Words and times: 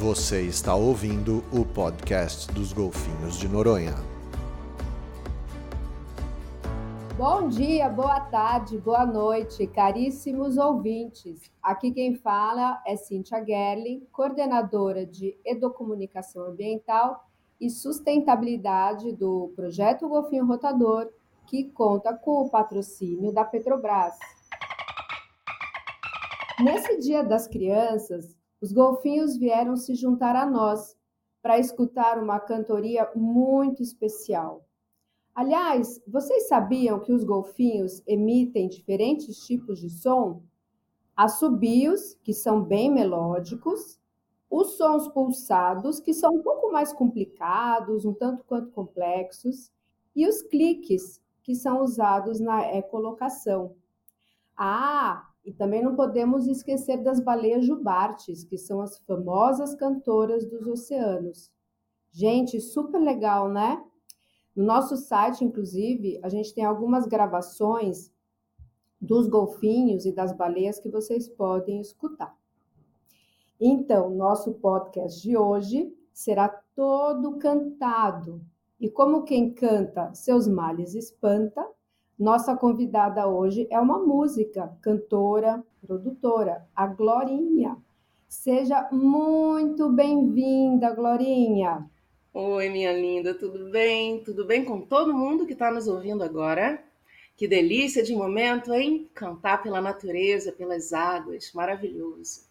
Você 0.00 0.40
está 0.40 0.74
ouvindo 0.74 1.44
o 1.52 1.62
podcast 1.62 2.50
dos 2.54 2.72
Golfinhos 2.72 3.36
de 3.36 3.46
Noronha. 3.46 3.94
Bom 7.18 7.48
dia, 7.48 7.86
boa 7.90 8.18
tarde, 8.18 8.78
boa 8.78 9.04
noite, 9.04 9.66
caríssimos 9.66 10.56
ouvintes. 10.56 11.52
Aqui 11.62 11.92
quem 11.92 12.14
fala 12.14 12.82
é 12.86 12.96
Cíntia 12.96 13.44
Gerling, 13.44 14.08
coordenadora 14.10 15.04
de 15.04 15.38
Educomunicação 15.44 16.46
Ambiental 16.46 17.22
e 17.60 17.68
Sustentabilidade 17.68 19.12
do 19.12 19.52
Projeto 19.54 20.08
Golfinho 20.08 20.46
Rotador, 20.46 21.10
que 21.46 21.64
conta 21.72 22.14
com 22.14 22.46
o 22.46 22.48
patrocínio 22.48 23.34
da 23.34 23.44
Petrobras. 23.44 24.14
Nesse 26.58 26.98
Dia 27.00 27.22
das 27.22 27.46
Crianças, 27.46 28.39
os 28.60 28.72
golfinhos 28.72 29.36
vieram 29.36 29.76
se 29.76 29.94
juntar 29.94 30.36
a 30.36 30.44
nós 30.44 30.96
para 31.40 31.58
escutar 31.58 32.22
uma 32.22 32.38
cantoria 32.38 33.10
muito 33.14 33.82
especial. 33.82 34.66
Aliás, 35.34 36.02
vocês 36.06 36.48
sabiam 36.48 37.00
que 37.00 37.12
os 37.12 37.24
golfinhos 37.24 38.02
emitem 38.06 38.68
diferentes 38.68 39.38
tipos 39.46 39.78
de 39.78 39.88
som? 39.88 40.42
Assobios, 41.16 42.14
que 42.22 42.34
são 42.34 42.62
bem 42.62 42.90
melódicos, 42.92 43.98
os 44.50 44.76
sons 44.76 45.08
pulsados, 45.08 46.00
que 46.00 46.12
são 46.12 46.34
um 46.34 46.42
pouco 46.42 46.72
mais 46.72 46.92
complicados, 46.92 48.04
um 48.04 48.12
tanto 48.12 48.44
quanto 48.44 48.72
complexos, 48.72 49.70
e 50.14 50.26
os 50.26 50.42
cliques, 50.42 51.22
que 51.42 51.54
são 51.54 51.82
usados 51.82 52.40
na 52.40 52.74
ecolocação. 52.74 53.76
Ah, 54.56 55.29
e 55.50 55.52
também 55.52 55.82
não 55.82 55.96
podemos 55.96 56.46
esquecer 56.46 57.02
das 57.02 57.18
baleias 57.18 57.66
jubartes, 57.66 58.44
que 58.44 58.56
são 58.56 58.80
as 58.80 58.98
famosas 58.98 59.74
cantoras 59.74 60.46
dos 60.46 60.64
oceanos. 60.64 61.50
Gente, 62.12 62.60
super 62.60 63.00
legal, 63.00 63.48
né? 63.48 63.84
No 64.54 64.64
nosso 64.64 64.96
site, 64.96 65.44
inclusive, 65.44 66.20
a 66.22 66.28
gente 66.28 66.54
tem 66.54 66.64
algumas 66.64 67.04
gravações 67.04 68.12
dos 69.00 69.26
golfinhos 69.26 70.06
e 70.06 70.12
das 70.12 70.32
baleias 70.32 70.78
que 70.78 70.88
vocês 70.88 71.28
podem 71.28 71.80
escutar. 71.80 72.32
Então, 73.60 74.08
nosso 74.08 74.54
podcast 74.54 75.20
de 75.20 75.36
hoje 75.36 75.92
será 76.12 76.48
todo 76.76 77.38
cantado. 77.38 78.40
E 78.78 78.88
como 78.88 79.24
quem 79.24 79.52
canta 79.52 80.14
seus 80.14 80.46
males 80.46 80.94
espanta, 80.94 81.68
nossa 82.20 82.54
convidada 82.54 83.26
hoje 83.26 83.66
é 83.70 83.80
uma 83.80 83.98
música, 83.98 84.70
cantora, 84.82 85.64
produtora, 85.80 86.68
a 86.76 86.86
Glorinha. 86.86 87.78
Seja 88.28 88.86
muito 88.92 89.88
bem-vinda, 89.88 90.94
Glorinha. 90.94 91.90
Oi, 92.34 92.68
minha 92.68 92.92
linda, 92.92 93.32
tudo 93.32 93.70
bem? 93.70 94.22
Tudo 94.22 94.44
bem 94.44 94.66
com 94.66 94.82
todo 94.82 95.16
mundo 95.16 95.46
que 95.46 95.54
está 95.54 95.70
nos 95.70 95.88
ouvindo 95.88 96.22
agora? 96.22 96.84
Que 97.38 97.48
delícia 97.48 98.02
de 98.02 98.14
momento, 98.14 98.74
hein? 98.74 99.08
Cantar 99.14 99.62
pela 99.62 99.80
natureza, 99.80 100.52
pelas 100.52 100.92
águas, 100.92 101.50
maravilhoso. 101.54 102.42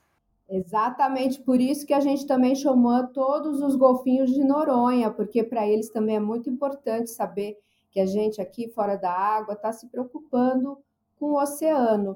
Exatamente 0.50 1.40
por 1.42 1.62
isso 1.62 1.86
que 1.86 1.94
a 1.94 2.00
gente 2.00 2.26
também 2.26 2.56
chamou 2.56 3.06
todos 3.10 3.62
os 3.62 3.76
golfinhos 3.76 4.32
de 4.32 4.44
Noronha, 4.44 5.12
porque 5.12 5.44
para 5.44 5.68
eles 5.68 5.90
também 5.90 6.16
é 6.16 6.20
muito 6.20 6.50
importante 6.50 7.12
saber 7.12 7.56
que 7.92 8.00
a 8.00 8.06
gente 8.06 8.42
aqui 8.42 8.70
fora 8.70 8.96
da 8.96 9.12
água 9.12 9.54
está 9.54 9.72
se 9.72 9.88
preocupando 9.88 10.78
com 11.20 11.32
o 11.32 11.42
oceano 11.42 12.16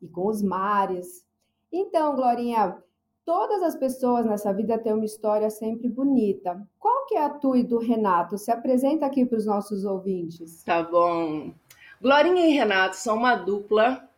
e 0.00 0.08
com 0.08 0.28
os 0.28 0.42
mares. 0.42 1.26
Então, 1.72 2.14
Glorinha, 2.14 2.76
todas 3.24 3.62
as 3.62 3.74
pessoas 3.74 4.26
nessa 4.26 4.52
vida 4.52 4.78
têm 4.78 4.92
uma 4.92 5.04
história 5.04 5.50
sempre 5.50 5.88
bonita. 5.88 6.66
Qual 6.78 7.06
que 7.06 7.14
é 7.14 7.24
a 7.24 7.30
tua 7.30 7.58
e 7.58 7.64
do 7.64 7.78
Renato? 7.78 8.38
Se 8.38 8.50
apresenta 8.50 9.06
aqui 9.06 9.24
para 9.24 9.38
os 9.38 9.46
nossos 9.46 9.84
ouvintes. 9.84 10.62
Tá 10.62 10.82
bom. 10.82 11.52
Glorinha 12.00 12.46
e 12.46 12.52
Renato 12.52 12.96
são 12.96 13.16
uma 13.16 13.34
dupla 13.34 14.08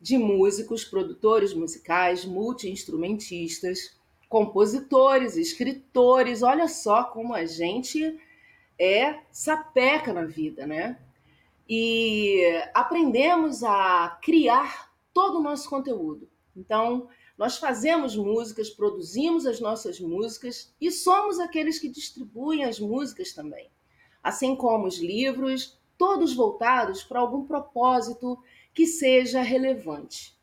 de 0.00 0.18
músicos, 0.18 0.84
produtores 0.84 1.54
musicais, 1.54 2.26
multi-instrumentistas, 2.26 3.96
compositores, 4.28 5.36
escritores. 5.36 6.42
Olha 6.42 6.68
só 6.68 7.04
como 7.04 7.32
a 7.32 7.46
gente 7.46 8.20
é 8.78 9.20
sapeca 9.30 10.12
na 10.12 10.24
vida, 10.24 10.66
né? 10.66 10.98
E 11.68 12.42
aprendemos 12.74 13.62
a 13.62 14.18
criar 14.22 14.92
todo 15.12 15.38
o 15.38 15.42
nosso 15.42 15.68
conteúdo. 15.68 16.28
Então, 16.56 17.08
nós 17.36 17.58
fazemos 17.58 18.16
músicas, 18.16 18.70
produzimos 18.70 19.46
as 19.46 19.60
nossas 19.60 19.98
músicas 19.98 20.74
e 20.80 20.90
somos 20.90 21.40
aqueles 21.40 21.78
que 21.78 21.88
distribuem 21.88 22.64
as 22.64 22.78
músicas 22.78 23.32
também. 23.32 23.70
Assim 24.22 24.54
como 24.54 24.86
os 24.86 24.98
livros, 24.98 25.78
todos 25.98 26.34
voltados 26.34 27.02
para 27.02 27.20
algum 27.20 27.44
propósito 27.44 28.38
que 28.72 28.86
seja 28.86 29.42
relevante, 29.42 30.36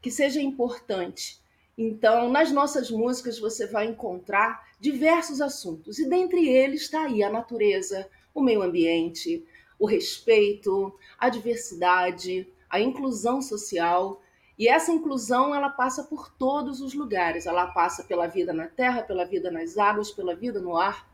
que 0.00 0.10
seja 0.10 0.40
importante. 0.40 1.41
Então, 1.84 2.30
nas 2.30 2.52
nossas 2.52 2.92
músicas 2.92 3.40
você 3.40 3.66
vai 3.66 3.86
encontrar 3.86 4.68
diversos 4.78 5.40
assuntos, 5.40 5.98
e 5.98 6.08
dentre 6.08 6.48
eles 6.48 6.82
está 6.82 7.06
aí 7.06 7.24
a 7.24 7.30
natureza, 7.30 8.08
o 8.32 8.40
meio 8.40 8.62
ambiente, 8.62 9.44
o 9.80 9.84
respeito, 9.84 10.94
a 11.18 11.28
diversidade, 11.28 12.48
a 12.70 12.80
inclusão 12.80 13.42
social, 13.42 14.22
e 14.56 14.68
essa 14.68 14.92
inclusão 14.92 15.52
ela 15.52 15.70
passa 15.70 16.04
por 16.04 16.30
todos 16.30 16.80
os 16.80 16.94
lugares. 16.94 17.46
Ela 17.46 17.66
passa 17.66 18.04
pela 18.04 18.28
vida 18.28 18.52
na 18.52 18.68
terra, 18.68 19.02
pela 19.02 19.24
vida 19.24 19.50
nas 19.50 19.76
águas, 19.76 20.12
pela 20.12 20.36
vida 20.36 20.60
no 20.60 20.76
ar. 20.76 21.10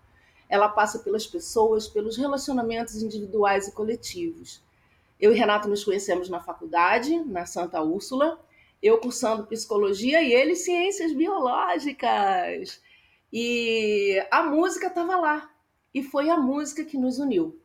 Ela 0.50 0.68
passa 0.68 0.98
pelas 0.98 1.26
pessoas, 1.26 1.88
pelos 1.88 2.18
relacionamentos 2.18 3.00
individuais 3.02 3.66
e 3.66 3.72
coletivos. 3.72 4.62
Eu 5.18 5.32
e 5.32 5.36
Renato 5.36 5.66
nos 5.66 5.82
conhecemos 5.82 6.28
na 6.28 6.40
faculdade, 6.40 7.18
na 7.24 7.46
Santa 7.46 7.80
Úrsula, 7.80 8.38
eu 8.82 8.98
cursando 8.98 9.46
psicologia 9.46 10.22
e 10.22 10.32
ele 10.32 10.54
ciências 10.54 11.12
biológicas. 11.12 12.80
E 13.32 14.24
a 14.30 14.42
música 14.42 14.86
estava 14.86 15.16
lá. 15.16 15.50
E 15.92 16.02
foi 16.02 16.30
a 16.30 16.36
música 16.36 16.84
que 16.84 16.96
nos 16.96 17.18
uniu. 17.18 17.60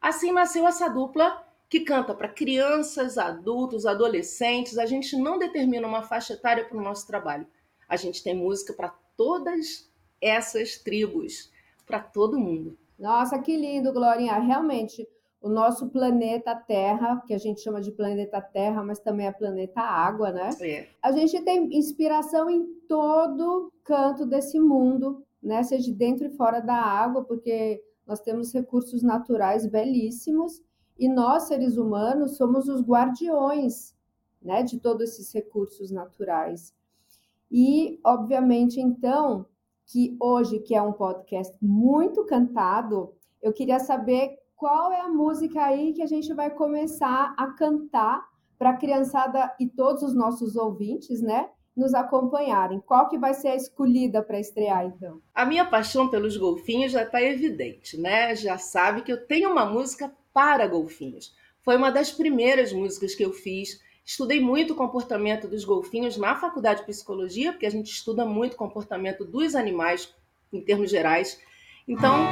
Assim 0.00 0.32
nasceu 0.32 0.66
essa 0.66 0.88
dupla 0.88 1.44
que 1.68 1.80
canta 1.80 2.14
para 2.14 2.28
crianças, 2.28 3.18
adultos, 3.18 3.86
adolescentes. 3.86 4.78
A 4.78 4.86
gente 4.86 5.16
não 5.16 5.38
determina 5.38 5.86
uma 5.86 6.02
faixa 6.02 6.34
etária 6.34 6.64
para 6.64 6.78
o 6.78 6.82
nosso 6.82 7.06
trabalho. 7.06 7.46
A 7.88 7.96
gente 7.96 8.22
tem 8.22 8.34
música 8.34 8.72
para 8.72 8.94
todas 9.16 9.90
essas 10.20 10.78
tribos, 10.78 11.50
para 11.86 12.00
todo 12.00 12.38
mundo. 12.38 12.76
Nossa, 12.98 13.38
que 13.38 13.56
lindo, 13.56 13.92
Glorinha. 13.92 14.38
Realmente, 14.38 15.08
o 15.40 15.48
nosso 15.48 15.88
planeta 15.88 16.54
Terra, 16.54 17.22
que 17.26 17.32
a 17.32 17.38
gente 17.38 17.60
chama 17.60 17.80
de 17.80 17.92
planeta 17.92 18.40
Terra, 18.40 18.82
mas 18.82 18.98
também 18.98 19.26
é 19.26 19.32
planeta 19.32 19.80
Água, 19.80 20.32
né? 20.32 20.50
É. 20.60 20.88
A 21.02 21.12
gente 21.12 21.40
tem 21.42 21.76
inspiração 21.76 22.50
em 22.50 22.66
todo 22.88 23.72
canto 23.84 24.26
desse 24.26 24.58
mundo, 24.58 25.24
né? 25.42 25.62
Seja 25.62 25.92
dentro 25.92 26.26
e 26.26 26.30
fora 26.30 26.60
da 26.60 26.74
água, 26.74 27.24
porque 27.24 27.82
nós 28.06 28.20
temos 28.20 28.52
recursos 28.52 29.02
naturais 29.02 29.66
belíssimos 29.66 30.62
e 30.98 31.08
nós, 31.08 31.44
seres 31.44 31.76
humanos, 31.76 32.36
somos 32.36 32.66
os 32.68 32.82
guardiões 32.82 33.94
né, 34.42 34.62
de 34.62 34.80
todos 34.80 35.10
esses 35.10 35.32
recursos 35.32 35.90
naturais. 35.90 36.74
E, 37.50 38.00
obviamente, 38.04 38.80
então, 38.80 39.46
que 39.86 40.16
hoje, 40.20 40.58
que 40.58 40.74
é 40.74 40.82
um 40.82 40.92
podcast 40.92 41.56
muito 41.62 42.24
cantado, 42.24 43.14
eu 43.40 43.52
queria 43.52 43.78
saber 43.78 44.38
qual 44.58 44.92
é 44.92 45.00
a 45.00 45.08
música 45.08 45.62
aí 45.62 45.92
que 45.92 46.02
a 46.02 46.06
gente 46.06 46.34
vai 46.34 46.50
começar 46.50 47.32
a 47.38 47.46
cantar 47.52 48.28
para 48.58 48.70
a 48.70 48.76
criançada 48.76 49.54
e 49.58 49.68
todos 49.68 50.02
os 50.02 50.12
nossos 50.12 50.56
ouvintes, 50.56 51.22
né? 51.22 51.48
Nos 51.76 51.94
acompanharem. 51.94 52.80
Qual 52.80 53.08
que 53.08 53.16
vai 53.16 53.34
ser 53.34 53.48
a 53.48 53.54
escolhida 53.54 54.20
para 54.20 54.40
estrear, 54.40 54.84
então? 54.84 55.22
A 55.32 55.46
minha 55.46 55.64
paixão 55.64 56.08
pelos 56.08 56.36
golfinhos 56.36 56.90
já 56.90 57.04
está 57.04 57.22
evidente, 57.22 57.96
né? 57.96 58.34
Já 58.34 58.58
sabe 58.58 59.02
que 59.02 59.12
eu 59.12 59.24
tenho 59.24 59.48
uma 59.48 59.64
música 59.64 60.12
para 60.34 60.66
golfinhos. 60.66 61.32
Foi 61.62 61.76
uma 61.76 61.90
das 61.90 62.10
primeiras 62.10 62.72
músicas 62.72 63.14
que 63.14 63.24
eu 63.24 63.32
fiz. 63.32 63.80
Estudei 64.04 64.40
muito 64.40 64.72
o 64.72 64.76
comportamento 64.76 65.46
dos 65.46 65.64
golfinhos 65.64 66.16
na 66.16 66.34
faculdade 66.34 66.80
de 66.80 66.86
psicologia, 66.86 67.52
porque 67.52 67.66
a 67.66 67.70
gente 67.70 67.92
estuda 67.92 68.24
muito 68.24 68.54
o 68.54 68.56
comportamento 68.56 69.24
dos 69.24 69.54
animais 69.54 70.12
em 70.52 70.60
termos 70.60 70.90
gerais. 70.90 71.40
Então, 71.86 72.26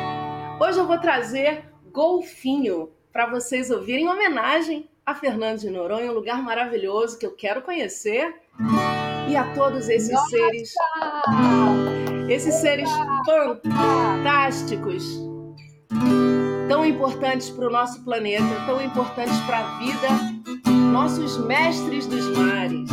hoje 0.61 0.81
eu 0.81 0.87
vou 0.89 0.99
trazer 0.99 1.76
Golfinho 1.97 2.91
para 3.11 3.25
vocês 3.25 3.71
ouvirem 3.71 4.05
em 4.05 4.09
homenagem 4.09 4.87
a 5.07 5.15
Fernando 5.15 5.61
de 5.61 5.71
Noronha, 5.71 6.11
um 6.11 6.15
lugar 6.15 6.43
maravilhoso 6.43 7.19
que 7.19 7.25
eu 7.25 7.35
quero 7.35 7.63
conhecer. 7.63 8.35
E 9.27 9.35
a 9.35 9.55
todos 9.55 9.89
esses 9.89 10.13
Nossa! 10.13 10.29
seres, 10.29 10.75
esses 12.29 12.55
seres 12.57 12.91
fantásticos, 13.65 15.07
tão 16.69 16.85
importantes 16.85 17.49
para 17.49 17.67
o 17.67 17.71
nosso 17.71 18.05
planeta, 18.05 18.45
tão 18.67 18.83
importantes 18.83 19.39
para 19.47 19.61
a 19.61 19.79
vida, 19.79 20.09
nossos 20.93 21.39
mestres 21.47 22.07
dos 22.07 22.29
mares. 22.37 22.91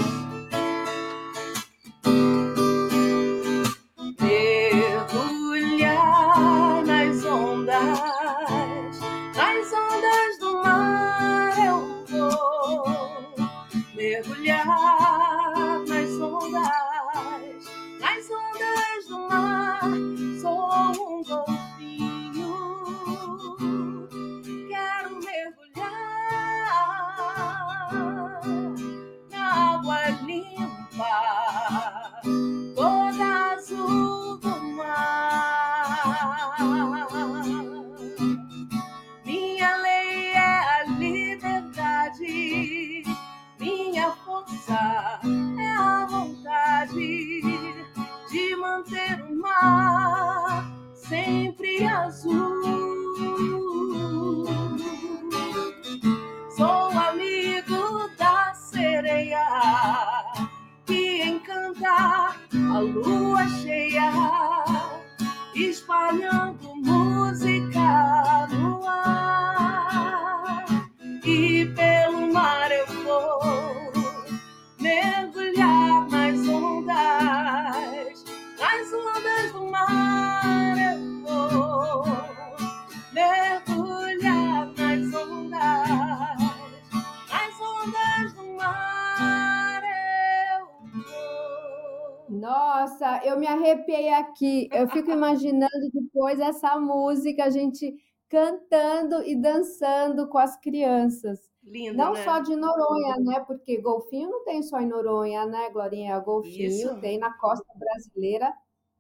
Aqui. 94.46 94.70
Eu 94.72 94.88
fico 94.90 95.12
imaginando 95.12 95.90
depois 95.94 96.40
essa 96.40 96.80
música, 96.80 97.46
a 97.46 97.50
gente 97.50 97.96
cantando 98.30 99.24
e 99.24 99.36
dançando 99.36 100.28
com 100.28 100.38
as 100.38 100.58
crianças. 100.60 101.40
Lindo, 101.64 101.96
Não 101.96 102.14
né? 102.14 102.24
só 102.24 102.40
de 102.40 102.56
Noronha, 102.56 103.16
né? 103.20 103.40
Porque 103.42 103.80
golfinho 103.80 104.30
não 104.30 104.44
tem 104.44 104.62
só 104.64 104.80
em 104.80 104.88
Noronha, 104.88 105.46
né, 105.46 105.70
Glorinha? 105.70 106.20
Golfinho 106.20 106.68
Isso. 106.68 107.00
tem 107.00 107.18
na 107.18 107.32
costa 107.38 107.66
brasileira 107.78 108.52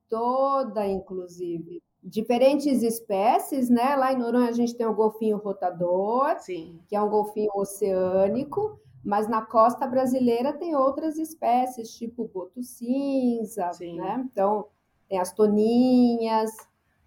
toda, 0.07 0.85
inclusive. 0.85 1.81
Diferentes 2.01 2.83
espécies, 2.83 3.69
né? 3.69 3.95
Lá 3.95 4.13
em 4.13 4.17
Noronha 4.17 4.49
a 4.49 4.53
gente 4.53 4.75
tem 4.75 4.85
o 4.85 4.93
golfinho 4.93 5.37
rotador, 5.37 6.39
Sim, 6.39 6.79
que 6.87 6.95
é 6.95 7.01
um 7.01 7.09
golfinho 7.09 7.49
oceânico, 7.55 8.79
mas 9.03 9.27
na 9.27 9.41
costa 9.41 9.87
brasileira 9.87 10.53
tem 10.53 10.75
outras 10.75 11.17
espécies, 11.17 11.89
tipo 11.97 12.27
boto 12.27 12.61
cinza, 12.61 13.71
Sim. 13.73 13.97
né? 13.97 14.23
Então, 14.31 14.67
tem 15.13 15.19
as 15.19 15.31
toninhas, 15.31 16.49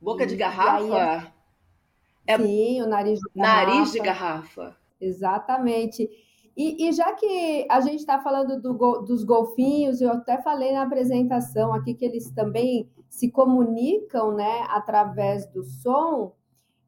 boca 0.00 0.24
de 0.24 0.34
E- 0.34 0.36
garrafa, 0.36 1.32
É- 2.24 2.38
sim, 2.38 2.80
o 2.80 2.86
nariz 2.86 3.18
de 3.18 3.28
nariz 3.34 3.90
de 3.90 3.98
garrafa. 3.98 4.62
garrafa. 4.62 4.76
Exatamente. 5.00 6.08
E, 6.56 6.88
e 6.88 6.92
já 6.92 7.12
que 7.14 7.66
a 7.68 7.80
gente 7.80 7.98
está 7.98 8.20
falando 8.20 8.60
do 8.62 9.02
dos 9.02 9.24
golfinhos, 9.24 10.00
eu 10.00 10.10
até 10.12 10.40
falei 10.40 10.72
na 10.72 10.82
apresentação 10.82 11.74
aqui 11.74 11.94
que 11.94 12.04
eles 12.04 12.30
também 12.30 12.88
se 13.10 13.28
comunicam, 13.30 14.32
né, 14.34 14.64
através 14.68 15.46
do 15.46 15.64
som, 15.64 16.32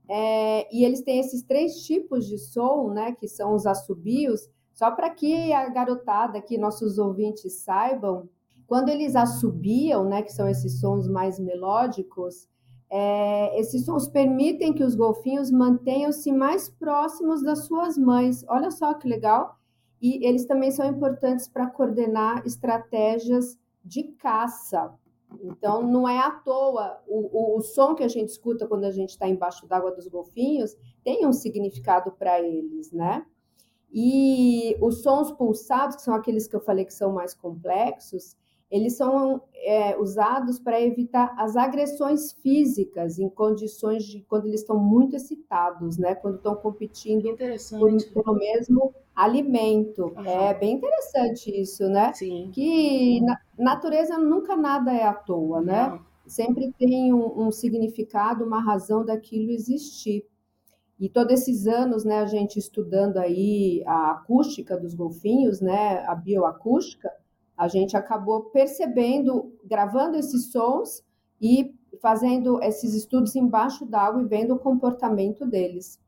é, 0.08 0.72
e 0.74 0.84
eles 0.84 1.02
têm 1.02 1.18
esses 1.18 1.42
três 1.42 1.84
tipos 1.84 2.26
de 2.26 2.38
som, 2.38 2.90
né, 2.90 3.12
que 3.18 3.26
são 3.28 3.54
os 3.54 3.66
assobios, 3.66 4.48
só 4.72 4.90
para 4.92 5.10
que 5.10 5.52
a 5.52 5.68
garotada 5.68 6.38
aqui, 6.38 6.56
nossos 6.56 6.96
ouvintes 6.98 7.52
saibam, 7.54 8.28
quando 8.68 8.90
eles 8.90 9.16
assobiam, 9.16 10.04
né, 10.04 10.22
que 10.22 10.30
são 10.30 10.46
esses 10.46 10.78
sons 10.78 11.08
mais 11.08 11.40
melódicos, 11.40 12.46
é, 12.90 13.58
esses 13.58 13.86
sons 13.86 14.06
permitem 14.08 14.74
que 14.74 14.84
os 14.84 14.94
golfinhos 14.94 15.50
mantenham-se 15.50 16.30
mais 16.30 16.68
próximos 16.68 17.42
das 17.42 17.64
suas 17.64 17.96
mães. 17.96 18.44
Olha 18.46 18.70
só 18.70 18.92
que 18.92 19.08
legal! 19.08 19.56
E 20.02 20.24
eles 20.24 20.44
também 20.44 20.70
são 20.70 20.86
importantes 20.86 21.48
para 21.48 21.66
coordenar 21.66 22.46
estratégias 22.46 23.58
de 23.82 24.04
caça. 24.04 24.94
Então, 25.40 25.82
não 25.82 26.06
é 26.06 26.18
à 26.18 26.30
toa 26.30 27.02
o, 27.06 27.54
o, 27.54 27.58
o 27.58 27.60
som 27.62 27.94
que 27.94 28.04
a 28.04 28.08
gente 28.08 28.28
escuta 28.28 28.68
quando 28.68 28.84
a 28.84 28.90
gente 28.90 29.10
está 29.10 29.26
embaixo 29.26 29.66
d'água 29.66 29.92
dos 29.92 30.06
golfinhos 30.08 30.76
tem 31.02 31.26
um 31.26 31.32
significado 31.32 32.12
para 32.12 32.38
eles, 32.38 32.92
né? 32.92 33.24
E 33.90 34.76
os 34.80 35.02
sons 35.02 35.32
pulsados, 35.32 35.96
que 35.96 36.02
são 36.02 36.14
aqueles 36.14 36.46
que 36.46 36.54
eu 36.54 36.60
falei 36.60 36.84
que 36.84 36.92
são 36.92 37.12
mais 37.12 37.32
complexos, 37.32 38.36
eles 38.70 38.96
são 38.96 39.42
é, 39.54 39.96
usados 39.98 40.58
para 40.58 40.80
evitar 40.80 41.34
as 41.38 41.56
agressões 41.56 42.32
físicas 42.32 43.18
em 43.18 43.28
condições 43.28 44.04
de 44.04 44.20
quando 44.22 44.46
eles 44.46 44.60
estão 44.60 44.78
muito 44.78 45.16
excitados, 45.16 45.96
né? 45.96 46.14
Quando 46.14 46.36
estão 46.36 46.54
competindo 46.54 47.36
por, 47.78 47.96
pelo 48.12 48.34
mesmo 48.36 48.94
alimento. 49.14 50.12
Aham. 50.16 50.28
É 50.28 50.54
bem 50.54 50.74
interessante 50.74 51.50
isso, 51.50 51.88
né? 51.88 52.12
Sim. 52.12 52.50
Que 52.52 53.20
na 53.22 53.38
natureza 53.58 54.18
nunca 54.18 54.54
nada 54.54 54.92
é 54.92 55.04
à 55.04 55.14
toa, 55.14 55.60
né? 55.62 55.88
Não. 55.88 56.08
Sempre 56.26 56.72
tem 56.78 57.12
um, 57.12 57.46
um 57.46 57.50
significado, 57.50 58.44
uma 58.44 58.62
razão 58.62 59.02
daquilo 59.02 59.50
existir. 59.50 60.26
E 61.00 61.08
todos 61.08 61.32
esses 61.32 61.66
anos, 61.66 62.04
né, 62.04 62.18
a 62.18 62.26
gente 62.26 62.58
estudando 62.58 63.18
aí 63.18 63.82
a 63.86 64.10
acústica 64.10 64.76
dos 64.76 64.94
golfinhos, 64.94 65.60
né, 65.60 66.04
a 66.06 66.14
bioacústica, 66.14 67.08
a 67.58 67.66
gente 67.66 67.96
acabou 67.96 68.44
percebendo, 68.44 69.52
gravando 69.64 70.16
esses 70.16 70.52
sons 70.52 71.02
e 71.40 71.74
fazendo 72.00 72.62
esses 72.62 72.94
estudos 72.94 73.34
embaixo 73.34 73.84
d'água 73.84 74.22
e 74.22 74.26
vendo 74.26 74.54
o 74.54 74.58
comportamento 74.58 75.44
deles. 75.44 76.00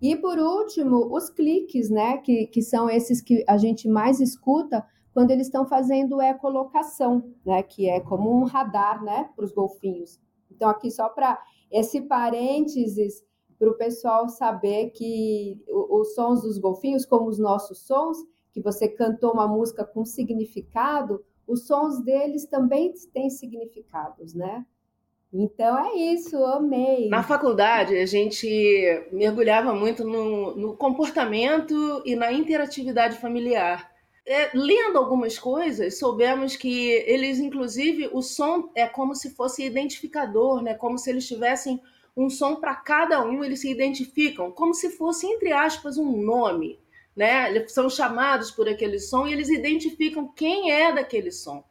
E 0.00 0.14
por 0.14 0.38
último, 0.38 1.14
os 1.14 1.30
cliques, 1.30 1.88
né, 1.88 2.18
que, 2.18 2.46
que 2.46 2.60
são 2.60 2.88
esses 2.88 3.22
que 3.22 3.42
a 3.48 3.56
gente 3.56 3.88
mais 3.88 4.20
escuta 4.20 4.84
quando 5.12 5.30
eles 5.30 5.46
estão 5.46 5.66
fazendo 5.66 6.20
ecolocação, 6.20 7.32
né, 7.44 7.62
que 7.62 7.88
é 7.88 8.00
como 8.00 8.30
um 8.30 8.44
radar, 8.44 9.02
né, 9.02 9.30
para 9.34 9.44
os 9.44 9.52
golfinhos. 9.52 10.20
Então 10.50 10.68
aqui 10.68 10.90
só 10.90 11.08
para 11.08 11.38
esse 11.70 12.02
parênteses 12.02 13.24
para 13.58 13.70
o 13.70 13.76
pessoal 13.76 14.28
saber 14.28 14.90
que 14.90 15.62
os 15.68 16.14
sons 16.14 16.42
dos 16.42 16.58
golfinhos, 16.58 17.04
como 17.04 17.28
os 17.28 17.38
nossos 17.38 17.86
sons, 17.86 18.16
que 18.52 18.60
você 18.60 18.88
cantou 18.88 19.32
uma 19.32 19.46
música 19.46 19.84
com 19.84 20.04
significado, 20.04 21.24
os 21.46 21.66
sons 21.66 22.02
deles 22.04 22.46
também 22.46 22.92
têm 23.12 23.30
significados, 23.30 24.34
né? 24.34 24.64
Então 25.32 25.78
é 25.78 25.94
isso, 25.94 26.36
amei. 26.44 27.08
Na 27.08 27.22
faculdade, 27.22 27.96
a 27.96 28.06
gente 28.06 28.48
mergulhava 29.12 29.72
muito 29.72 30.04
no, 30.04 30.56
no 30.56 30.76
comportamento 30.76 32.02
e 32.04 32.16
na 32.16 32.32
interatividade 32.32 33.16
familiar. 33.18 33.88
É, 34.26 34.50
lendo 34.52 34.98
algumas 34.98 35.38
coisas, 35.38 35.98
soubemos 35.98 36.56
que 36.56 36.90
eles, 37.06 37.38
inclusive, 37.38 38.10
o 38.12 38.22
som 38.22 38.70
é 38.74 38.86
como 38.86 39.14
se 39.14 39.30
fosse 39.30 39.64
identificador, 39.64 40.62
né? 40.62 40.74
Como 40.74 40.98
se 40.98 41.10
eles 41.10 41.26
tivessem 41.26 41.80
um 42.16 42.28
som 42.28 42.56
para 42.56 42.74
cada 42.74 43.24
um, 43.24 43.42
eles 43.44 43.60
se 43.60 43.70
identificam, 43.70 44.50
como 44.50 44.74
se 44.74 44.90
fosse, 44.90 45.26
entre 45.26 45.52
aspas, 45.52 45.96
um 45.96 46.20
nome. 46.22 46.78
Né? 47.16 47.50
Eles 47.50 47.72
são 47.72 47.90
chamados 47.90 48.50
por 48.50 48.68
aquele 48.68 48.98
som 48.98 49.26
e 49.26 49.32
eles 49.32 49.48
identificam 49.48 50.28
quem 50.28 50.70
é 50.72 50.92
daquele 50.92 51.30
som. 51.32 51.64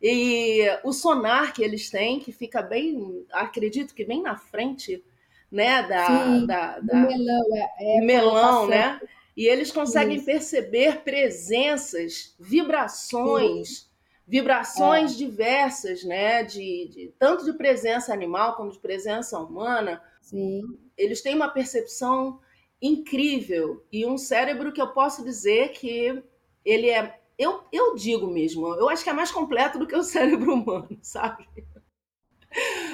E 0.00 0.60
o 0.84 0.92
sonar 0.92 1.54
que 1.54 1.62
eles 1.62 1.88
têm, 1.90 2.20
que 2.20 2.30
fica 2.30 2.60
bem, 2.60 3.24
acredito 3.32 3.94
que 3.94 4.04
bem 4.04 4.20
na 4.22 4.36
frente, 4.36 5.02
né, 5.50 5.82
da, 5.84 6.06
Sim, 6.06 6.46
da, 6.46 6.78
da 6.80 6.94
melão 6.96 7.56
é, 7.56 7.98
é 7.98 8.00
melão, 8.02 8.66
né? 8.66 9.00
E 9.36 9.46
eles 9.46 9.72
conseguem 9.72 10.20
perceber 10.22 10.98
presenças, 11.02 12.34
vibrações, 12.38 13.90
vibrações 14.26 15.16
diversas, 15.16 16.04
né? 16.04 16.42
De, 16.44 16.88
de- 16.88 17.14
tanto 17.18 17.44
de 17.44 17.52
presença 17.54 18.12
animal 18.12 18.56
como 18.56 18.70
de 18.70 18.78
presença 18.78 19.38
humana. 19.38 20.02
Sim. 20.20 20.62
Eles 20.96 21.22
têm 21.22 21.34
uma 21.34 21.48
percepção 21.48 22.38
incrível 22.80 23.84
e 23.92 24.06
um 24.06 24.18
cérebro 24.18 24.72
que 24.72 24.80
eu 24.80 24.92
posso 24.92 25.24
dizer 25.24 25.70
que 25.72 26.22
ele 26.64 26.90
é. 26.90 27.18
Eu, 27.38 27.64
eu 27.72 27.94
digo 27.96 28.28
mesmo, 28.28 28.66
eu 28.76 28.88
acho 28.88 29.02
que 29.02 29.10
é 29.10 29.12
mais 29.12 29.30
completo 29.32 29.78
do 29.78 29.86
que 29.86 29.96
o 29.96 30.02
cérebro 30.04 30.54
humano, 30.54 30.98
sabe? 31.02 31.48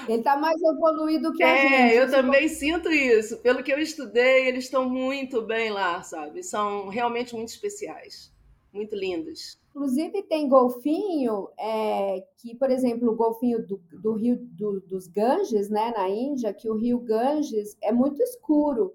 Ele 0.07 0.19
está 0.19 0.37
mais 0.37 0.61
evoluído 0.63 1.33
que 1.33 1.43
a 1.43 1.57
É, 1.57 1.57
gente. 1.57 1.99
eu 1.99 2.09
Isso 2.09 2.11
também 2.11 2.49
sinto 2.49 2.91
isso. 2.91 3.39
Pelo 3.39 3.63
que 3.63 3.73
eu 3.73 3.79
estudei, 3.79 4.47
eles 4.47 4.65
estão 4.65 4.89
muito 4.89 5.43
bem 5.43 5.71
lá, 5.71 6.03
sabe? 6.03 6.43
São 6.43 6.89
realmente 6.89 7.35
muito 7.35 7.49
especiais, 7.49 8.33
muito 8.73 8.95
lindos. 8.95 9.59
Inclusive, 9.71 10.23
tem 10.25 10.49
golfinho 10.49 11.49
é, 11.59 12.27
que, 12.39 12.57
por 12.57 12.71
exemplo, 12.71 13.11
o 13.11 13.15
golfinho 13.17 13.65
do, 13.65 13.77
do 13.93 14.13
rio 14.15 14.37
do- 14.37 14.81
dos 14.81 15.07
Ganges, 15.07 15.69
né, 15.71 15.93
na 15.97 16.09
Índia, 16.09 16.53
que 16.53 16.69
o 16.69 16.75
rio 16.75 16.99
Ganges 16.99 17.77
é 17.81 17.93
muito 17.93 18.21
escuro. 18.23 18.93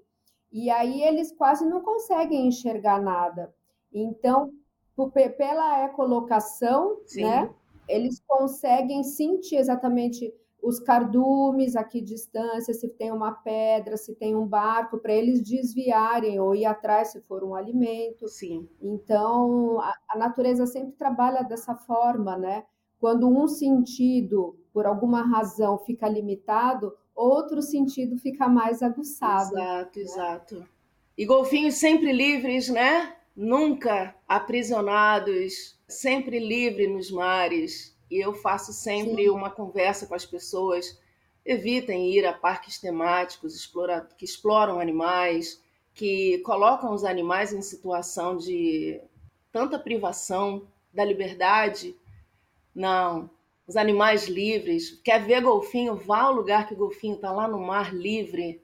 E 0.52 0.70
aí 0.70 1.02
eles 1.04 1.32
quase 1.32 1.66
não 1.66 1.82
conseguem 1.82 2.48
enxergar 2.48 3.02
nada. 3.02 3.54
Então, 3.94 4.52
pela 5.38 5.86
ecolocação, 5.86 7.00
Sim. 7.06 7.24
né, 7.24 7.54
eles 7.88 8.22
conseguem 8.28 9.04
sentir 9.04 9.58
exatamente 9.58 10.34
os 10.62 10.80
cardumes 10.80 11.76
aqui 11.76 12.02
distância, 12.02 12.74
se 12.74 12.90
tem 12.90 13.12
uma 13.12 13.32
pedra, 13.32 13.98
se 13.98 14.16
tem 14.16 14.36
um 14.36 14.48
barco, 14.48 14.98
para 14.98 15.14
eles 15.14 15.42
desviarem 15.44 16.40
ou 16.40 16.56
ir 16.56 16.66
atrás 16.66 17.10
se 17.12 17.22
for 17.22 17.44
um 17.44 17.54
alimento. 17.54 18.26
Sim, 18.28 18.68
Então, 18.82 19.80
a, 19.80 19.94
a 20.10 20.18
natureza 20.18 20.66
sempre 20.66 20.94
trabalha 20.94 21.44
dessa 21.44 21.76
forma, 21.76 22.36
né? 22.38 22.66
Quando 23.00 23.28
um 23.30 23.48
sentido, 23.48 24.58
por 24.74 24.88
alguma 24.88 25.22
razão, 25.22 25.78
fica 25.78 26.10
limitado, 26.10 26.94
outro 27.16 27.62
sentido 27.62 28.18
fica 28.18 28.48
mais 28.48 28.84
aguçado. 28.84 29.58
Exato, 29.58 30.00
né? 30.00 30.06
exato. 30.06 30.70
E 31.18 31.26
golfinhos 31.26 31.76
sempre 31.76 32.12
livres, 32.12 32.68
né? 32.68 33.16
Nunca 33.36 34.14
aprisionados, 34.28 35.80
sempre 35.88 36.40
livre 36.40 36.88
nos 36.88 37.10
mares. 37.10 37.96
E 38.12 38.18
eu 38.18 38.34
faço 38.34 38.74
sempre 38.74 39.24
Sim. 39.24 39.30
uma 39.30 39.50
conversa 39.50 40.06
com 40.06 40.14
as 40.14 40.26
pessoas. 40.26 41.00
Evitem 41.46 42.12
ir 42.12 42.26
a 42.26 42.34
parques 42.34 42.80
temáticos 42.80 43.56
explora, 43.56 44.08
que 44.18 44.26
exploram 44.26 44.80
animais, 44.80 45.62
que 45.94 46.40
colocam 46.40 46.94
os 46.94 47.06
animais 47.06 47.54
em 47.54 47.62
situação 47.62 48.36
de 48.36 49.00
tanta 49.52 49.80
privação 49.80 50.68
da 50.94 51.06
liberdade. 51.06 51.96
Não, 52.74 53.30
os 53.68 53.76
animais 53.76 54.28
livres. 54.28 54.92
Quer 55.04 55.24
ver 55.26 55.42
golfinho? 55.42 55.96
Vá 55.96 56.22
ao 56.22 56.34
lugar 56.34 56.68
que 56.68 56.74
o 56.74 56.78
golfinho 56.78 57.16
está 57.16 57.32
lá 57.32 57.48
no 57.48 57.60
mar 57.60 57.94
livre 57.94 58.62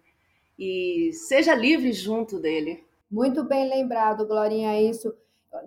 e 0.58 1.12
seja 1.14 1.56
livre 1.56 1.92
junto 1.92 2.40
dele. 2.40 2.84
Muito 3.10 3.44
bem 3.44 3.68
lembrado, 3.68 4.28
Glorinha, 4.28 4.82
isso. 4.82 5.14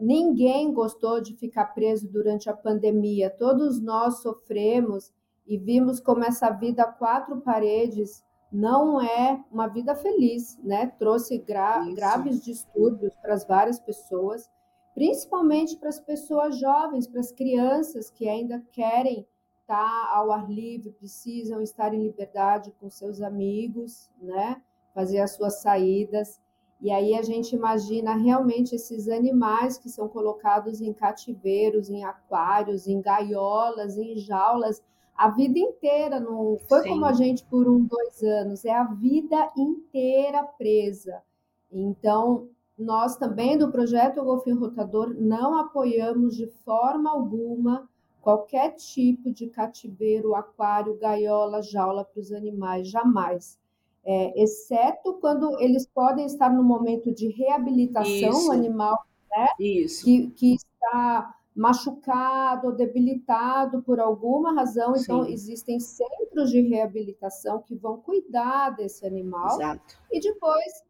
Ninguém 0.01 0.73
gostou 0.73 1.21
de 1.21 1.37
ficar 1.37 1.67
preso 1.67 2.09
durante 2.09 2.49
a 2.49 2.57
pandemia. 2.57 3.29
Todos 3.29 3.81
nós 3.81 4.23
sofremos 4.23 5.13
e 5.47 5.59
vimos 5.59 6.01
como 6.01 6.25
essa 6.25 6.49
vida 6.51 6.85
a 6.85 6.93
quatro 6.93 7.41
paredes 7.41 8.25
não 8.51 9.01
é 9.03 9.45
uma 9.51 9.67
vida 9.67 9.97
feliz, 9.97 10.57
né? 10.63 10.87
Trouxe 10.99 11.39
gra 11.39 11.85
graves 11.93 12.43
distúrbios 12.43 13.13
para 13.21 13.35
as 13.35 13.45
várias 13.45 13.81
pessoas 13.81 14.49
principalmente 14.95 15.77
para 15.77 15.89
as 15.89 15.99
pessoas 15.99 16.59
jovens, 16.59 17.07
para 17.07 17.21
as 17.21 17.33
crianças 17.33 18.11
que 18.11 18.29
ainda 18.29 18.63
querem 18.73 19.27
estar 19.61 20.11
ao 20.15 20.31
ar 20.31 20.49
livre, 20.49 20.91
precisam 20.93 21.61
estar 21.61 21.93
em 21.93 22.03
liberdade 22.03 22.73
com 22.81 22.89
seus 22.89 23.21
amigos, 23.21 24.09
né? 24.21 24.63
Fazer 24.95 25.19
as 25.19 25.33
suas 25.33 25.61
saídas. 25.61 26.41
E 26.81 26.91
aí 26.91 27.15
a 27.15 27.23
gente 27.23 27.57
imagina 27.57 28.15
realmente 28.15 28.75
esses 28.75 29.09
animais 29.09 29.79
que 29.79 29.89
são 29.89 30.07
colocados 30.07 30.81
em 30.81 30.93
cativeiros, 30.93 31.89
em 31.89 32.05
aquários, 32.05 32.87
em 32.87 33.01
gaiolas, 33.01 33.97
em 33.97 34.17
jaulas, 34.17 34.83
a 35.17 35.31
vida 35.31 35.59
inteira. 35.59 36.21
Não 36.21 36.59
foi 36.69 36.83
Sim. 36.83 36.91
como 36.91 37.07
a 37.07 37.13
gente 37.13 37.45
por 37.47 37.67
um, 37.67 37.85
dois 37.85 38.23
anos, 38.23 38.65
é 38.65 38.73
a 38.73 38.85
vida 38.85 39.51
inteira 39.57 40.45
presa. 40.45 41.23
Então, 41.73 42.49
nós 42.79 43.17
também 43.17 43.57
do 43.57 43.71
projeto 43.71 44.23
Golfinho 44.23 44.59
Rotador 44.59 45.15
não 45.17 45.57
apoiamos 45.57 46.37
de 46.37 46.47
forma 46.65 47.11
alguma 47.11 47.89
qualquer 48.21 48.71
tipo 48.71 49.31
de 49.31 49.49
cativeiro, 49.49 50.35
aquário, 50.35 50.97
gaiola, 50.97 51.63
jaula 51.63 52.05
para 52.05 52.21
os 52.21 52.33
animais, 52.33 52.89
jamais. 52.89 53.59
É, 54.03 54.43
exceto 54.43 55.15
quando 55.21 55.61
eles 55.61 55.87
podem 55.87 56.25
estar 56.25 56.51
no 56.51 56.63
momento 56.63 57.13
de 57.13 57.29
reabilitação, 57.29 58.31
Isso. 58.31 58.49
o 58.49 58.53
animal 58.53 59.05
né, 59.31 59.49
que, 59.59 60.31
que 60.31 60.55
está 60.55 61.35
machucado 61.55 62.69
ou 62.69 62.75
debilitado 62.75 63.83
por 63.83 64.01
alguma 64.01 64.55
razão. 64.55 64.95
Então, 64.97 65.25
Sim. 65.25 65.33
existem 65.33 65.79
centros 65.79 66.51
de 66.51 66.61
reabilitação 66.63 67.63
que 67.63 67.75
vão 67.75 67.99
cuidar 67.99 68.71
desse 68.71 69.07
animal. 69.07 69.55
Exato. 69.61 69.99
E 70.11 70.21
depois 70.21 70.83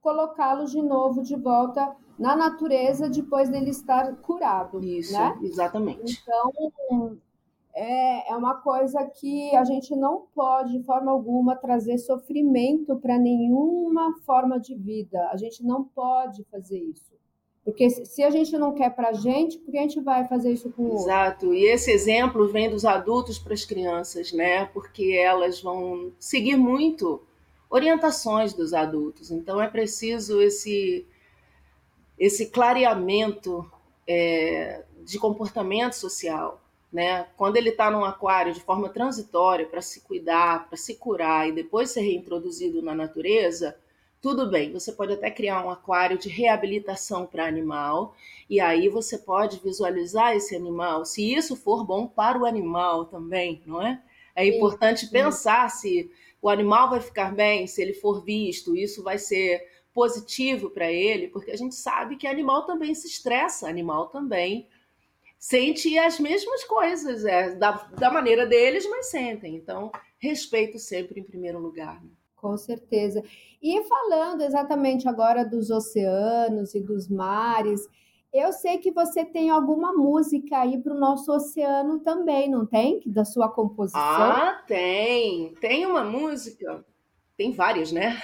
colocá-los 0.00 0.70
de 0.70 0.82
novo 0.82 1.22
de 1.22 1.36
volta 1.36 1.94
na 2.18 2.34
natureza 2.34 3.08
depois 3.08 3.48
dele 3.48 3.70
estar 3.70 4.16
curado. 4.16 4.82
Isso, 4.82 5.12
né? 5.12 5.38
exatamente. 5.42 6.20
Então, 6.22 7.16
é, 7.74 8.32
é 8.32 8.36
uma 8.36 8.54
coisa 8.56 9.04
que 9.04 9.54
a 9.54 9.64
gente 9.64 9.94
não 9.94 10.24
pode, 10.34 10.78
de 10.78 10.84
forma 10.84 11.12
alguma, 11.12 11.54
trazer 11.54 11.98
sofrimento 11.98 12.96
para 12.96 13.16
nenhuma 13.16 14.18
forma 14.26 14.58
de 14.58 14.74
vida. 14.74 15.28
A 15.30 15.36
gente 15.36 15.64
não 15.64 15.84
pode 15.84 16.42
fazer 16.50 16.78
isso. 16.80 17.16
Porque 17.64 17.90
se 17.90 18.22
a 18.22 18.30
gente 18.30 18.56
não 18.56 18.72
quer 18.72 18.88
para 18.88 19.10
a 19.10 19.12
gente, 19.12 19.58
por 19.58 19.70
que 19.70 19.78
a 19.78 19.82
gente 19.82 20.00
vai 20.00 20.26
fazer 20.26 20.50
isso 20.50 20.70
com 20.70 20.82
o 20.82 20.86
outro? 20.86 21.02
Exato. 21.02 21.54
E 21.54 21.66
esse 21.66 21.90
exemplo 21.90 22.48
vem 22.48 22.70
dos 22.70 22.84
adultos 22.84 23.38
para 23.38 23.52
as 23.52 23.64
crianças, 23.64 24.32
né? 24.32 24.64
Porque 24.66 25.12
elas 25.12 25.60
vão 25.60 26.10
seguir 26.18 26.56
muito 26.56 27.22
orientações 27.70 28.52
dos 28.52 28.72
adultos. 28.72 29.30
Então 29.30 29.60
é 29.60 29.68
preciso 29.68 30.40
esse, 30.40 31.06
esse 32.18 32.46
clareamento 32.46 33.70
é, 34.06 34.84
de 35.04 35.18
comportamento 35.18 35.94
social. 35.94 36.60
Né? 36.92 37.26
Quando 37.36 37.56
ele 37.56 37.68
está 37.68 37.90
num 37.90 38.04
aquário 38.04 38.54
de 38.54 38.60
forma 38.60 38.88
transitória 38.88 39.66
para 39.66 39.82
se 39.82 40.00
cuidar, 40.00 40.68
para 40.68 40.76
se 40.76 40.94
curar 40.94 41.48
e 41.48 41.52
depois 41.52 41.90
ser 41.90 42.00
reintroduzido 42.00 42.80
na 42.80 42.94
natureza, 42.94 43.76
tudo 44.20 44.50
bem, 44.50 44.72
você 44.72 44.90
pode 44.90 45.12
até 45.12 45.30
criar 45.30 45.64
um 45.64 45.70
aquário 45.70 46.18
de 46.18 46.28
reabilitação 46.28 47.24
para 47.24 47.46
animal, 47.46 48.16
e 48.50 48.58
aí 48.58 48.88
você 48.88 49.16
pode 49.16 49.60
visualizar 49.60 50.34
esse 50.34 50.56
animal, 50.56 51.04
se 51.04 51.32
isso 51.32 51.54
for 51.54 51.84
bom 51.84 52.06
para 52.08 52.36
o 52.36 52.44
animal 52.44 53.04
também, 53.04 53.62
não 53.64 53.80
é? 53.80 54.02
É 54.34 54.44
importante 54.46 55.00
sim, 55.00 55.06
sim. 55.06 55.12
pensar 55.12 55.70
se 55.70 56.10
o 56.40 56.48
animal 56.48 56.90
vai 56.90 57.00
ficar 57.00 57.34
bem 57.34 57.66
se 57.66 57.82
ele 57.82 57.94
for 57.94 58.24
visto, 58.24 58.76
isso 58.76 59.02
vai 59.02 59.18
ser 59.18 59.62
positivo 59.92 60.70
para 60.70 60.90
ele, 60.90 61.28
porque 61.28 61.50
a 61.50 61.56
gente 61.56 61.74
sabe 61.74 62.16
que 62.16 62.26
animal 62.26 62.64
também 62.66 62.94
se 62.94 63.08
estressa, 63.08 63.68
animal 63.68 64.08
também 64.08 64.68
sente 65.38 65.96
as 65.98 66.18
mesmas 66.18 66.64
coisas, 66.64 67.24
é, 67.24 67.54
da, 67.54 67.72
da 67.98 68.10
maneira 68.10 68.46
deles, 68.46 68.88
mas 68.88 69.06
sentem. 69.06 69.56
Então, 69.56 69.90
respeito 70.18 70.78
sempre 70.78 71.20
em 71.20 71.24
primeiro 71.24 71.58
lugar. 71.58 72.02
Né? 72.02 72.10
Com 72.36 72.56
certeza. 72.56 73.22
E 73.60 73.82
falando 73.84 74.42
exatamente 74.42 75.08
agora 75.08 75.44
dos 75.44 75.70
oceanos 75.70 76.74
e 76.74 76.80
dos 76.80 77.08
mares, 77.08 77.88
eu 78.38 78.52
sei 78.52 78.78
que 78.78 78.90
você 78.90 79.24
tem 79.24 79.50
alguma 79.50 79.92
música 79.92 80.60
aí 80.60 80.80
para 80.80 80.94
o 80.94 80.98
nosso 80.98 81.32
oceano 81.32 82.00
também, 82.00 82.48
não 82.48 82.64
tem? 82.64 83.02
Da 83.06 83.24
sua 83.24 83.48
composição? 83.48 84.00
Ah, 84.00 84.62
tem. 84.66 85.54
Tem 85.54 85.84
uma 85.84 86.04
música. 86.04 86.84
Tem 87.36 87.52
várias, 87.52 87.92
né? 87.92 88.20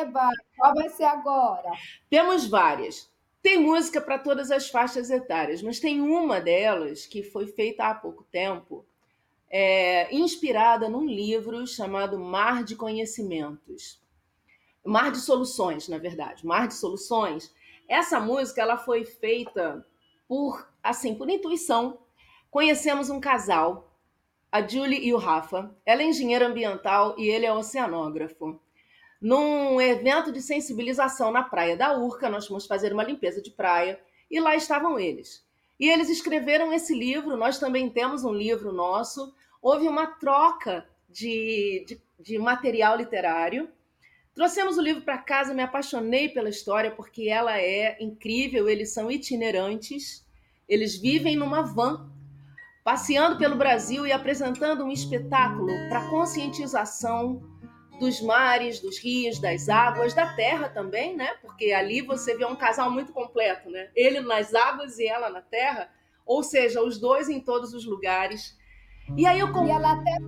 Eba, 0.00 0.30
qual 0.56 0.74
vai 0.74 0.88
ser 0.88 1.04
agora? 1.04 1.70
Temos 2.08 2.46
várias. 2.46 3.12
Tem 3.42 3.58
música 3.58 4.00
para 4.00 4.18
todas 4.18 4.50
as 4.50 4.70
faixas 4.70 5.10
etárias, 5.10 5.60
mas 5.62 5.78
tem 5.78 6.00
uma 6.00 6.40
delas 6.40 7.04
que 7.04 7.22
foi 7.22 7.46
feita 7.46 7.84
há 7.84 7.94
pouco 7.94 8.24
tempo, 8.24 8.86
é, 9.50 10.14
inspirada 10.14 10.88
num 10.88 11.04
livro 11.04 11.66
chamado 11.66 12.18
Mar 12.18 12.64
de 12.64 12.74
Conhecimentos. 12.74 14.00
Mar 14.84 15.10
de 15.10 15.18
Soluções, 15.18 15.88
na 15.88 15.98
verdade. 15.98 16.46
Mar 16.46 16.68
de 16.68 16.74
Soluções 16.74 17.52
essa 17.88 18.20
música 18.20 18.62
ela 18.62 18.76
foi 18.76 19.04
feita 19.04 19.84
por 20.26 20.66
assim, 20.82 21.14
por 21.14 21.30
intuição. 21.30 21.98
Conhecemos 22.50 23.10
um 23.10 23.20
casal, 23.20 23.90
a 24.52 24.66
Julie 24.66 25.04
e 25.04 25.12
o 25.14 25.18
Rafa. 25.18 25.74
Ela 25.84 26.02
é 26.02 26.06
engenheira 26.06 26.46
ambiental 26.46 27.14
e 27.18 27.28
ele 27.28 27.46
é 27.46 27.52
oceanógrafo. 27.52 28.60
Num 29.20 29.80
evento 29.80 30.30
de 30.30 30.42
sensibilização 30.42 31.32
na 31.32 31.42
praia 31.42 31.76
da 31.76 31.98
Urca, 31.98 32.28
nós 32.28 32.46
fomos 32.46 32.66
fazer 32.66 32.92
uma 32.92 33.02
limpeza 33.02 33.40
de 33.40 33.50
praia 33.50 33.98
e 34.30 34.38
lá 34.38 34.54
estavam 34.54 34.98
eles. 34.98 35.44
E 35.80 35.88
eles 35.88 36.08
escreveram 36.08 36.72
esse 36.72 36.94
livro, 36.94 37.36
nós 37.36 37.58
também 37.58 37.88
temos 37.90 38.22
um 38.22 38.32
livro 38.32 38.72
nosso. 38.72 39.34
Houve 39.60 39.88
uma 39.88 40.06
troca 40.06 40.86
de, 41.08 41.84
de, 41.86 42.02
de 42.20 42.38
material 42.38 42.96
literário 42.96 43.68
Trouxemos 44.34 44.76
o 44.76 44.82
livro 44.82 45.02
para 45.02 45.18
casa, 45.18 45.54
me 45.54 45.62
apaixonei 45.62 46.28
pela 46.28 46.48
história 46.48 46.90
porque 46.90 47.28
ela 47.28 47.60
é 47.60 47.96
incrível. 48.00 48.68
Eles 48.68 48.92
são 48.92 49.10
itinerantes, 49.10 50.26
eles 50.68 50.96
vivem 50.96 51.36
numa 51.36 51.62
van, 51.62 52.10
passeando 52.82 53.38
pelo 53.38 53.56
Brasil 53.56 54.04
e 54.04 54.12
apresentando 54.12 54.84
um 54.84 54.90
espetáculo 54.90 55.68
para 55.88 56.08
conscientização 56.10 57.42
dos 58.00 58.20
mares, 58.20 58.80
dos 58.80 58.98
rios, 58.98 59.38
das 59.38 59.68
águas, 59.68 60.12
da 60.14 60.34
terra 60.34 60.68
também, 60.68 61.16
né? 61.16 61.34
Porque 61.40 61.72
ali 61.72 62.02
você 62.02 62.36
vê 62.36 62.44
um 62.44 62.56
casal 62.56 62.90
muito 62.90 63.12
completo, 63.12 63.70
né? 63.70 63.88
Ele 63.94 64.20
nas 64.20 64.52
águas 64.52 64.98
e 64.98 65.06
ela 65.06 65.30
na 65.30 65.40
terra, 65.40 65.88
ou 66.26 66.42
seja, 66.42 66.82
os 66.82 66.98
dois 66.98 67.28
em 67.28 67.40
todos 67.40 67.72
os 67.72 67.84
lugares. 67.84 68.58
E 69.16 69.26
aí 69.26 69.38
eu 69.38 69.48
E 69.64 69.70
ela 69.70 69.92
até 69.92 70.18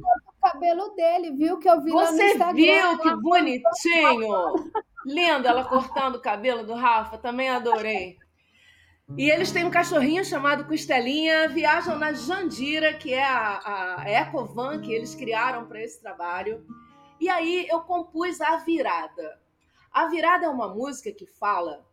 cabelo 0.50 0.94
dele, 0.94 1.32
viu? 1.32 1.58
Que 1.58 1.68
eu 1.68 1.80
vi 1.82 1.90
Você 1.90 2.12
no 2.12 2.22
Instagram. 2.22 2.54
viu 2.54 2.98
que 2.98 3.16
bonitinho? 3.16 4.72
Lindo 5.04 5.46
ela 5.46 5.64
cortando 5.64 6.16
o 6.16 6.20
cabelo 6.20 6.64
do 6.64 6.74
Rafa, 6.74 7.16
também 7.18 7.48
adorei. 7.48 8.18
E 9.16 9.30
eles 9.30 9.52
têm 9.52 9.64
um 9.64 9.70
cachorrinho 9.70 10.24
chamado 10.24 10.66
Costelinha, 10.66 11.48
viajam 11.48 11.96
na 11.96 12.12
Jandira, 12.12 12.94
que 12.94 13.14
é 13.14 13.24
a, 13.24 14.02
a 14.02 14.10
Ecovan 14.10 14.80
que 14.80 14.92
eles 14.92 15.14
criaram 15.14 15.66
para 15.66 15.80
esse 15.80 16.00
trabalho. 16.00 16.66
E 17.20 17.28
aí 17.28 17.66
eu 17.68 17.80
compus 17.82 18.40
A 18.40 18.56
Virada. 18.56 19.40
A 19.92 20.08
Virada 20.08 20.46
é 20.46 20.48
uma 20.48 20.68
música 20.68 21.12
que 21.12 21.24
fala 21.24 21.86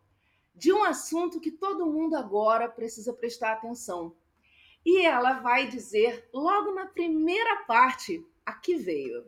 de 0.55 0.73
um 0.73 0.83
assunto 0.83 1.39
que 1.39 1.51
todo 1.51 1.85
mundo 1.85 2.15
agora 2.15 2.67
precisa 2.67 3.13
prestar 3.13 3.53
atenção. 3.53 4.15
E 4.85 5.05
ela 5.05 5.33
vai 5.33 5.67
dizer, 5.67 6.27
logo 6.33 6.73
na 6.73 6.87
primeira 6.87 7.63
parte, 7.65 8.25
aqui 8.45 8.75
veio. 8.75 9.23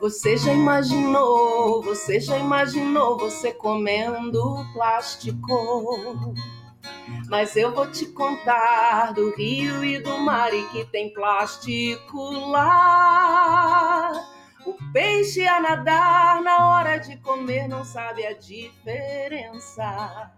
Você 0.00 0.36
já 0.36 0.52
imaginou, 0.52 1.80
você 1.82 2.18
já 2.18 2.36
imaginou 2.36 3.16
você 3.16 3.52
comendo 3.52 4.56
plástico? 4.72 6.34
Mas 7.28 7.56
eu 7.56 7.72
vou 7.72 7.88
te 7.90 8.06
contar 8.06 9.12
do 9.12 9.34
rio 9.36 9.84
e 9.84 10.00
do 10.00 10.18
mar 10.18 10.52
e 10.52 10.66
que 10.70 10.84
tem 10.86 11.14
plástico 11.14 12.20
lá. 12.50 14.10
O 14.66 14.74
peixe 14.92 15.46
a 15.46 15.60
nadar 15.60 16.42
na 16.42 16.68
hora 16.68 16.98
de 16.98 17.16
comer 17.18 17.68
não 17.68 17.84
sabe 17.84 18.26
a 18.26 18.32
diferença. 18.32 20.32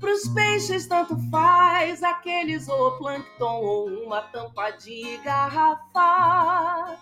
Pros 0.00 0.26
peixes 0.28 0.86
tanto 0.86 1.16
faz 1.30 2.02
aquele 2.02 2.58
zooplâncton 2.58 3.60
ou 3.62 3.88
uma 3.88 4.22
tampa 4.22 4.70
de 4.70 5.18
garrafa. 5.18 6.98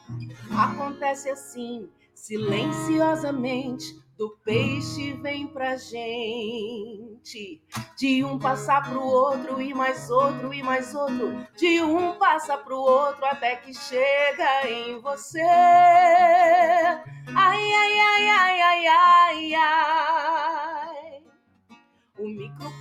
Acontece 0.57 1.31
assim, 1.31 1.89
silenciosamente, 2.15 4.01
do 4.17 4.39
peixe 4.45 5.13
vem 5.15 5.49
pra 5.49 5.77
gente. 5.77 7.61
De 7.97 8.23
um 8.25 8.39
passar 8.39 8.89
pro 8.89 9.03
outro 9.03 9.61
e 9.61 9.75
mais 9.75 10.09
outro 10.11 10.55
e 10.55 10.63
mais 10.63 10.95
outro. 10.95 11.45
De 11.57 11.83
um 11.83 12.17
passa 12.19 12.57
pro 12.57 12.77
outro 12.77 13.25
até 13.25 13.57
que 13.57 13.75
chega 13.75 14.69
em 14.69 15.01
você. 15.01 15.41
Ai, 15.41 17.03
ai, 17.35 17.99
ai, 17.99 18.29
ai, 18.29 18.61
ai, 18.61 18.87
ai, 18.87 19.55
ai. 19.55 19.92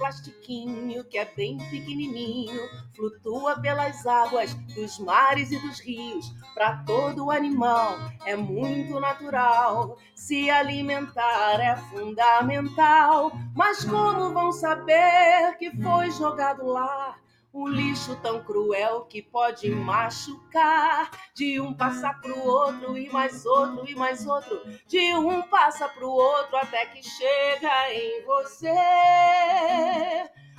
O 0.01 0.03
microplastiquinho 0.03 1.03
que 1.03 1.17
é 1.19 1.25
bem 1.25 1.59
pequenininho 1.69 2.59
flutua 2.95 3.61
pelas 3.61 4.03
águas 4.07 4.51
dos 4.73 4.97
mares 4.97 5.51
e 5.51 5.59
dos 5.59 5.79
rios. 5.79 6.33
Para 6.55 6.77
todo 6.77 7.29
animal 7.29 7.97
é 8.25 8.35
muito 8.35 8.99
natural. 8.99 9.99
Se 10.15 10.49
alimentar 10.49 11.59
é 11.59 11.77
fundamental. 11.91 13.31
Mas 13.55 13.85
como 13.85 14.33
vão 14.33 14.51
saber 14.51 15.55
que 15.59 15.69
foi 15.79 16.09
jogado 16.09 16.65
lá? 16.65 17.20
Um 17.53 17.67
lixo 17.67 18.15
tão 18.21 18.41
cruel 18.43 19.05
que 19.05 19.21
pode 19.21 19.69
machucar. 19.69 21.11
De 21.35 21.59
um 21.59 21.73
passa 21.73 22.13
pro 22.13 22.39
outro 22.47 22.97
e 22.97 23.09
mais 23.09 23.45
outro 23.45 23.89
e 23.89 23.93
mais 23.93 24.25
outro. 24.25 24.61
De 24.87 25.13
um 25.15 25.41
passa 25.43 25.89
pro 25.89 26.09
outro 26.09 26.55
até 26.55 26.85
que 26.85 27.03
chega 27.03 27.93
em 27.93 28.23
você. 28.23 28.69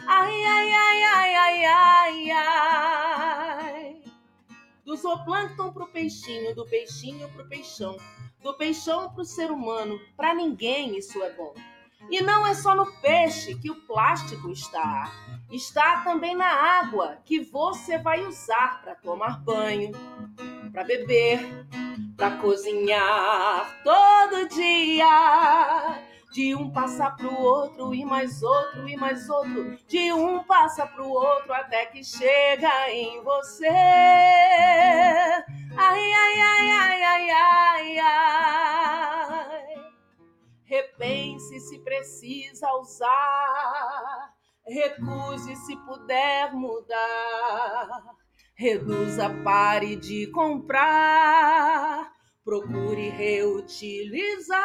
Ai, 0.07 0.45
ai, 0.45 0.73
ai, 0.73 1.05
ai, 1.05 1.35
ai, 1.35 1.65
ai, 1.65 2.31
ai. 2.31 4.03
Do 4.85 4.95
zooplâncton 4.97 5.73
pro 5.73 5.87
peixinho, 5.87 6.55
do 6.55 6.67
peixinho 6.67 7.29
pro 7.31 7.49
peixão, 7.49 7.97
do 8.43 8.53
peixão 8.55 9.15
pro 9.15 9.25
ser 9.25 9.51
humano. 9.51 9.99
Para 10.17 10.35
ninguém 10.35 10.99
isso 10.99 11.23
é 11.23 11.33
bom. 11.33 11.55
E 12.11 12.21
não 12.21 12.47
é 12.47 12.55
só 12.55 12.75
no 12.75 12.87
peixe 13.01 13.55
que 13.55 13.71
o 13.71 13.87
plástico 13.87 14.51
está. 14.51 15.11
Está 15.51 16.03
também 16.03 16.35
na 16.35 16.47
água 16.47 17.19
que 17.25 17.41
você 17.41 17.99
vai 17.99 18.25
usar 18.25 18.81
para 18.83 18.95
tomar 18.95 19.39
banho, 19.41 19.93
para 20.73 20.85
beber, 20.85 21.41
para 22.17 22.37
cozinhar 22.39 23.83
todo 23.85 24.49
dia. 24.49 25.99
De 26.33 26.55
um 26.55 26.71
passa 26.71 27.11
pro 27.11 27.31
outro 27.39 27.95
e 27.95 28.03
mais 28.07 28.43
outro 28.43 28.89
e 28.89 28.97
mais 28.97 29.29
outro. 29.29 29.77
De 29.87 30.11
um 30.15 30.43
passa 30.45 30.87
pro 30.87 31.07
outro 31.07 31.53
até 31.53 31.85
que 31.85 32.03
chega 32.03 32.91
em 32.91 33.23
você. 33.23 33.69
Ai, 35.77 36.13
ai, 36.13 36.41
ai, 36.41 36.71
ai, 36.71 37.03
ai, 37.03 37.31
ai, 37.31 37.99
ai. 37.99 39.12
Repense 40.73 41.61
se 41.61 41.79
precisa 41.81 42.67
usar. 42.77 44.33
Recuse 44.67 45.55
se 45.55 45.77
puder 45.85 46.55
mudar. 46.55 48.03
Reduza, 48.55 49.29
pare 49.45 49.97
de 49.97 50.29
comprar. 50.29 52.11
Procure 52.43 53.11
reutilizar. 53.11 54.59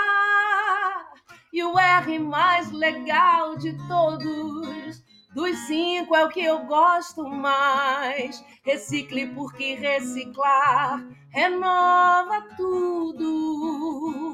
E 1.52 1.62
o 1.62 1.78
R 1.78 2.20
mais 2.20 2.72
legal 2.72 3.58
de 3.58 3.78
todos. 3.90 5.04
Dos 5.36 5.58
cinco 5.68 6.16
é 6.16 6.24
o 6.24 6.30
que 6.30 6.40
eu 6.42 6.60
gosto 6.68 7.28
mais. 7.28 8.42
Recicle 8.64 9.28
porque 9.36 9.74
reciclar 9.74 11.06
renova 11.34 12.48
tudo. 12.56 14.27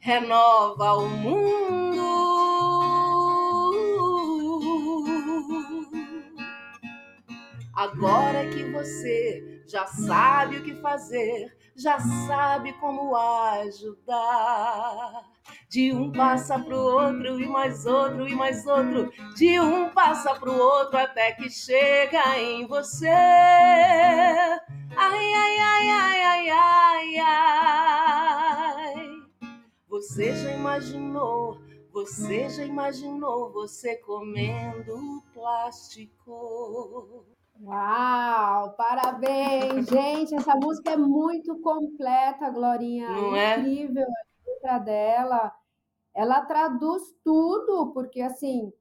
Renova 0.00 0.94
o 0.94 1.08
mundo. 1.08 2.00
Agora 7.74 8.48
que 8.48 8.64
você 8.72 9.62
já 9.66 9.86
sabe 9.86 10.56
o 10.56 10.62
que 10.62 10.74
fazer, 10.80 11.54
já 11.76 11.98
sabe 12.26 12.72
como 12.74 13.14
ajudar. 13.14 15.24
De 15.68 15.92
um 15.92 16.10
passa 16.10 16.58
pro 16.58 16.76
outro 16.76 17.38
e 17.38 17.46
mais 17.46 17.84
outro 17.84 18.26
e 18.26 18.34
mais 18.34 18.66
outro. 18.66 19.12
De 19.36 19.60
um 19.60 19.90
passa 19.90 20.34
pro 20.34 20.52
outro 20.52 20.96
até 20.96 21.32
que 21.32 21.50
chega 21.50 22.38
em 22.38 22.66
você. 22.66 23.06
Ai, 23.06 24.58
ai, 24.96 25.58
ai, 25.58 25.90
ai, 25.90 26.22
ai, 26.22 26.50
ai, 26.50 27.18
ai. 27.18 27.89
Você 30.00 30.34
já 30.34 30.50
imaginou? 30.54 31.58
Você 31.92 32.48
já 32.48 32.64
imaginou 32.64 33.52
você 33.52 33.96
comendo 33.96 35.22
plástico? 35.34 37.26
Uau, 37.62 38.72
parabéns, 38.78 39.86
gente. 39.86 40.34
Essa 40.34 40.56
música 40.56 40.92
é 40.92 40.96
muito 40.96 41.54
completa, 41.60 42.48
Glorinha. 42.48 43.10
Não 43.10 43.36
é? 43.36 43.58
Incrível 43.58 44.06
a 44.06 44.50
letra 44.50 44.78
dela. 44.78 45.52
Ela 46.14 46.46
traduz 46.46 47.02
tudo, 47.22 47.92
porque 47.92 48.22
assim, 48.22 48.72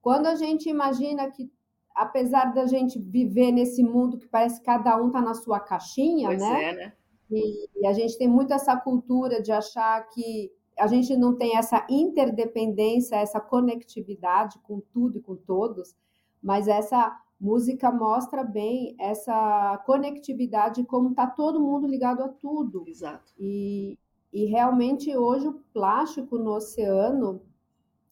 quando 0.00 0.26
a 0.28 0.36
gente 0.36 0.68
imagina 0.68 1.28
que, 1.32 1.50
apesar 1.96 2.54
da 2.54 2.66
gente 2.66 2.96
viver 2.96 3.50
nesse 3.50 3.82
mundo 3.82 4.18
que 4.18 4.28
parece 4.28 4.60
que 4.60 4.66
cada 4.66 4.96
um 4.96 5.10
tá 5.10 5.20
na 5.20 5.34
sua 5.34 5.58
caixinha, 5.58 6.28
Pois 6.28 6.40
né? 6.40 6.64
é, 6.64 6.72
né? 6.76 6.92
E, 7.28 7.68
e 7.82 7.86
a 7.88 7.92
gente 7.92 8.16
tem 8.16 8.28
muito 8.28 8.52
essa 8.52 8.76
cultura 8.76 9.42
de 9.42 9.50
achar 9.50 10.06
que 10.10 10.52
a 10.80 10.86
gente 10.86 11.14
não 11.16 11.36
tem 11.36 11.56
essa 11.56 11.86
interdependência, 11.88 13.16
essa 13.16 13.40
conectividade 13.40 14.58
com 14.60 14.80
tudo 14.80 15.18
e 15.18 15.22
com 15.22 15.36
todos, 15.36 15.94
mas 16.42 16.66
essa 16.66 17.16
música 17.40 17.90
mostra 17.90 18.44
bem 18.44 18.94
essa 18.98 19.82
conectividade, 19.86 20.84
como 20.84 21.10
está 21.10 21.26
todo 21.26 21.60
mundo 21.60 21.86
ligado 21.86 22.22
a 22.22 22.28
tudo. 22.28 22.84
Exato. 22.86 23.32
E, 23.38 23.98
e 24.32 24.44
realmente 24.46 25.16
hoje 25.16 25.48
o 25.48 25.60
plástico 25.72 26.38
no 26.38 26.52
oceano 26.56 27.42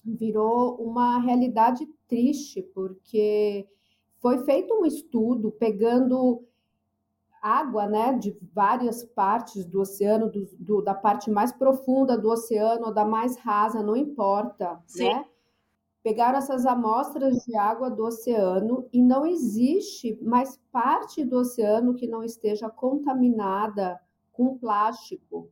virou 0.04 0.76
uma 0.76 1.18
realidade 1.18 1.86
triste, 2.06 2.62
porque 2.74 3.66
foi 4.20 4.38
feito 4.44 4.74
um 4.74 4.86
estudo 4.86 5.50
pegando 5.52 6.44
água, 7.42 7.86
né, 7.86 8.14
de 8.14 8.36
várias 8.54 9.04
partes 9.04 9.64
do 9.64 9.80
oceano, 9.80 10.30
do, 10.30 10.48
do, 10.58 10.82
da 10.82 10.94
parte 10.94 11.30
mais 11.30 11.52
profunda 11.52 12.16
do 12.16 12.30
oceano 12.30 12.86
ou 12.86 12.94
da 12.94 13.04
mais 13.04 13.36
rasa, 13.38 13.82
não 13.82 13.96
importa, 13.96 14.80
Sim. 14.86 15.04
né? 15.08 15.24
Pegaram 16.02 16.38
essas 16.38 16.64
amostras 16.64 17.44
de 17.44 17.56
água 17.56 17.90
do 17.90 18.04
oceano 18.04 18.88
e 18.92 19.02
não 19.02 19.26
existe 19.26 20.18
mais 20.22 20.58
parte 20.72 21.24
do 21.24 21.38
oceano 21.38 21.94
que 21.94 22.06
não 22.06 22.22
esteja 22.22 22.70
contaminada 22.70 24.00
com 24.32 24.56
plástico. 24.56 25.50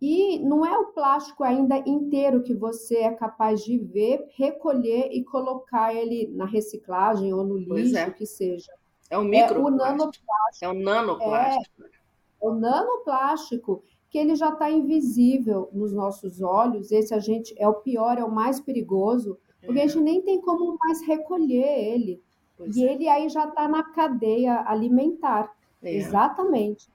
E 0.00 0.38
não 0.40 0.64
é 0.64 0.76
o 0.78 0.92
plástico 0.92 1.42
ainda 1.42 1.78
inteiro 1.78 2.42
que 2.42 2.54
você 2.54 2.98
é 2.98 3.14
capaz 3.14 3.64
de 3.64 3.78
ver, 3.78 4.28
recolher 4.36 5.08
e 5.10 5.24
colocar 5.24 5.94
ele 5.94 6.28
na 6.34 6.44
reciclagem 6.44 7.32
ou 7.32 7.42
no 7.42 7.64
Pois 7.66 7.88
lixo, 7.88 7.96
é. 7.96 8.10
que 8.10 8.26
seja. 8.26 8.72
É 9.10 9.16
o 9.16 9.20
É 9.20 9.24
o 9.24 9.24
microplástico. 9.24 9.70
nanoplástico. 9.70 10.64
É 10.64 10.68
o 10.68 10.74
nanoplástico. 10.74 11.84
O 12.40 12.50
nanoplástico, 12.54 13.82
que 14.10 14.18
ele 14.18 14.34
já 14.34 14.50
está 14.50 14.70
invisível 14.70 15.68
nos 15.72 15.92
nossos 15.92 16.40
olhos, 16.40 16.92
esse 16.92 17.14
a 17.14 17.18
gente 17.18 17.54
é 17.58 17.68
o 17.68 17.74
pior, 17.74 18.18
é 18.18 18.24
o 18.24 18.30
mais 18.30 18.60
perigoso, 18.60 19.38
porque 19.64 19.80
a 19.80 19.86
gente 19.86 20.00
nem 20.00 20.22
tem 20.22 20.40
como 20.40 20.76
mais 20.78 21.02
recolher 21.06 21.92
ele. 21.92 22.22
Pois 22.56 22.76
E 22.76 22.86
é. 22.86 22.92
ele 22.92 23.08
aí 23.08 23.28
já 23.28 23.48
está 23.48 23.68
na 23.68 23.82
cadeia 23.82 24.64
alimentar. 24.66 25.52
É. 25.82 25.94
Exatamente. 25.94 26.88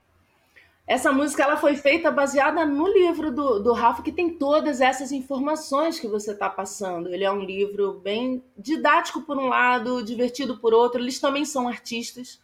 Essa 0.87 1.11
música 1.11 1.43
ela 1.43 1.57
foi 1.57 1.75
feita 1.75 2.11
baseada 2.11 2.65
no 2.65 2.87
livro 2.87 3.31
do, 3.31 3.59
do 3.59 3.71
Rafa, 3.71 4.01
que 4.01 4.11
tem 4.11 4.37
todas 4.37 4.81
essas 4.81 5.11
informações 5.11 5.99
que 5.99 6.07
você 6.07 6.31
está 6.31 6.49
passando. 6.49 7.13
Ele 7.13 7.23
é 7.23 7.31
um 7.31 7.43
livro 7.43 7.93
bem 7.99 8.43
didático 8.57 9.21
por 9.21 9.37
um 9.37 9.47
lado, 9.47 10.03
divertido 10.03 10.57
por 10.57 10.73
outro. 10.73 10.99
Eles 10.99 11.19
também 11.19 11.45
são 11.45 11.67
artistas 11.67 12.41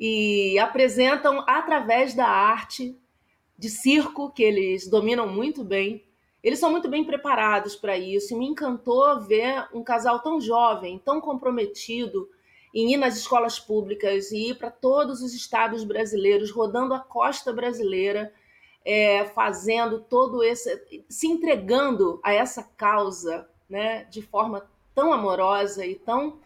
e 0.00 0.58
apresentam 0.58 1.44
através 1.46 2.14
da 2.14 2.26
arte 2.26 2.96
de 3.56 3.68
circo, 3.68 4.30
que 4.30 4.42
eles 4.42 4.88
dominam 4.88 5.28
muito 5.28 5.62
bem. 5.62 6.04
Eles 6.42 6.58
são 6.58 6.70
muito 6.70 6.88
bem 6.88 7.04
preparados 7.04 7.76
para 7.76 7.98
isso. 7.98 8.32
E 8.32 8.38
me 8.38 8.46
encantou 8.46 9.20
ver 9.20 9.68
um 9.74 9.84
casal 9.84 10.20
tão 10.20 10.40
jovem, 10.40 11.00
tão 11.04 11.20
comprometido 11.20 12.28
em 12.74 12.92
ir 12.92 12.96
nas 12.96 13.16
escolas 13.16 13.58
públicas 13.58 14.30
e 14.30 14.50
ir 14.50 14.58
para 14.58 14.70
todos 14.70 15.22
os 15.22 15.34
estados 15.34 15.84
brasileiros, 15.84 16.50
rodando 16.50 16.94
a 16.94 17.00
costa 17.00 17.52
brasileira, 17.52 18.32
é, 18.84 19.24
fazendo 19.26 20.00
todo 20.00 20.42
esse. 20.42 21.04
se 21.08 21.26
entregando 21.26 22.20
a 22.22 22.32
essa 22.32 22.62
causa 22.76 23.48
né, 23.68 24.04
de 24.04 24.22
forma 24.22 24.68
tão 24.94 25.12
amorosa 25.12 25.86
e 25.86 25.94
tão 25.94 26.38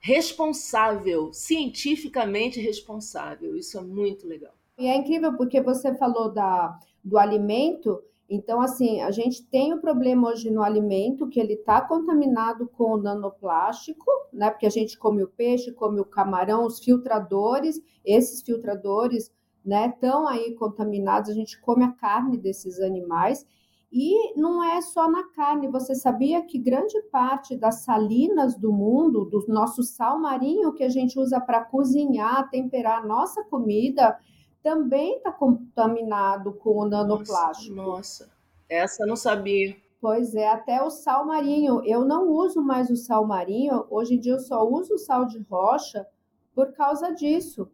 responsável, 0.00 1.32
cientificamente 1.32 2.60
responsável. 2.60 3.56
Isso 3.56 3.78
é 3.78 3.80
muito 3.80 4.26
legal. 4.26 4.52
E 4.78 4.86
é 4.86 4.94
incrível 4.94 5.36
porque 5.36 5.60
você 5.60 5.94
falou 5.96 6.30
da, 6.30 6.78
do 7.02 7.18
alimento. 7.18 8.02
Então, 8.28 8.60
assim, 8.60 9.00
a 9.00 9.10
gente 9.10 9.44
tem 9.44 9.72
o 9.72 9.80
problema 9.80 10.28
hoje 10.28 10.50
no 10.50 10.62
alimento, 10.62 11.28
que 11.28 11.38
ele 11.38 11.54
está 11.54 11.80
contaminado 11.80 12.68
com 12.68 12.96
nanoplástico, 12.96 14.04
né? 14.32 14.50
Porque 14.50 14.66
a 14.66 14.70
gente 14.70 14.98
come 14.98 15.22
o 15.22 15.28
peixe, 15.28 15.72
come 15.72 16.00
o 16.00 16.04
camarão, 16.04 16.66
os 16.66 16.80
filtradores, 16.80 17.80
esses 18.04 18.42
filtradores, 18.42 19.32
né, 19.64 19.88
estão 19.88 20.28
aí 20.28 20.54
contaminados, 20.54 21.28
a 21.28 21.34
gente 21.34 21.60
come 21.60 21.84
a 21.84 21.90
carne 21.90 22.36
desses 22.36 22.80
animais. 22.80 23.44
E 23.92 24.38
não 24.38 24.62
é 24.62 24.80
só 24.80 25.10
na 25.10 25.24
carne, 25.30 25.68
você 25.68 25.94
sabia 25.94 26.42
que 26.42 26.58
grande 26.58 27.00
parte 27.10 27.56
das 27.56 27.84
salinas 27.84 28.56
do 28.56 28.72
mundo, 28.72 29.24
do 29.24 29.44
nosso 29.48 29.82
sal 29.82 30.20
marinho 30.20 30.72
que 30.72 30.84
a 30.84 30.88
gente 30.88 31.18
usa 31.18 31.40
para 31.40 31.64
cozinhar, 31.64 32.50
temperar 32.50 33.02
a 33.02 33.06
nossa 33.06 33.42
comida, 33.44 34.18
também 34.66 35.18
está 35.18 35.30
contaminado 35.30 36.52
com 36.54 36.78
o 36.78 36.88
nanoplástico. 36.88 37.76
Nossa, 37.76 38.24
nossa, 38.24 38.32
essa 38.68 39.04
eu 39.04 39.06
não 39.06 39.14
sabia. 39.14 39.76
Pois 40.00 40.34
é, 40.34 40.48
até 40.48 40.82
o 40.82 40.90
sal 40.90 41.24
marinho. 41.24 41.84
Eu 41.84 42.04
não 42.04 42.28
uso 42.30 42.60
mais 42.60 42.90
o 42.90 42.96
sal 42.96 43.24
marinho, 43.24 43.86
hoje 43.88 44.16
em 44.16 44.18
dia 44.18 44.32
eu 44.32 44.40
só 44.40 44.68
uso 44.68 44.94
o 44.94 44.98
sal 44.98 45.24
de 45.24 45.38
rocha 45.48 46.04
por 46.52 46.72
causa 46.72 47.12
disso. 47.12 47.70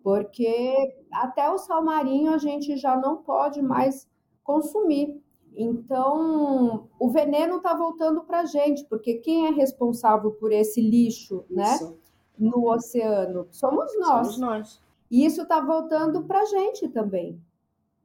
Porque 0.00 0.94
até 1.12 1.50
o 1.50 1.58
sal 1.58 1.84
marinho 1.84 2.32
a 2.32 2.38
gente 2.38 2.76
já 2.76 2.96
não 2.96 3.16
pode 3.16 3.60
mais 3.60 4.08
consumir. 4.44 5.20
Então, 5.56 6.88
o 7.00 7.10
veneno 7.10 7.56
está 7.56 7.74
voltando 7.74 8.22
para 8.22 8.42
a 8.42 8.44
gente, 8.44 8.84
porque 8.84 9.14
quem 9.14 9.48
é 9.48 9.50
responsável 9.50 10.30
por 10.30 10.52
esse 10.52 10.80
lixo, 10.80 11.44
né, 11.50 11.74
Isso. 11.74 11.90
né, 11.90 11.96
no 12.38 12.70
oceano? 12.70 13.48
Somos 13.50 13.92
nós. 13.98 14.26
Somos 14.28 14.38
nós. 14.38 14.87
E 15.10 15.24
isso 15.24 15.42
está 15.42 15.60
voltando 15.60 16.24
para 16.24 16.42
a 16.42 16.44
gente 16.44 16.88
também, 16.88 17.40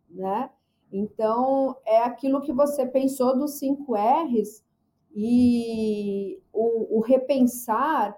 né? 0.09 0.49
Então, 0.91 1.75
é 1.85 2.03
aquilo 2.03 2.41
que 2.41 2.53
você 2.53 2.85
pensou 2.85 3.37
dos 3.37 3.57
cinco 3.57 3.95
R's 3.95 4.63
e 5.15 6.39
o, 6.51 6.97
o 6.97 7.01
repensar 7.01 8.15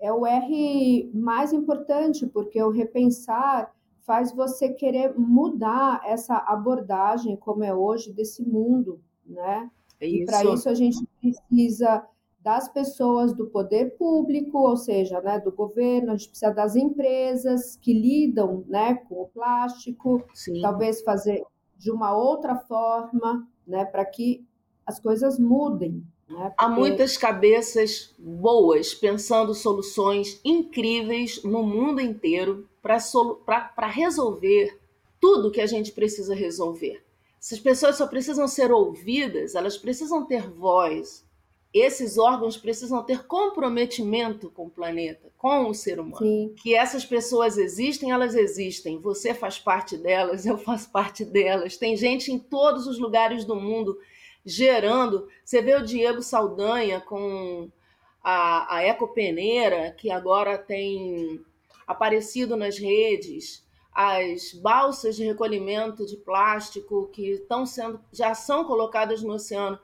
é 0.00 0.12
o 0.12 0.26
R 0.26 1.10
mais 1.14 1.52
importante, 1.52 2.26
porque 2.26 2.62
o 2.62 2.70
repensar 2.70 3.74
faz 4.00 4.32
você 4.32 4.70
querer 4.70 5.18
mudar 5.18 6.00
essa 6.04 6.36
abordagem, 6.36 7.36
como 7.36 7.64
é 7.64 7.74
hoje, 7.74 8.12
desse 8.12 8.42
mundo, 8.42 9.00
né? 9.24 9.70
É 10.00 10.08
e 10.08 10.24
para 10.24 10.44
isso 10.44 10.68
a 10.68 10.74
gente 10.74 11.06
precisa 11.20 12.06
das 12.46 12.68
pessoas 12.68 13.34
do 13.34 13.48
poder 13.48 13.96
público, 13.98 14.56
ou 14.56 14.76
seja, 14.76 15.20
né, 15.20 15.40
do 15.40 15.50
governo, 15.50 16.12
a 16.12 16.16
gente 16.16 16.28
precisa 16.28 16.52
das 16.52 16.76
empresas 16.76 17.74
que 17.74 17.92
lidam 17.92 18.64
né, 18.68 18.94
com 19.08 19.22
o 19.22 19.26
plástico, 19.26 20.22
Sim. 20.32 20.60
talvez 20.60 21.02
fazer 21.02 21.42
de 21.76 21.90
uma 21.90 22.16
outra 22.16 22.54
forma, 22.54 23.44
né, 23.66 23.84
para 23.84 24.04
que 24.04 24.46
as 24.86 25.00
coisas 25.00 25.40
mudem. 25.40 26.04
Né? 26.28 26.50
Porque... 26.50 26.54
Há 26.56 26.68
muitas 26.68 27.16
cabeças 27.16 28.14
boas 28.16 28.94
pensando 28.94 29.52
soluções 29.52 30.40
incríveis 30.44 31.42
no 31.42 31.64
mundo 31.64 32.00
inteiro 32.00 32.68
para 32.80 33.00
solu... 33.00 33.42
resolver 33.76 34.78
tudo 35.20 35.50
que 35.50 35.60
a 35.60 35.66
gente 35.66 35.90
precisa 35.90 36.32
resolver. 36.32 37.02
Essas 37.40 37.58
pessoas 37.58 37.96
só 37.96 38.06
precisam 38.06 38.46
ser 38.46 38.70
ouvidas, 38.70 39.56
elas 39.56 39.76
precisam 39.76 40.24
ter 40.24 40.48
voz, 40.48 41.25
esses 41.72 42.16
órgãos 42.16 42.56
precisam 42.56 43.02
ter 43.02 43.26
comprometimento 43.26 44.50
com 44.50 44.66
o 44.66 44.70
planeta, 44.70 45.30
com 45.36 45.68
o 45.68 45.74
ser 45.74 46.00
humano. 46.00 46.18
Sim. 46.18 46.54
Que 46.56 46.74
essas 46.74 47.04
pessoas 47.04 47.58
existem, 47.58 48.10
elas 48.10 48.34
existem. 48.34 48.98
Você 49.00 49.34
faz 49.34 49.58
parte 49.58 49.96
delas, 49.96 50.46
eu 50.46 50.56
faço 50.56 50.90
parte 50.90 51.24
delas. 51.24 51.76
Tem 51.76 51.96
gente 51.96 52.32
em 52.32 52.38
todos 52.38 52.86
os 52.86 52.98
lugares 52.98 53.44
do 53.44 53.56
mundo 53.56 53.98
gerando. 54.44 55.28
Você 55.44 55.60
vê 55.60 55.74
o 55.74 55.84
Diego 55.84 56.22
Saldanha 56.22 57.00
com 57.00 57.68
a, 58.22 58.76
a 58.76 58.86
Ecopeneira, 58.86 59.92
que 59.92 60.10
agora 60.10 60.56
tem 60.56 61.40
aparecido 61.86 62.56
nas 62.56 62.78
redes, 62.78 63.64
as 63.92 64.52
balsas 64.52 65.16
de 65.16 65.24
recolhimento 65.24 66.04
de 66.04 66.16
plástico 66.16 67.08
que 67.12 67.30
estão 67.30 67.64
sendo, 67.64 68.00
já 68.12 68.34
são 68.34 68.64
colocadas 68.64 69.22
no 69.22 69.34
oceano. 69.34 69.78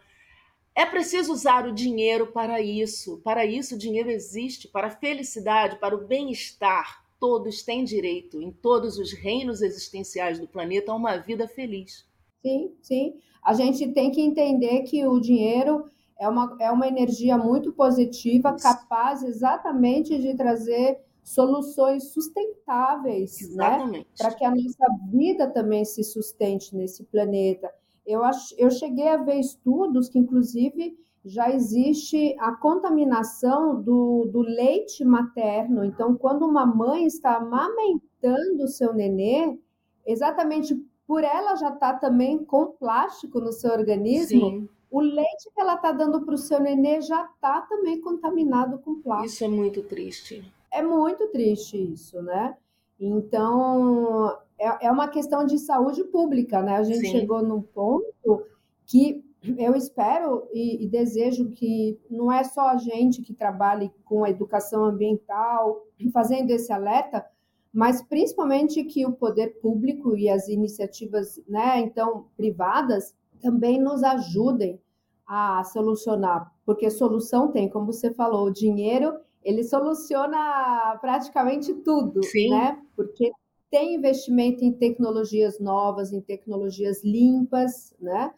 É 0.74 0.86
preciso 0.86 1.32
usar 1.32 1.66
o 1.66 1.72
dinheiro 1.72 2.28
para 2.28 2.60
isso. 2.60 3.20
Para 3.22 3.44
isso, 3.44 3.74
o 3.74 3.78
dinheiro 3.78 4.10
existe, 4.10 4.68
para 4.68 4.86
a 4.86 4.90
felicidade, 4.90 5.78
para 5.78 5.94
o 5.94 6.06
bem-estar. 6.06 7.04
Todos 7.20 7.62
têm 7.62 7.84
direito, 7.84 8.40
em 8.40 8.50
todos 8.50 8.98
os 8.98 9.12
reinos 9.12 9.62
existenciais 9.62 10.38
do 10.38 10.48
planeta, 10.48 10.90
a 10.90 10.96
uma 10.96 11.16
vida 11.18 11.46
feliz. 11.46 12.04
Sim, 12.40 12.72
sim. 12.80 13.14
A 13.44 13.54
gente 13.54 13.88
tem 13.92 14.10
que 14.10 14.20
entender 14.20 14.82
que 14.82 15.06
o 15.06 15.20
dinheiro 15.20 15.84
é 16.18 16.28
uma, 16.28 16.56
é 16.60 16.70
uma 16.70 16.88
energia 16.88 17.36
muito 17.36 17.72
positiva, 17.72 18.56
capaz 18.56 19.22
exatamente 19.22 20.18
de 20.18 20.34
trazer 20.36 21.00
soluções 21.22 22.12
sustentáveis, 22.12 23.40
né? 23.54 23.74
Exatamente. 23.74 23.98
né? 23.98 24.04
Para 24.16 24.34
que 24.34 24.44
a 24.44 24.50
nossa 24.50 24.86
vida 25.12 25.50
também 25.50 25.84
se 25.84 26.02
sustente 26.02 26.74
nesse 26.76 27.04
planeta. 27.04 27.72
Eu, 28.06 28.24
ach, 28.24 28.52
eu 28.58 28.70
cheguei 28.70 29.08
a 29.08 29.16
ver 29.16 29.38
estudos 29.38 30.08
que, 30.08 30.18
inclusive, 30.18 30.96
já 31.24 31.50
existe 31.50 32.36
a 32.40 32.52
contaminação 32.52 33.80
do, 33.80 34.28
do 34.32 34.40
leite 34.40 35.04
materno. 35.04 35.84
Então, 35.84 36.16
quando 36.16 36.44
uma 36.44 36.66
mãe 36.66 37.06
está 37.06 37.36
amamentando 37.36 38.64
o 38.64 38.68
seu 38.68 38.92
nenê, 38.92 39.58
exatamente 40.04 40.74
por 41.06 41.22
ela 41.22 41.54
já 41.56 41.68
estar 41.68 41.94
tá 41.94 41.98
também 41.98 42.44
com 42.44 42.72
plástico 42.72 43.40
no 43.40 43.52
seu 43.52 43.70
organismo, 43.70 44.40
Sim. 44.40 44.68
o 44.90 45.00
leite 45.00 45.50
que 45.54 45.60
ela 45.60 45.74
está 45.74 45.92
dando 45.92 46.24
para 46.24 46.34
o 46.34 46.38
seu 46.38 46.58
nenê 46.58 47.00
já 47.00 47.24
está 47.24 47.60
também 47.62 48.00
contaminado 48.00 48.78
com 48.78 49.00
plástico. 49.00 49.32
Isso 49.32 49.44
é 49.44 49.48
muito 49.48 49.82
triste. 49.82 50.52
É 50.72 50.82
muito 50.82 51.28
triste 51.28 51.76
isso, 51.76 52.20
né? 52.22 52.56
Então, 52.98 54.38
é, 54.62 54.86
é 54.86 54.90
uma 54.90 55.08
questão 55.08 55.44
de 55.44 55.58
saúde 55.58 56.04
pública, 56.04 56.62
né? 56.62 56.76
A 56.76 56.84
gente 56.84 57.00
Sim. 57.00 57.10
chegou 57.10 57.42
num 57.42 57.60
ponto 57.60 58.44
que 58.86 59.24
eu 59.58 59.74
espero 59.74 60.46
e, 60.52 60.84
e, 60.84 60.88
desejo 60.88 61.50
que 61.50 61.98
não 62.08 62.30
é 62.30 62.44
só 62.44 62.68
a 62.68 62.76
gente 62.76 63.22
que 63.22 63.34
trabalhe 63.34 63.90
com 64.04 64.22
a 64.22 64.30
educação 64.30 64.84
ambiental, 64.84 65.84
fazendo 66.12 66.50
esse 66.50 66.72
alerta, 66.72 67.26
mas 67.72 68.02
principalmente 68.02 68.84
que 68.84 69.04
o 69.04 69.12
poder 69.12 69.58
público 69.60 70.16
e 70.16 70.28
as 70.28 70.46
iniciativas, 70.46 71.42
né, 71.48 71.80
então 71.80 72.26
privadas, 72.36 73.16
também 73.40 73.80
nos 73.80 74.04
ajudem 74.04 74.80
a 75.26 75.64
solucionar, 75.64 76.52
porque 76.64 76.88
solução 76.88 77.50
tem, 77.50 77.68
como 77.68 77.92
você 77.92 78.12
falou, 78.14 78.46
o 78.46 78.52
dinheiro 78.52 79.18
ele 79.42 79.64
soluciona 79.64 80.96
praticamente 81.00 81.74
tudo, 81.74 82.22
Sim. 82.22 82.50
né? 82.50 82.80
Porque 82.94 83.32
tem 83.72 83.94
investimento 83.94 84.62
em 84.62 84.70
tecnologias 84.70 85.58
novas, 85.58 86.12
em 86.12 86.20
tecnologias 86.20 87.02
limpas, 87.02 87.94
né? 87.98 88.30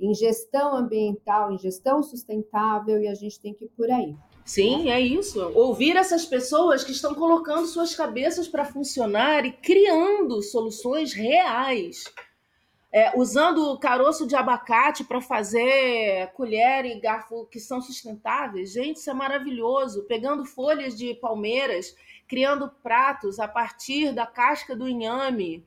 em 0.00 0.12
gestão 0.12 0.74
ambiental, 0.74 1.52
em 1.52 1.58
gestão 1.58 2.02
sustentável, 2.02 3.00
e 3.00 3.06
a 3.06 3.14
gente 3.14 3.38
tem 3.38 3.54
que 3.54 3.66
ir 3.66 3.68
por 3.68 3.88
aí. 3.88 4.16
Sim, 4.44 4.90
é 4.90 4.98
isso. 4.98 5.40
Ouvir 5.54 5.94
essas 5.94 6.24
pessoas 6.24 6.82
que 6.82 6.90
estão 6.90 7.14
colocando 7.14 7.66
suas 7.66 7.94
cabeças 7.94 8.48
para 8.48 8.64
funcionar 8.64 9.44
e 9.46 9.52
criando 9.52 10.42
soluções 10.42 11.12
reais. 11.12 12.04
É, 12.92 13.16
usando 13.16 13.78
caroço 13.78 14.26
de 14.26 14.34
abacate 14.34 15.04
para 15.04 15.20
fazer 15.20 16.32
colher 16.32 16.84
e 16.84 16.98
garfo 16.98 17.46
que 17.46 17.60
são 17.60 17.80
sustentáveis. 17.80 18.72
Gente, 18.72 18.96
isso 18.96 19.08
é 19.10 19.14
maravilhoso. 19.14 20.02
Pegando 20.08 20.44
folhas 20.44 20.98
de 20.98 21.14
palmeiras 21.14 21.94
criando 22.30 22.70
pratos 22.80 23.40
a 23.40 23.48
partir 23.48 24.14
da 24.14 24.24
casca 24.24 24.76
do 24.76 24.88
inhame, 24.88 25.66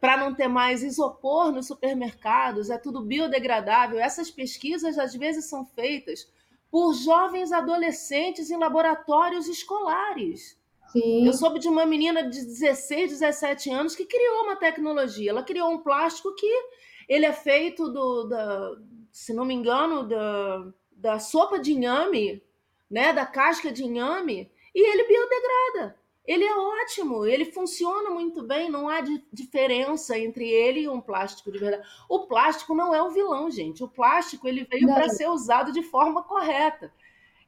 para 0.00 0.16
não 0.16 0.34
ter 0.34 0.48
mais 0.48 0.82
isopor 0.82 1.52
nos 1.52 1.68
supermercados, 1.68 2.68
é 2.68 2.76
tudo 2.76 3.00
biodegradável. 3.00 4.00
Essas 4.00 4.28
pesquisas 4.28 4.98
às 4.98 5.14
vezes 5.14 5.44
são 5.44 5.64
feitas 5.64 6.28
por 6.68 6.92
jovens 6.94 7.52
adolescentes 7.52 8.50
em 8.50 8.56
laboratórios 8.56 9.46
escolares. 9.46 10.58
Sim. 10.88 11.24
Eu 11.24 11.32
soube 11.32 11.60
de 11.60 11.68
uma 11.68 11.86
menina 11.86 12.28
de 12.28 12.44
16, 12.44 13.12
17 13.12 13.70
anos 13.70 13.94
que 13.94 14.04
criou 14.04 14.42
uma 14.42 14.56
tecnologia. 14.56 15.30
Ela 15.30 15.44
criou 15.44 15.70
um 15.70 15.78
plástico 15.78 16.34
que 16.34 16.50
ele 17.08 17.24
é 17.24 17.32
feito 17.32 17.88
do, 17.88 18.24
da, 18.24 18.76
se 19.12 19.32
não 19.32 19.44
me 19.44 19.54
engano, 19.54 20.02
da, 20.08 20.66
da 20.90 21.18
sopa 21.20 21.56
de 21.60 21.72
inhame, 21.72 22.42
né, 22.90 23.12
da 23.12 23.24
casca 23.24 23.70
de 23.70 23.84
inhame, 23.84 24.50
e 24.74 24.90
ele 24.90 25.04
biodegrada. 25.04 25.96
Ele 26.26 26.44
é 26.44 26.56
ótimo, 26.56 27.26
ele 27.26 27.44
funciona 27.44 28.08
muito 28.08 28.42
bem, 28.42 28.70
não 28.70 28.88
há 28.88 29.02
diferença 29.30 30.18
entre 30.18 30.48
ele 30.48 30.80
e 30.80 30.88
um 30.88 30.98
plástico 30.98 31.52
de 31.52 31.58
verdade. 31.58 31.86
O 32.08 32.20
plástico 32.20 32.74
não 32.74 32.94
é 32.94 33.02
um 33.02 33.10
vilão, 33.10 33.50
gente. 33.50 33.84
O 33.84 33.88
plástico 33.88 34.48
ele 34.48 34.64
veio 34.64 34.86
para 34.86 35.10
ser 35.10 35.28
usado 35.28 35.70
de 35.70 35.82
forma 35.82 36.22
correta. 36.22 36.90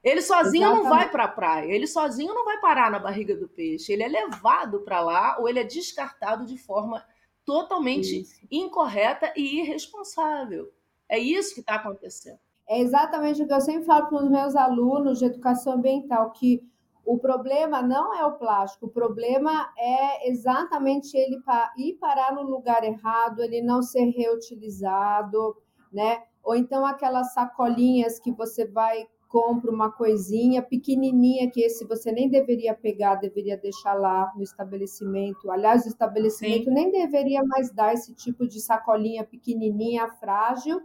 Ele 0.03 0.21
sozinho 0.21 0.63
Exatamente. 0.63 0.83
não 0.83 0.89
vai 0.89 1.09
para 1.09 1.23
a 1.23 1.27
praia, 1.27 1.71
ele 1.71 1.87
sozinho 1.87 2.33
não 2.35 2.45
vai 2.45 2.61
parar 2.61 2.91
na 2.91 2.99
barriga 2.99 3.35
do 3.35 3.47
peixe. 3.47 3.91
Ele 3.91 4.03
é 4.03 4.07
levado 4.07 4.81
para 4.81 5.01
lá 5.01 5.37
ou 5.39 5.49
ele 5.49 5.59
é 5.59 5.63
descartado 5.63 6.45
de 6.45 6.57
forma 6.57 7.03
totalmente 7.43 8.21
isso. 8.21 8.39
incorreta 8.51 9.33
e 9.35 9.61
irresponsável. 9.61 10.71
É 11.09 11.17
isso 11.17 11.55
que 11.55 11.61
está 11.61 11.75
acontecendo. 11.75 12.39
É 12.69 12.79
exatamente 12.79 13.41
o 13.41 13.47
que 13.47 13.53
eu 13.53 13.61
sempre 13.61 13.85
falo 13.85 14.07
para 14.07 14.23
os 14.23 14.29
meus 14.29 14.55
alunos 14.55 15.19
de 15.19 15.25
educação 15.25 15.73
ambiental, 15.73 16.31
que 16.31 16.61
o 17.07 17.17
problema 17.17 17.81
não 17.81 18.13
é 18.13 18.25
o 18.25 18.33
plástico, 18.33 18.87
o 18.87 18.89
problema 18.89 19.71
é 19.77 20.29
exatamente 20.29 21.15
ele 21.15 21.41
ir 21.77 21.93
parar 21.93 22.35
no 22.35 22.41
lugar 22.41 22.83
errado, 22.83 23.39
ele 23.39 23.61
não 23.61 23.81
ser 23.81 24.09
reutilizado, 24.09 25.55
né? 25.91 26.23
Ou 26.43 26.53
então 26.53 26.85
aquelas 26.85 27.33
sacolinhas 27.33 28.19
que 28.19 28.29
você 28.33 28.67
vai 28.67 29.07
compra 29.29 29.71
uma 29.71 29.89
coisinha 29.89 30.61
pequenininha 30.61 31.49
que 31.49 31.61
esse 31.61 31.85
você 31.85 32.11
nem 32.11 32.29
deveria 32.29 32.73
pegar, 32.73 33.15
deveria 33.15 33.57
deixar 33.57 33.93
lá 33.93 34.33
no 34.35 34.43
estabelecimento. 34.43 35.49
Aliás, 35.49 35.85
o 35.85 35.89
estabelecimento 35.89 36.65
Sim. 36.65 36.73
nem 36.73 36.91
deveria 36.91 37.41
mais 37.45 37.71
dar 37.71 37.93
esse 37.93 38.13
tipo 38.15 38.45
de 38.45 38.59
sacolinha 38.59 39.23
pequenininha, 39.23 40.09
frágil, 40.09 40.81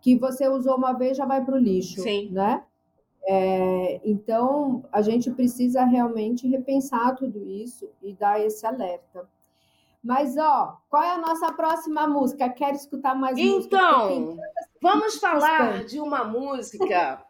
que 0.00 0.16
você 0.16 0.48
usou 0.48 0.76
uma 0.76 0.94
vez 0.94 1.18
já 1.18 1.26
vai 1.26 1.44
para 1.44 1.54
o 1.54 1.58
lixo, 1.58 2.00
Sim. 2.00 2.30
né? 2.30 2.64
É, 3.26 4.00
então, 4.04 4.84
a 4.90 5.02
gente 5.02 5.30
precisa 5.30 5.84
realmente 5.84 6.48
repensar 6.48 7.16
tudo 7.16 7.44
isso 7.46 7.88
e 8.02 8.12
dar 8.12 8.40
esse 8.40 8.66
alerta. 8.66 9.28
Mas, 10.02 10.36
ó, 10.38 10.80
qual 10.88 11.02
é 11.02 11.12
a 11.12 11.18
nossa 11.18 11.52
próxima 11.52 12.06
música? 12.06 12.48
Quero 12.48 12.76
escutar 12.76 13.14
mais 13.14 13.36
então, 13.36 13.56
música? 13.56 13.76
Então, 13.76 14.38
vamos 14.80 15.16
falar 15.16 15.84
de 15.84 16.00
uma 16.00 16.24
música. 16.24 17.22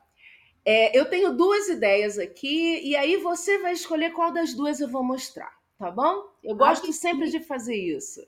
é, 0.64 0.96
eu 0.96 1.10
tenho 1.10 1.36
duas 1.36 1.68
ideias 1.68 2.18
aqui, 2.18 2.80
e 2.82 2.94
aí 2.94 3.16
você 3.16 3.58
vai 3.58 3.72
escolher 3.72 4.12
qual 4.12 4.32
das 4.32 4.54
duas 4.54 4.80
eu 4.80 4.88
vou 4.88 5.02
mostrar, 5.02 5.52
tá 5.76 5.90
bom? 5.90 6.28
Eu 6.44 6.54
gosto 6.54 6.92
sempre 6.92 7.28
de 7.28 7.40
fazer 7.40 7.76
isso. 7.76 8.24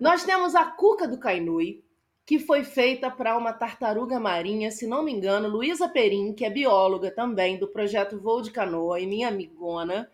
Nós 0.00 0.24
temos 0.24 0.54
a 0.54 0.64
Cuca 0.64 1.06
do 1.06 1.18
Kainui, 1.18 1.84
que 2.26 2.40
foi 2.40 2.64
feita 2.64 3.08
para 3.08 3.38
uma 3.38 3.52
tartaruga 3.52 4.18
marinha, 4.18 4.72
se 4.72 4.84
não 4.84 5.04
me 5.04 5.12
engano, 5.12 5.48
Luísa 5.48 5.88
Perim, 5.88 6.34
que 6.34 6.44
é 6.44 6.50
bióloga 6.50 7.08
também 7.08 7.56
do 7.56 7.68
projeto 7.68 8.18
Voo 8.18 8.42
de 8.42 8.50
Canoa 8.50 8.98
e 8.98 9.06
minha 9.06 9.28
amigona, 9.28 10.10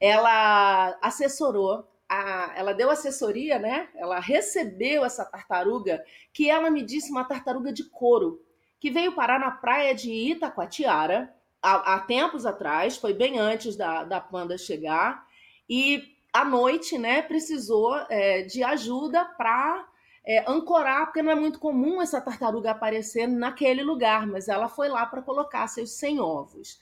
ela 0.00 0.98
assessorou, 1.00 1.88
a, 2.08 2.52
ela 2.56 2.74
deu 2.74 2.90
assessoria, 2.90 3.60
né? 3.60 3.88
Ela 3.94 4.18
recebeu 4.18 5.04
essa 5.04 5.24
tartaruga, 5.24 6.04
que 6.32 6.50
ela 6.50 6.68
me 6.72 6.82
disse 6.82 7.12
uma 7.12 7.24
tartaruga 7.24 7.72
de 7.72 7.84
couro, 7.84 8.42
que 8.80 8.90
veio 8.90 9.14
parar 9.14 9.38
na 9.38 9.52
praia 9.52 9.94
de 9.94 10.10
Itacoatiara 10.10 11.32
há, 11.62 11.94
há 11.94 12.00
tempos 12.00 12.44
atrás, 12.44 12.96
foi 12.96 13.14
bem 13.14 13.38
antes 13.38 13.76
da, 13.76 14.02
da 14.02 14.20
panda 14.20 14.58
chegar, 14.58 15.24
e 15.70 16.02
à 16.32 16.44
noite, 16.44 16.98
né, 16.98 17.22
precisou 17.22 17.94
é, 18.10 18.42
de 18.42 18.64
ajuda 18.64 19.24
para 19.24 19.86
é, 20.26 20.44
ancorar, 20.50 21.06
porque 21.06 21.22
não 21.22 21.32
é 21.32 21.34
muito 21.34 21.58
comum 21.58 22.00
essa 22.00 22.20
tartaruga 22.20 22.70
aparecer 22.70 23.26
naquele 23.26 23.82
lugar, 23.82 24.26
mas 24.26 24.48
ela 24.48 24.68
foi 24.68 24.88
lá 24.88 25.04
para 25.04 25.20
colocar 25.20 25.66
seus 25.66 25.90
100 25.92 26.20
ovos. 26.20 26.80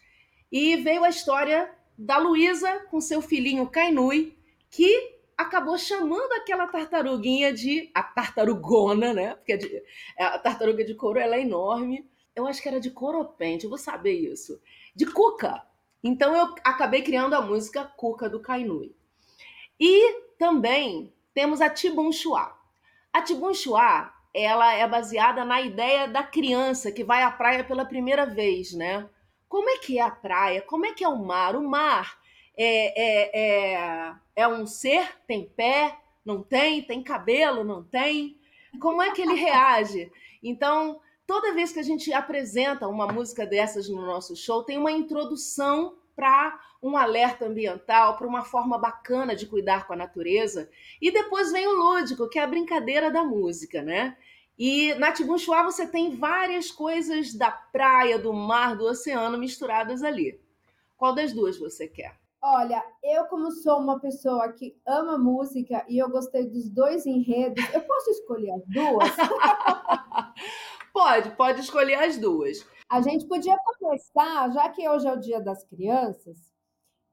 E 0.50 0.76
veio 0.76 1.02
a 1.02 1.09
história 1.09 1.70
da 1.98 2.18
Luísa 2.18 2.87
com 2.90 3.00
seu 3.00 3.20
filhinho 3.20 3.68
Kainui, 3.68 4.37
que 4.70 5.12
acabou 5.37 5.76
chamando 5.76 6.33
aquela 6.35 6.66
tartaruguinha 6.68 7.52
de 7.52 7.90
a 7.94 8.02
tartarugona, 8.02 9.12
né? 9.12 9.35
Porque 9.35 9.52
a, 9.52 9.57
de, 9.57 9.83
a 10.18 10.38
tartaruga 10.38 10.85
de 10.85 10.94
couro 10.94 11.18
ela 11.18 11.37
é 11.37 11.42
enorme. 11.42 12.09
Eu 12.35 12.46
acho 12.46 12.62
que 12.62 12.68
era 12.68 12.81
de 12.81 12.90
coropente, 12.90 13.64
eu 13.64 13.70
vou 13.70 13.78
saber 13.78 14.12
isso. 14.12 14.61
De 14.94 15.05
Cuca. 15.05 15.62
Então 16.02 16.35
eu 16.35 16.55
acabei 16.64 17.02
criando 17.02 17.35
a 17.35 17.40
música 17.40 17.85
Cuca 17.85 18.28
do 18.28 18.40
Kainui. 18.40 18.94
E 19.78 20.22
também 20.38 21.12
temos 21.35 21.61
a 21.61 21.68
Tibunchuá. 21.68 22.62
A 23.12 23.20
Tibunchuá, 23.20 24.12
ela 24.33 24.72
é 24.72 24.88
baseada 24.88 25.44
na 25.44 25.61
ideia 25.61 26.09
da 26.09 26.22
criança 26.22 26.90
que 26.90 27.05
vai 27.05 27.22
à 27.22 27.31
praia 27.31 27.62
pela 27.62 27.85
primeira 27.85 28.25
vez, 28.25 28.72
né? 28.72 29.09
Como 29.48 29.68
é 29.68 29.77
que 29.79 29.98
é 29.98 30.03
a 30.03 30.11
praia? 30.11 30.62
Como 30.62 30.87
é 30.87 30.92
que 30.92 31.05
é 31.05 31.09
o 31.09 31.22
mar? 31.22 31.55
O 31.55 31.68
mar 31.68 32.18
é, 32.57 33.03
é, 33.03 33.75
é, 33.75 34.14
é 34.35 34.48
um 34.48 34.66
ser? 34.66 35.07
Tem 35.27 35.44
pé? 35.44 35.94
Não 36.25 36.42
tem? 36.42 36.83
Tem 36.83 37.03
cabelo? 37.03 37.62
Não 37.62 37.85
tem? 37.85 38.38
Como 38.81 39.03
é 39.03 39.11
que 39.11 39.20
ele 39.20 39.35
reage? 39.35 40.11
Então, 40.42 40.98
toda 41.27 41.53
vez 41.53 41.70
que 41.70 41.81
a 41.81 41.83
gente 41.83 42.11
apresenta 42.14 42.88
uma 42.88 43.07
música 43.07 43.44
dessas 43.44 43.90
no 43.90 44.01
nosso 44.01 44.35
show, 44.35 44.62
tem 44.64 44.79
uma 44.79 44.90
introdução 44.90 45.98
para 46.14 46.59
um 46.83 46.96
alerta 46.96 47.46
ambiental, 47.46 48.16
para 48.16 48.27
uma 48.27 48.44
forma 48.44 48.79
bacana 48.79 49.35
de 49.35 49.46
cuidar 49.46 49.87
com 49.87 49.92
a 49.92 49.96
natureza. 49.96 50.68
E 51.01 51.11
depois 51.11 51.53
vem 51.53 51.66
o 51.66 51.72
lúdico, 51.72 52.29
que 52.29 52.38
é 52.38 52.42
a 52.42 52.46
brincadeira 52.46 53.11
da 53.11 53.22
música, 53.22 53.83
né? 53.83 54.16
E 54.59 54.94
na 54.94 55.12
Tibunchuá 55.12 55.62
você 55.62 55.87
tem 55.87 56.14
várias 56.14 56.70
coisas 56.70 57.35
da 57.35 57.51
praia, 57.51 58.18
do 58.18 58.33
mar, 58.33 58.77
do 58.77 58.85
oceano 58.85 59.38
misturadas 59.38 60.03
ali. 60.03 60.40
Qual 60.96 61.14
das 61.14 61.33
duas 61.33 61.59
você 61.59 61.88
quer? 61.88 62.20
Olha, 62.44 62.83
eu 63.05 63.25
como 63.27 63.53
sou 63.53 63.79
uma 63.79 64.01
pessoa 64.01 64.53
que 64.53 64.77
ama 64.85 65.16
música 65.16 65.85
e 65.88 65.96
eu 65.96 66.11
gostei 66.11 66.48
dos 66.48 66.68
dois 66.68 67.07
enredos, 67.07 67.64
eu 67.72 67.81
posso 67.83 68.11
escolher 68.11 68.51
as 68.51 68.62
duas? 68.66 69.11
pode, 70.92 71.31
pode 71.31 71.61
escolher 71.61 71.94
as 71.94 72.18
duas. 72.18 72.66
A 72.92 73.00
gente 73.00 73.24
podia 73.24 73.57
começar, 73.78 74.52
já 74.52 74.68
que 74.68 74.87
hoje 74.87 75.09
é 75.09 75.12
o 75.14 75.18
Dia 75.18 75.40
das 75.40 75.64
Crianças, 75.64 76.37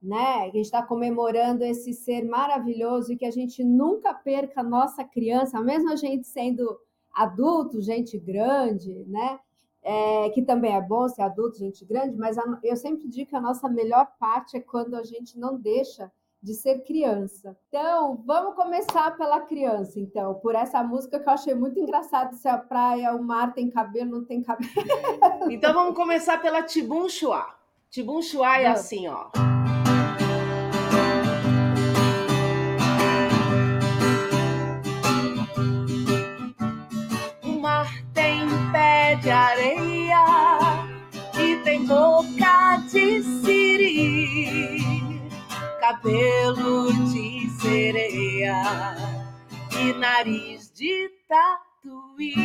né? 0.03 0.41
A 0.41 0.45
gente 0.47 0.65
está 0.65 0.83
comemorando 0.85 1.63
esse 1.63 1.93
ser 1.93 2.25
maravilhoso 2.25 3.13
e 3.13 3.15
que 3.15 3.23
a 3.23 3.31
gente 3.31 3.63
nunca 3.63 4.13
perca 4.13 4.59
a 4.59 4.63
nossa 4.63 5.05
criança, 5.05 5.61
mesmo 5.61 5.89
a 5.89 5.95
gente 5.95 6.27
sendo 6.27 6.77
adulto, 7.13 7.81
gente 7.81 8.19
grande, 8.19 9.05
né? 9.07 9.39
É, 9.81 10.29
que 10.31 10.41
também 10.41 10.75
é 10.75 10.81
bom 10.81 11.07
ser 11.07 11.21
adulto, 11.21 11.57
gente 11.57 11.85
grande, 11.85 12.17
mas 12.17 12.37
a, 12.37 12.59
eu 12.61 12.75
sempre 12.75 13.07
digo 13.07 13.29
que 13.29 13.35
a 13.37 13.41
nossa 13.41 13.69
melhor 13.69 14.05
parte 14.19 14.57
é 14.57 14.59
quando 14.59 14.95
a 14.95 15.03
gente 15.03 15.39
não 15.39 15.57
deixa 15.57 16.11
de 16.41 16.53
ser 16.53 16.83
criança. 16.85 17.57
Então, 17.67 18.23
vamos 18.25 18.55
começar 18.55 19.15
pela 19.17 19.41
criança, 19.41 19.99
então, 19.99 20.35
por 20.35 20.55
essa 20.55 20.81
música 20.83 21.19
que 21.19 21.27
eu 21.27 21.33
achei 21.33 21.53
muito 21.53 21.79
engraçado, 21.79 22.33
se 22.35 22.47
a 22.47 22.57
praia, 22.57 23.13
o 23.13 23.21
mar 23.21 23.53
tem 23.53 23.69
cabelo, 23.69 24.11
não 24.11 24.25
tem 24.25 24.41
cabelo. 24.41 24.71
Então 25.49 25.73
vamos 25.73 25.95
começar 25.95 26.41
pela 26.41 26.63
Tibum 26.63 27.09
Chua. 27.09 27.45
Tibum 27.89 28.21
Chua 28.21 28.57
é 28.59 28.67
assim, 28.67 29.07
ó. 29.07 29.48
Cabelo 45.89 46.93
de 47.11 47.49
sereia 47.59 48.61
e 49.71 49.91
nariz 49.93 50.71
de 50.75 51.09
tatuí. 51.27 52.35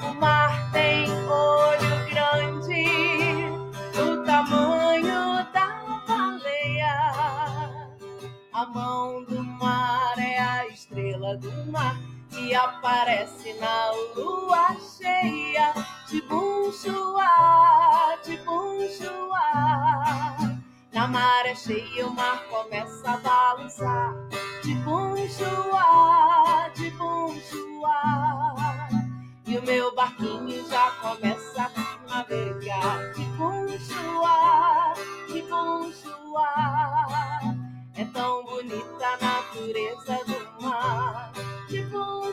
O 0.00 0.14
mar 0.20 0.70
tem 0.70 1.10
olho 1.28 2.08
grande, 2.08 2.86
do 3.96 4.24
tamanho 4.24 5.44
da 5.52 6.04
baleia. 6.06 6.94
A 8.52 8.66
mão 8.66 9.24
do 9.24 9.42
mar 9.42 10.14
é 10.20 10.38
a 10.38 10.68
estrela 10.68 11.36
do 11.36 11.50
mar 11.72 11.98
que 12.30 12.54
aparece 12.54 13.54
na 13.54 13.90
lua 14.14 14.76
cheia. 14.96 15.74
De 16.08 16.22
bunchuá, 16.22 16.95
cheia 21.56 22.06
o 22.06 22.12
mar 22.12 22.44
começa 22.48 23.10
a 23.10 23.16
balançar. 23.16 24.14
Tipo 24.62 25.16
chua, 25.28 26.68
de 26.74 26.90
bum. 26.90 27.34
E 29.46 29.58
o 29.58 29.62
meu 29.62 29.94
barquinho 29.94 30.68
já 30.68 30.90
começa 31.00 31.62
a 31.62 32.08
navegar. 32.08 33.12
De 33.14 33.24
bum 33.36 33.66
de 33.66 35.42
bum. 35.42 35.92
É 37.94 38.04
tão 38.04 38.44
bonita 38.44 39.06
a 39.06 39.16
natureza 39.16 40.24
do 40.26 40.62
mar. 40.62 41.32
De 41.68 41.82
bum 41.84 42.32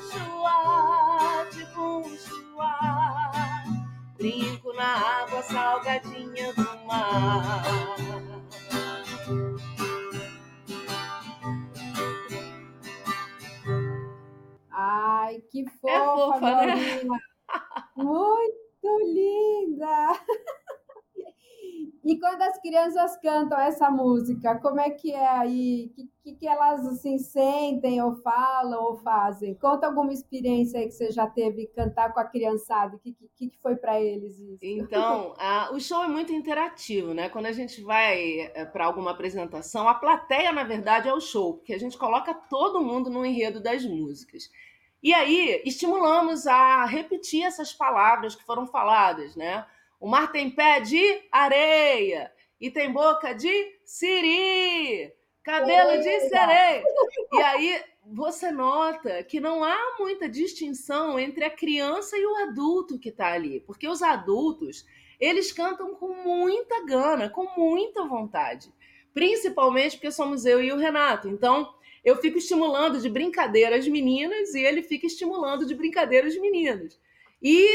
de 1.52 1.66
bum. 1.74 2.04
Brinco 4.18 4.74
na 4.74 5.22
água 5.22 5.42
salgadinha 5.44 6.54
do 6.54 6.86
mar. 6.86 8.13
Ai, 15.34 15.42
que 15.52 15.66
fofa, 15.70 15.92
É 15.92 16.00
fofa, 16.00 16.40
né? 16.40 16.76
Muito 17.96 19.00
linda! 19.06 20.14
E 22.04 22.20
quando 22.20 22.42
as 22.42 22.60
crianças 22.60 23.16
cantam 23.22 23.58
essa 23.58 23.90
música, 23.90 24.60
como 24.60 24.78
é 24.80 24.90
que 24.90 25.14
é 25.14 25.26
aí? 25.26 25.90
O 25.90 25.94
que, 25.96 26.10
que, 26.22 26.36
que 26.36 26.48
elas 26.48 26.86
assim 26.86 27.18
sentem, 27.18 28.02
ou 28.02 28.14
falam, 28.16 28.84
ou 28.84 28.98
fazem? 28.98 29.56
Conta 29.56 29.88
alguma 29.88 30.12
experiência 30.12 30.80
aí 30.82 30.88
que 30.88 30.92
você 30.92 31.12
já 31.12 31.28
teve 31.28 31.68
cantar 31.68 32.14
com 32.14 32.20
a 32.20 32.26
criançada. 32.26 32.98
O 32.98 33.00
que, 33.00 33.16
que, 33.38 33.50
que 33.50 33.58
foi 33.62 33.78
para 33.78 34.02
eles 34.02 34.38
isso? 34.38 34.58
Então, 34.62 35.34
a- 35.38 35.70
o 35.74 35.80
show 35.80 36.04
é 36.04 36.08
muito 36.10 36.34
interativo, 36.34 37.14
né? 37.14 37.30
Quando 37.30 37.46
a 37.46 37.54
gente 37.54 37.82
vai 37.82 38.52
para 38.74 38.86
alguma 38.86 39.12
apresentação, 39.12 39.88
a 39.88 39.94
plateia, 39.96 40.52
na 40.52 40.66
verdade, 40.66 41.08
é 41.08 41.14
o 41.14 41.22
show, 41.22 41.54
porque 41.54 41.74
a 41.74 41.80
gente 41.80 41.98
coloca 41.98 42.34
todo 42.34 42.82
mundo 42.84 43.10
no 43.10 43.26
enredo 43.26 43.62
das 43.64 43.86
músicas. 43.86 44.50
E 45.04 45.14
aí, 45.14 45.62
estimulamos 45.66 46.48
a 46.48 46.86
repetir 46.86 47.44
essas 47.44 47.74
palavras 47.74 48.36
que 48.36 48.46
foram 48.46 48.66
faladas, 48.66 49.36
né? 49.36 49.66
O 50.00 50.08
mar 50.08 50.32
tem 50.32 50.50
pé 50.50 50.80
de 50.80 51.22
areia 51.30 52.32
e 52.60 52.72
tem 52.72 52.90
boca 52.90 53.34
de 53.34 53.52
siri, 53.84 55.14
cabelo 55.44 56.02
de 56.02 56.20
sereia. 56.22 56.84
E 57.34 57.42
aí 57.42 57.84
você 58.06 58.50
nota 58.50 59.22
que 59.24 59.42
não 59.42 59.62
há 59.62 59.98
muita 60.00 60.30
distinção 60.30 61.20
entre 61.20 61.44
a 61.44 61.50
criança 61.50 62.18
e 62.18 62.26
o 62.26 62.36
adulto 62.38 62.98
que 62.98 63.10
está 63.10 63.34
ali, 63.34 63.60
porque 63.60 63.88
os 63.88 64.02
adultos 64.02 64.86
eles 65.20 65.52
cantam 65.52 65.96
com 65.96 66.14
muita 66.14 66.86
gana, 66.86 67.30
com 67.30 67.48
muita 67.58 68.06
vontade, 68.06 68.74
principalmente 69.14 69.98
porque 69.98 70.12
somos 70.12 70.46
eu 70.46 70.62
e 70.62 70.72
o 70.72 70.78
Renato. 70.78 71.28
Então 71.28 71.74
eu 72.04 72.18
fico 72.18 72.38
estimulando 72.38 73.00
de 73.00 73.10
brincadeira 73.10 73.78
as 73.78 73.88
meninas 73.88 74.54
e 74.54 74.60
ele 74.60 74.82
fica 74.82 75.08
estimulando 75.08 75.66
de 75.66 75.74
brincadeira 75.74 76.28
os 76.28 76.38
meninos. 76.40 77.00
E 77.42 77.68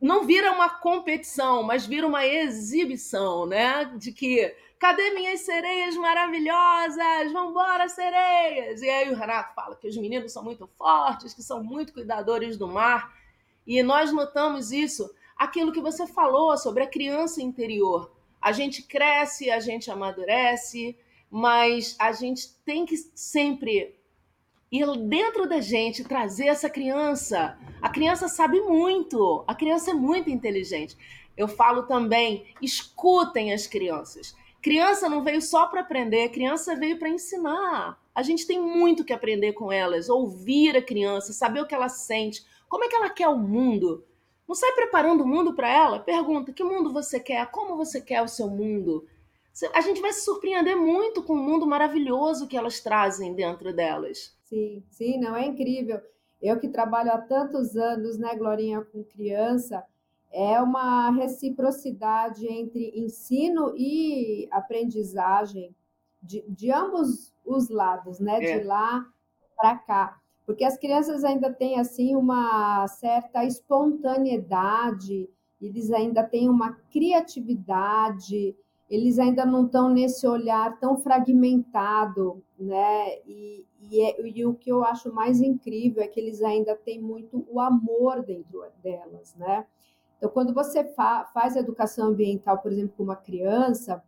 não 0.00 0.24
vira 0.24 0.52
uma 0.52 0.68
competição, 0.68 1.62
mas 1.62 1.86
vira 1.86 2.06
uma 2.06 2.26
exibição, 2.26 3.46
né? 3.46 3.84
De 3.96 4.12
que 4.12 4.54
cadê 4.78 5.10
minhas 5.10 5.40
sereias 5.40 5.96
maravilhosas? 5.96 7.32
Vambora, 7.32 7.88
sereias! 7.88 8.82
E 8.82 8.88
aí 8.88 9.10
o 9.10 9.16
Renato 9.16 9.54
fala 9.54 9.76
que 9.76 9.88
os 9.88 9.96
meninos 9.96 10.32
são 10.32 10.42
muito 10.42 10.68
fortes, 10.78 11.34
que 11.34 11.42
são 11.42 11.62
muito 11.62 11.92
cuidadores 11.92 12.56
do 12.56 12.68
mar. 12.68 13.12
E 13.66 13.82
nós 13.82 14.12
notamos 14.12 14.72
isso, 14.72 15.12
aquilo 15.36 15.72
que 15.72 15.80
você 15.80 16.06
falou 16.06 16.56
sobre 16.56 16.82
a 16.82 16.88
criança 16.88 17.42
interior. 17.42 18.12
A 18.40 18.50
gente 18.50 18.82
cresce, 18.82 19.50
a 19.50 19.60
gente 19.60 19.90
amadurece, 19.90 20.96
mas 21.32 21.96
a 21.98 22.12
gente 22.12 22.46
tem 22.62 22.84
que 22.84 22.94
sempre 23.14 23.98
ir 24.70 24.86
dentro 25.08 25.48
da 25.48 25.62
gente 25.62 26.04
trazer 26.04 26.48
essa 26.48 26.68
criança. 26.68 27.58
A 27.80 27.88
criança 27.88 28.28
sabe 28.28 28.60
muito, 28.60 29.42
a 29.48 29.54
criança 29.54 29.92
é 29.92 29.94
muito 29.94 30.28
inteligente. 30.28 30.94
Eu 31.34 31.48
falo 31.48 31.84
também, 31.84 32.44
escutem 32.60 33.50
as 33.50 33.66
crianças. 33.66 34.36
Criança 34.60 35.08
não 35.08 35.24
veio 35.24 35.40
só 35.40 35.66
para 35.66 35.80
aprender, 35.80 36.28
criança 36.28 36.76
veio 36.76 36.98
para 36.98 37.08
ensinar. 37.08 37.98
A 38.14 38.22
gente 38.22 38.46
tem 38.46 38.60
muito 38.60 39.02
que 39.02 39.14
aprender 39.14 39.54
com 39.54 39.72
elas, 39.72 40.10
ouvir 40.10 40.76
a 40.76 40.82
criança, 40.82 41.32
saber 41.32 41.62
o 41.62 41.66
que 41.66 41.74
ela 41.74 41.88
sente, 41.88 42.44
como 42.68 42.84
é 42.84 42.88
que 42.88 42.94
ela 42.94 43.08
quer 43.08 43.28
o 43.28 43.38
mundo. 43.38 44.04
Não 44.46 44.54
sai 44.54 44.72
preparando 44.72 45.22
o 45.22 45.26
mundo 45.26 45.54
para 45.54 45.70
ela, 45.70 45.98
pergunta: 45.98 46.52
que 46.52 46.62
mundo 46.62 46.92
você 46.92 47.18
quer? 47.18 47.50
Como 47.50 47.74
você 47.74 48.02
quer 48.02 48.20
o 48.20 48.28
seu 48.28 48.50
mundo? 48.50 49.06
A 49.74 49.80
gente 49.80 50.00
vai 50.00 50.12
se 50.12 50.24
surpreender 50.24 50.76
muito 50.76 51.22
com 51.22 51.34
o 51.34 51.36
mundo 51.36 51.66
maravilhoso 51.66 52.48
que 52.48 52.56
elas 52.56 52.80
trazem 52.80 53.34
dentro 53.34 53.74
delas. 53.74 54.36
Sim, 54.44 54.82
sim, 54.90 55.18
não 55.18 55.36
é 55.36 55.46
incrível. 55.46 56.00
Eu 56.40 56.58
que 56.58 56.68
trabalho 56.68 57.12
há 57.12 57.18
tantos 57.18 57.76
anos, 57.76 58.18
né, 58.18 58.34
Glorinha, 58.34 58.82
com 58.82 59.04
criança, 59.04 59.84
é 60.32 60.60
uma 60.60 61.10
reciprocidade 61.10 62.46
entre 62.46 62.92
ensino 62.98 63.74
e 63.76 64.48
aprendizagem 64.50 65.74
de, 66.22 66.42
de 66.48 66.70
ambos 66.72 67.32
os 67.44 67.68
lados, 67.68 68.18
né, 68.18 68.42
É. 68.42 68.58
de 68.58 68.64
lá 68.64 69.04
para 69.56 69.76
cá. 69.78 70.20
Porque 70.46 70.64
as 70.64 70.76
crianças 70.76 71.22
ainda 71.22 71.52
têm 71.52 71.78
assim 71.78 72.16
uma 72.16 72.86
certa 72.88 73.44
espontaneidade, 73.44 75.28
eles 75.60 75.92
ainda 75.92 76.24
têm 76.24 76.48
uma 76.48 76.72
criatividade, 76.90 78.56
eles 78.92 79.18
ainda 79.18 79.46
não 79.46 79.66
estão 79.66 79.88
nesse 79.90 80.26
olhar 80.26 80.78
tão 80.78 80.98
fragmentado, 80.98 82.42
né? 82.58 83.18
E, 83.26 83.66
e, 83.80 84.00
é- 84.02 84.20
e 84.28 84.46
o 84.46 84.54
que 84.54 84.70
eu 84.70 84.84
acho 84.84 85.12
mais 85.12 85.40
incrível 85.40 86.02
é 86.02 86.08
que 86.08 86.20
eles 86.20 86.42
ainda 86.42 86.76
têm 86.76 87.00
muito 87.00 87.46
o 87.50 87.60
amor 87.60 88.22
dentro 88.24 88.64
delas, 88.82 89.34
né? 89.36 89.66
Então, 90.18 90.30
quando 90.30 90.54
você 90.54 90.84
fa- 90.84 91.24
faz 91.34 91.56
educação 91.56 92.08
ambiental, 92.08 92.58
por 92.58 92.72
exemplo, 92.72 92.94
com 92.96 93.02
uma 93.04 93.16
criança, 93.16 94.02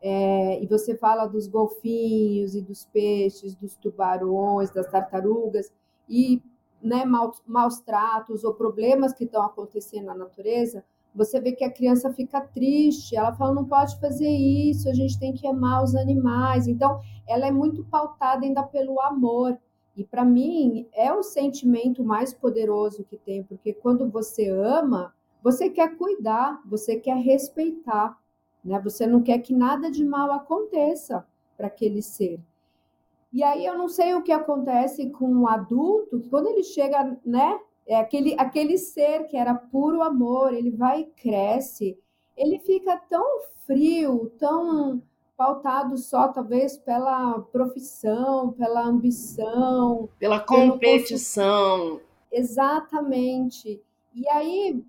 é, 0.00 0.62
e 0.62 0.66
você 0.66 0.96
fala 0.96 1.26
dos 1.26 1.46
golfinhos 1.48 2.54
e 2.54 2.60
dos 2.62 2.84
peixes, 2.86 3.54
dos 3.54 3.74
tubarões, 3.76 4.70
das 4.70 4.88
tartarugas, 4.90 5.72
e 6.08 6.42
né, 6.82 7.04
maus, 7.04 7.42
maus 7.46 7.80
tratos 7.80 8.44
ou 8.44 8.54
problemas 8.54 9.12
que 9.12 9.24
estão 9.24 9.42
acontecendo 9.42 10.06
na 10.06 10.14
natureza, 10.14 10.84
você 11.16 11.40
vê 11.40 11.52
que 11.52 11.64
a 11.64 11.70
criança 11.70 12.12
fica 12.12 12.40
triste, 12.40 13.16
ela 13.16 13.34
fala, 13.34 13.54
não 13.54 13.64
pode 13.64 13.98
fazer 13.98 14.28
isso, 14.28 14.88
a 14.88 14.94
gente 14.94 15.18
tem 15.18 15.32
que 15.32 15.46
amar 15.46 15.82
os 15.82 15.96
animais. 15.96 16.68
Então, 16.68 17.00
ela 17.26 17.46
é 17.46 17.50
muito 17.50 17.82
pautada 17.84 18.44
ainda 18.44 18.62
pelo 18.62 19.00
amor. 19.00 19.58
E 19.96 20.04
para 20.04 20.24
mim, 20.24 20.86
é 20.92 21.10
o 21.12 21.22
sentimento 21.22 22.04
mais 22.04 22.34
poderoso 22.34 23.02
que 23.04 23.16
tem, 23.16 23.42
porque 23.42 23.72
quando 23.72 24.08
você 24.10 24.50
ama, 24.50 25.14
você 25.42 25.70
quer 25.70 25.96
cuidar, 25.96 26.60
você 26.66 26.96
quer 26.96 27.16
respeitar, 27.16 28.18
né? 28.62 28.78
Você 28.80 29.06
não 29.06 29.22
quer 29.22 29.38
que 29.38 29.54
nada 29.54 29.90
de 29.90 30.04
mal 30.04 30.30
aconteça 30.32 31.26
para 31.56 31.68
aquele 31.68 32.02
ser. 32.02 32.38
E 33.32 33.42
aí 33.42 33.64
eu 33.64 33.76
não 33.78 33.88
sei 33.88 34.14
o 34.14 34.22
que 34.22 34.32
acontece 34.32 35.08
com 35.10 35.26
um 35.26 35.48
adulto, 35.48 36.20
que 36.20 36.28
quando 36.28 36.48
ele 36.48 36.62
chega, 36.62 37.18
né, 37.24 37.58
é 37.86 37.96
aquele, 37.96 38.34
aquele 38.38 38.78
ser 38.78 39.24
que 39.26 39.36
era 39.36 39.54
puro 39.54 40.02
amor, 40.02 40.52
ele 40.54 40.70
vai 40.70 41.02
e 41.02 41.06
cresce, 41.06 41.98
ele 42.36 42.58
fica 42.60 42.96
tão 43.08 43.40
frio, 43.66 44.30
tão 44.38 45.02
pautado 45.36 45.96
só 45.98 46.28
talvez 46.28 46.76
pela 46.78 47.40
profissão, 47.40 48.52
pela 48.52 48.82
ambição, 48.84 50.08
Pela 50.18 50.40
Pelo 50.40 50.72
competição. 50.72 52.00
exatamente. 52.30 53.82
E 54.14 54.28
aí, 54.28 54.82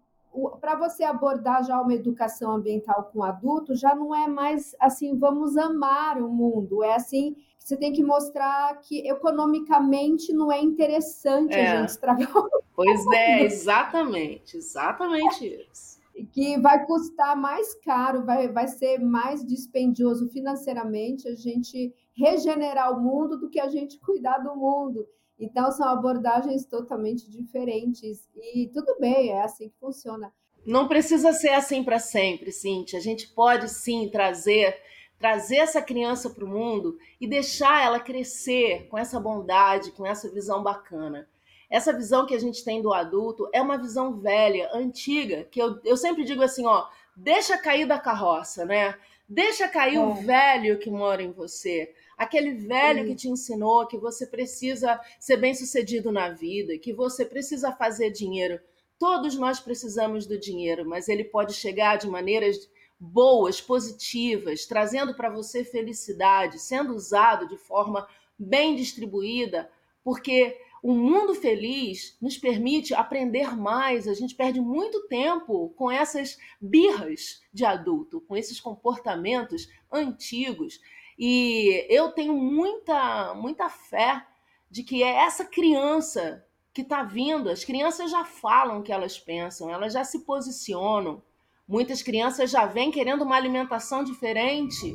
para 0.59 0.75
você 0.75 1.03
abordar 1.03 1.63
já 1.65 1.81
uma 1.81 1.93
educação 1.93 2.51
ambiental 2.51 3.09
com 3.11 3.23
adulto, 3.23 3.75
já 3.75 3.95
não 3.95 4.13
é 4.13 4.27
mais 4.27 4.75
assim, 4.79 5.17
vamos 5.17 5.57
amar 5.57 6.21
o 6.21 6.29
mundo, 6.29 6.83
é 6.83 6.95
assim, 6.95 7.35
você 7.57 7.75
tem 7.75 7.91
que 7.91 8.03
mostrar 8.03 8.79
que 8.81 9.07
economicamente 9.07 10.31
não 10.33 10.51
é 10.51 10.61
interessante 10.61 11.53
É. 11.53 11.71
a 11.71 11.79
gente 11.79 11.89
estragar 11.89 12.37
o 12.37 12.49
Pois 12.75 13.05
é, 13.11 13.43
exatamente, 13.43 14.55
exatamente 14.57 15.45
isso. 15.69 15.97
que 16.31 16.57
vai 16.59 16.85
custar 16.85 17.35
mais 17.35 17.73
caro, 17.81 18.23
vai, 18.23 18.47
vai 18.47 18.67
ser 18.67 18.99
mais 18.99 19.45
dispendioso 19.45 20.27
financeiramente 20.29 21.27
a 21.27 21.35
gente 21.35 21.93
regenerar 22.15 22.97
o 22.97 23.01
mundo 23.01 23.37
do 23.37 23.49
que 23.49 23.59
a 23.59 23.69
gente 23.69 23.99
cuidar 23.99 24.39
do 24.39 24.55
mundo. 24.55 25.07
Então, 25.39 25.71
são 25.71 25.87
abordagens 25.87 26.65
totalmente 26.65 27.29
diferentes. 27.29 28.27
E 28.35 28.69
tudo 28.73 28.95
bem, 28.99 29.31
é 29.31 29.41
assim 29.43 29.69
que 29.69 29.75
funciona. 29.79 30.33
Não 30.65 30.87
precisa 30.87 31.31
ser 31.31 31.49
assim 31.49 31.83
para 31.83 31.99
sempre, 31.99 32.51
Cintia. 32.51 32.99
A 32.99 33.01
gente 33.01 33.27
pode 33.29 33.69
sim 33.69 34.09
trazer 34.09 34.75
trazer 35.19 35.57
essa 35.57 35.81
criança 35.81 36.29
para 36.29 36.45
o 36.45 36.47
mundo 36.47 36.97
e 37.19 37.27
deixar 37.27 37.83
ela 37.83 37.99
crescer 37.99 38.87
com 38.87 38.97
essa 38.97 39.19
bondade, 39.19 39.91
com 39.91 40.05
essa 40.05 40.29
visão 40.29 40.61
bacana. 40.61 41.27
Essa 41.69 41.91
visão 41.91 42.25
que 42.25 42.35
a 42.35 42.39
gente 42.39 42.63
tem 42.63 42.81
do 42.81 42.93
adulto 42.93 43.49
é 43.51 43.61
uma 43.61 43.77
visão 43.77 44.19
velha, 44.19 44.69
antiga, 44.73 45.43
que 45.45 45.59
eu, 45.59 45.79
eu 45.83 45.97
sempre 45.97 46.23
digo 46.23 46.43
assim, 46.43 46.65
ó, 46.65 46.85
deixa 47.15 47.57
cair 47.57 47.85
da 47.87 47.97
carroça, 47.99 48.63
né? 48.63 48.95
Deixa 49.27 49.67
cair 49.67 49.97
o 49.97 50.11
É. 50.11 50.21
velho 50.21 50.77
que 50.79 50.89
mora 50.89 51.21
em 51.21 51.31
você. 51.31 51.93
Aquele 52.17 52.51
velho 52.53 53.05
que 53.05 53.15
te 53.15 53.29
ensinou 53.29 53.87
que 53.87 53.97
você 53.97 54.25
precisa 54.25 54.99
ser 55.19 55.37
bem-sucedido 55.37 56.11
na 56.11 56.29
vida, 56.29 56.77
que 56.77 56.91
você 56.91 57.23
precisa 57.23 57.71
fazer 57.71 58.09
dinheiro. 58.09 58.59
Todos 58.97 59.35
nós 59.35 59.59
precisamos 59.59 60.25
do 60.25 60.39
dinheiro, 60.39 60.83
mas 60.83 61.07
ele 61.07 61.23
pode 61.23 61.53
chegar 61.53 61.97
de 61.97 62.07
maneiras 62.07 62.67
boas, 62.99 63.61
positivas, 63.61 64.65
trazendo 64.65 65.13
para 65.13 65.29
você 65.29 65.63
felicidade, 65.63 66.59
sendo 66.59 66.95
usado 66.95 67.47
de 67.47 67.57
forma 67.57 68.07
bem 68.39 68.75
distribuída, 68.75 69.69
porque 70.03 70.57
o 70.81 70.93
mundo 70.93 71.35
feliz 71.35 72.15
nos 72.21 72.37
permite 72.37 72.93
aprender 72.93 73.55
mais. 73.55 74.07
A 74.07 74.13
gente 74.13 74.35
perde 74.35 74.59
muito 74.61 75.07
tempo 75.07 75.69
com 75.75 75.91
essas 75.91 76.37
birras 76.61 77.41
de 77.53 77.65
adulto, 77.65 78.21
com 78.21 78.37
esses 78.37 78.59
comportamentos 78.59 79.67
antigos. 79.91 80.79
E 81.17 81.85
eu 81.89 82.11
tenho 82.11 82.33
muita, 82.33 83.33
muita 83.33 83.69
fé 83.69 84.25
de 84.69 84.83
que 84.83 85.01
é 85.01 85.23
essa 85.23 85.45
criança 85.45 86.45
que 86.73 86.81
está 86.81 87.01
vindo. 87.01 87.49
As 87.49 87.63
crianças 87.63 88.11
já 88.11 88.23
falam 88.23 88.79
o 88.79 88.83
que 88.83 88.91
elas 88.91 89.17
pensam, 89.17 89.69
elas 89.69 89.93
já 89.93 90.03
se 90.03 90.19
posicionam. 90.19 91.23
Muitas 91.67 92.01
crianças 92.03 92.51
já 92.51 92.65
vêm 92.65 92.91
querendo 92.91 93.23
uma 93.23 93.35
alimentação 93.35 94.03
diferente. 94.03 94.93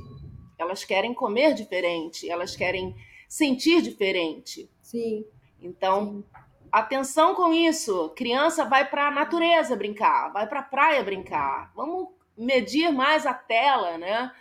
Elas 0.59 0.85
querem 0.85 1.13
comer 1.13 1.55
diferente, 1.55 2.31
elas 2.31 2.55
querem 2.55 2.95
sentir 3.29 3.83
diferente. 3.83 4.71
Sim. 4.81 5.25
Então, 5.61 6.25
atenção 6.71 7.35
com 7.35 7.53
isso. 7.53 8.11
Criança 8.11 8.65
vai 8.65 8.89
para 8.89 9.09
a 9.09 9.11
natureza 9.11 9.75
brincar, 9.75 10.33
vai 10.33 10.47
para 10.47 10.61
a 10.61 10.65
praia 10.65 11.03
brincar. 11.03 11.73
Vamos 11.75 12.09
medir 12.39 12.93
mais 12.93 13.27
a 13.27 13.35
tela, 13.35 13.99
né? 13.99 14.33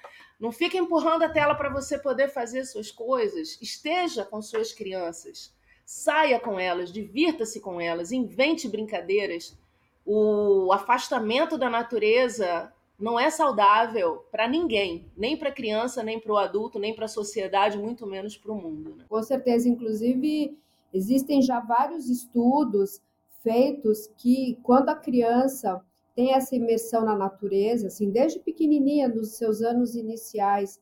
Não 0.42 0.52
fica 0.52 0.78
empurrando 0.78 1.24
a 1.24 1.30
tela 1.30 1.56
para 1.56 1.70
você 1.70 1.98
poder 1.98 2.28
fazer 2.30 2.66
suas 2.66 2.92
coisas. 2.92 3.58
Esteja 3.62 4.26
com 4.26 4.42
suas 4.42 4.74
crianças. 4.74 5.54
Saia 5.86 6.40
com 6.40 6.60
elas, 6.60 6.92
divirta-se 6.92 7.60
com 7.60 7.80
elas, 7.80 8.12
invente 8.12 8.68
brincadeiras. 8.68 9.58
O 10.06 10.72
afastamento 10.74 11.58
da 11.58 11.70
natureza 11.70 12.74
não 12.98 13.20
é 13.20 13.30
saudável 13.30 14.26
para 14.32 14.48
ninguém, 14.48 15.06
nem 15.16 15.38
para 15.38 15.50
a 15.50 15.54
criança, 15.54 16.02
nem 16.02 16.20
para 16.20 16.32
o 16.32 16.38
adulto, 16.38 16.80
nem 16.80 16.94
para 16.96 17.06
a 17.06 17.10
sociedade, 17.10 17.78
muito 17.78 18.08
menos 18.08 18.36
para 18.38 18.52
o 18.52 18.56
mundo. 18.56 18.96
Né? 18.96 19.06
Com 19.08 19.22
certeza, 19.22 19.70
inclusive 19.70 20.58
Existem 20.94 21.42
já 21.42 21.60
vários 21.60 22.10
estudos 22.10 23.02
feitos 23.42 24.08
que, 24.18 24.60
quando 24.62 24.90
a 24.90 24.96
criança 24.96 25.84
tem 26.16 26.34
essa 26.34 26.56
imersão 26.56 27.06
na 27.06 27.16
natureza, 27.16 27.88
assim, 27.88 28.10
desde 28.10 28.40
pequenininha, 28.40 29.08
nos 29.08 29.36
seus 29.36 29.62
anos 29.62 29.96
iniciais, 29.96 30.80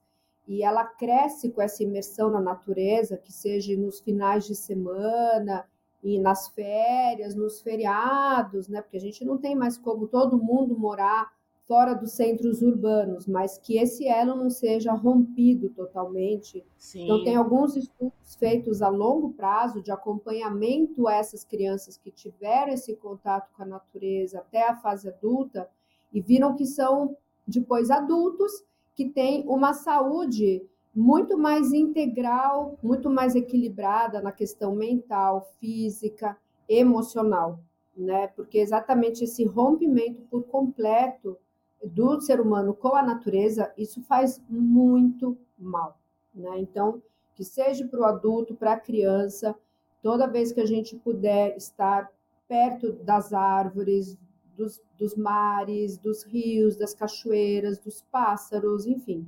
e 0.48 0.64
ela 0.64 0.84
cresce 0.84 1.52
com 1.52 1.62
essa 1.62 1.84
imersão 1.84 2.32
na 2.32 2.42
natureza, 2.42 3.18
que 3.18 3.32
seja 3.32 3.76
nos 3.78 4.00
finais 4.00 4.46
de 4.46 4.56
semana 4.56 5.68
e 6.02 6.18
nas 6.18 6.48
férias, 6.50 7.36
nos 7.36 7.62
feriados, 7.62 8.68
né? 8.68 8.82
Porque 8.82 8.98
a 8.98 9.02
gente 9.02 9.24
não 9.24 9.38
tem 9.38 9.56
mais 9.56 9.78
como 9.78 10.08
todo 10.08 10.42
mundo 10.42 10.78
morar 10.78 11.32
fora 11.70 11.94
dos 11.94 12.14
centros 12.14 12.64
urbanos, 12.64 13.28
mas 13.28 13.60
que 13.60 13.78
esse 13.78 14.08
elo 14.08 14.34
não 14.34 14.50
seja 14.50 14.92
rompido 14.92 15.70
totalmente. 15.70 16.66
Sim. 16.76 17.04
Então, 17.04 17.24
tem 17.24 17.36
alguns 17.36 17.76
estudos 17.76 18.36
feitos 18.40 18.82
a 18.82 18.90
longo 18.90 19.34
prazo 19.34 19.80
de 19.80 19.92
acompanhamento 19.92 21.08
a 21.08 21.14
essas 21.14 21.44
crianças 21.44 21.96
que 21.96 22.10
tiveram 22.10 22.74
esse 22.74 22.96
contato 22.96 23.52
com 23.56 23.62
a 23.62 23.68
natureza 23.68 24.40
até 24.40 24.68
a 24.68 24.78
fase 24.78 25.10
adulta 25.10 25.70
e 26.12 26.20
viram 26.20 26.56
que 26.56 26.66
são 26.66 27.16
depois 27.46 27.92
adultos 27.92 28.52
que 28.96 29.08
têm 29.08 29.48
uma 29.48 29.74
saúde 29.74 30.64
muito 30.96 31.38
mais 31.38 31.72
integral, 31.72 32.80
muito 32.82 33.12
mais 33.12 33.36
equilibrada 33.36 34.24
na 34.24 34.32
questão 34.32 34.76
mental, 34.76 35.48
física, 35.60 36.36
emocional, 36.68 37.60
né? 37.96 38.26
Porque 38.30 38.58
exatamente 38.58 39.24
esse 39.24 39.46
rompimento 39.46 40.24
por 40.24 40.42
completo 40.46 41.38
do 41.84 42.20
ser 42.20 42.40
humano 42.42 42.74
com 42.74 42.96
a 42.96 43.04
natureza, 43.04 43.72
isso 43.78 44.02
faz 44.02 44.42
muito 44.50 45.38
mal. 45.58 45.98
Né? 46.34 46.60
Então, 46.60 47.02
que 47.36 47.44
seja 47.44 47.88
para 47.88 48.00
o 48.00 48.06
adulto, 48.06 48.56
para 48.56 48.74
a 48.74 48.80
criança, 48.80 49.56
toda 50.02 50.28
vez 50.28 50.52
que 50.52 50.60
a 50.60 50.66
gente 50.66 50.96
puder 50.96 51.56
estar 51.56 52.12
perto 52.48 52.94
das 52.94 53.32
árvores, 53.32 54.18
dos, 54.58 54.82
dos 54.98 55.16
mares, 55.16 55.98
dos 55.98 56.24
rios, 56.24 56.76
das 56.76 56.94
cachoeiras, 56.94 57.80
dos 57.80 58.02
pássaros, 58.12 58.86
enfim, 58.86 59.26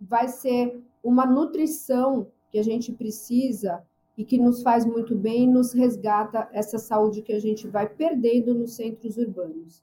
vai 0.00 0.28
ser 0.28 0.80
uma 1.02 1.26
nutrição 1.26 2.28
que 2.50 2.58
a 2.58 2.62
gente 2.62 2.92
precisa 2.92 3.82
e 4.16 4.24
que 4.24 4.38
nos 4.38 4.62
faz 4.62 4.84
muito 4.84 5.16
bem 5.16 5.44
e 5.44 5.48
nos 5.48 5.72
resgata 5.72 6.48
essa 6.52 6.78
saúde 6.78 7.22
que 7.22 7.32
a 7.32 7.40
gente 7.40 7.66
vai 7.66 7.88
perdendo 7.88 8.54
nos 8.54 8.74
centros 8.74 9.16
urbanos 9.16 9.82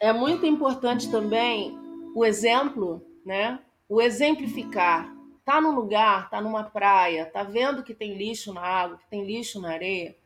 é 0.00 0.12
muito 0.12 0.46
importante 0.46 1.10
também 1.10 1.78
o 2.14 2.24
exemplo, 2.24 3.04
né? 3.24 3.60
O 3.88 4.00
exemplificar. 4.00 5.14
Tá 5.44 5.60
num 5.60 5.74
lugar, 5.74 6.28
tá 6.28 6.40
numa 6.40 6.64
praia, 6.64 7.26
tá 7.26 7.42
vendo 7.44 7.84
que 7.84 7.94
tem 7.94 8.16
lixo 8.16 8.52
na 8.52 8.62
água, 8.62 8.98
que 8.98 9.06
tem 9.08 9.24
lixo 9.24 9.60
na 9.60 9.70
areia. 9.70 10.16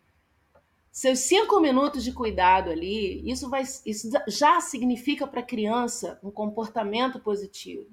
Seus 0.90 1.20
cinco 1.20 1.60
minutos 1.60 2.02
de 2.02 2.12
cuidado 2.12 2.70
ali, 2.70 3.28
isso, 3.30 3.48
vai, 3.50 3.62
isso 3.62 4.10
já 4.26 4.60
significa 4.60 5.26
para 5.26 5.40
a 5.40 5.44
criança 5.44 6.18
um 6.22 6.30
comportamento 6.30 7.20
positivo. 7.20 7.86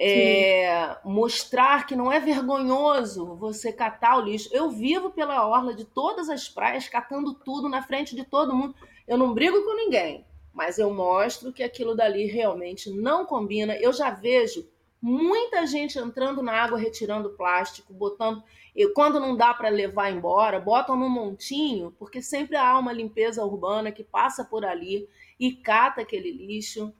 É, 0.00 0.96
mostrar 1.04 1.84
que 1.86 1.96
não 1.96 2.12
é 2.12 2.20
vergonhoso 2.20 3.34
você 3.36 3.72
catar 3.72 4.16
o 4.16 4.20
lixo. 4.22 4.48
Eu 4.52 4.70
vivo 4.70 5.10
pela 5.10 5.46
orla 5.46 5.74
de 5.74 5.84
todas 5.84 6.28
as 6.28 6.48
praias, 6.48 6.88
catando 6.88 7.34
tudo 7.34 7.68
na 7.68 7.82
frente 7.82 8.14
de 8.14 8.24
todo 8.24 8.54
mundo. 8.54 8.74
Eu 9.06 9.18
não 9.18 9.34
brigo 9.34 9.62
com 9.64 9.74
ninguém 9.74 10.24
mas 10.58 10.76
eu 10.76 10.92
mostro 10.92 11.52
que 11.52 11.62
aquilo 11.62 11.94
dali 11.94 12.26
realmente 12.26 12.90
não 12.90 13.24
combina. 13.24 13.76
Eu 13.76 13.92
já 13.92 14.10
vejo 14.10 14.68
muita 15.00 15.64
gente 15.68 15.96
entrando 16.00 16.42
na 16.42 16.52
água, 16.52 16.76
retirando 16.76 17.30
plástico, 17.30 17.94
botando. 17.94 18.42
E 18.74 18.88
quando 18.88 19.20
não 19.20 19.36
dá 19.36 19.54
para 19.54 19.68
levar 19.68 20.10
embora, 20.10 20.58
botam 20.58 20.96
num 20.96 21.08
montinho, 21.08 21.94
porque 21.96 22.20
sempre 22.20 22.56
há 22.56 22.76
uma 22.76 22.92
limpeza 22.92 23.44
urbana 23.44 23.92
que 23.92 24.02
passa 24.02 24.44
por 24.44 24.64
ali 24.64 25.08
e 25.38 25.52
cata 25.52 26.00
aquele 26.00 26.32
lixo. 26.32 26.92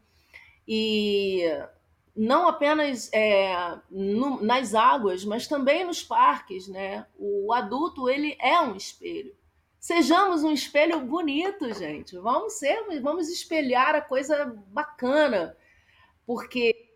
E 0.66 1.42
não 2.14 2.46
apenas 2.46 3.10
é, 3.12 3.76
no, 3.90 4.40
nas 4.40 4.72
águas, 4.72 5.24
mas 5.24 5.48
também 5.48 5.84
nos 5.84 6.00
parques, 6.00 6.68
né? 6.68 7.04
O 7.18 7.52
adulto 7.52 8.08
ele 8.08 8.36
é 8.40 8.60
um 8.60 8.76
espelho. 8.76 9.34
Sejamos 9.80 10.42
um 10.42 10.50
espelho 10.50 11.00
bonito, 11.00 11.72
gente. 11.72 12.16
Vamos 12.18 12.54
ser, 12.54 13.00
vamos 13.00 13.28
espelhar 13.28 13.94
a 13.94 14.00
coisa 14.00 14.46
bacana, 14.68 15.56
porque 16.26 16.88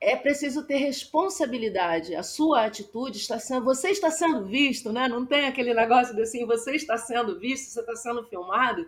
é 0.00 0.16
preciso 0.16 0.64
ter 0.66 0.76
responsabilidade. 0.76 2.14
A 2.14 2.22
sua 2.22 2.66
atitude 2.66 3.18
está 3.18 3.38
sendo, 3.38 3.64
você 3.64 3.90
está 3.90 4.10
sendo 4.10 4.44
visto, 4.44 4.92
né? 4.92 5.08
Não 5.08 5.24
tem 5.24 5.46
aquele 5.46 5.72
negócio 5.72 6.14
de 6.14 6.22
assim, 6.22 6.44
você 6.44 6.74
está 6.74 6.98
sendo 6.98 7.38
visto, 7.38 7.70
você 7.70 7.80
está 7.80 7.96
sendo 7.96 8.24
filmado. 8.24 8.86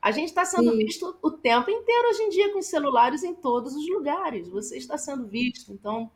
A 0.00 0.10
gente 0.10 0.28
está 0.28 0.44
sendo 0.44 0.72
Sim. 0.72 0.76
visto 0.76 1.16
o 1.22 1.30
tempo 1.30 1.70
inteiro 1.70 2.08
hoje 2.10 2.22
em 2.22 2.28
dia 2.28 2.52
com 2.52 2.58
os 2.58 2.66
celulares 2.66 3.24
em 3.24 3.34
todos 3.34 3.74
os 3.74 3.88
lugares. 3.88 4.46
Você 4.48 4.76
está 4.76 4.98
sendo 4.98 5.26
visto, 5.26 5.72
então 5.72 6.10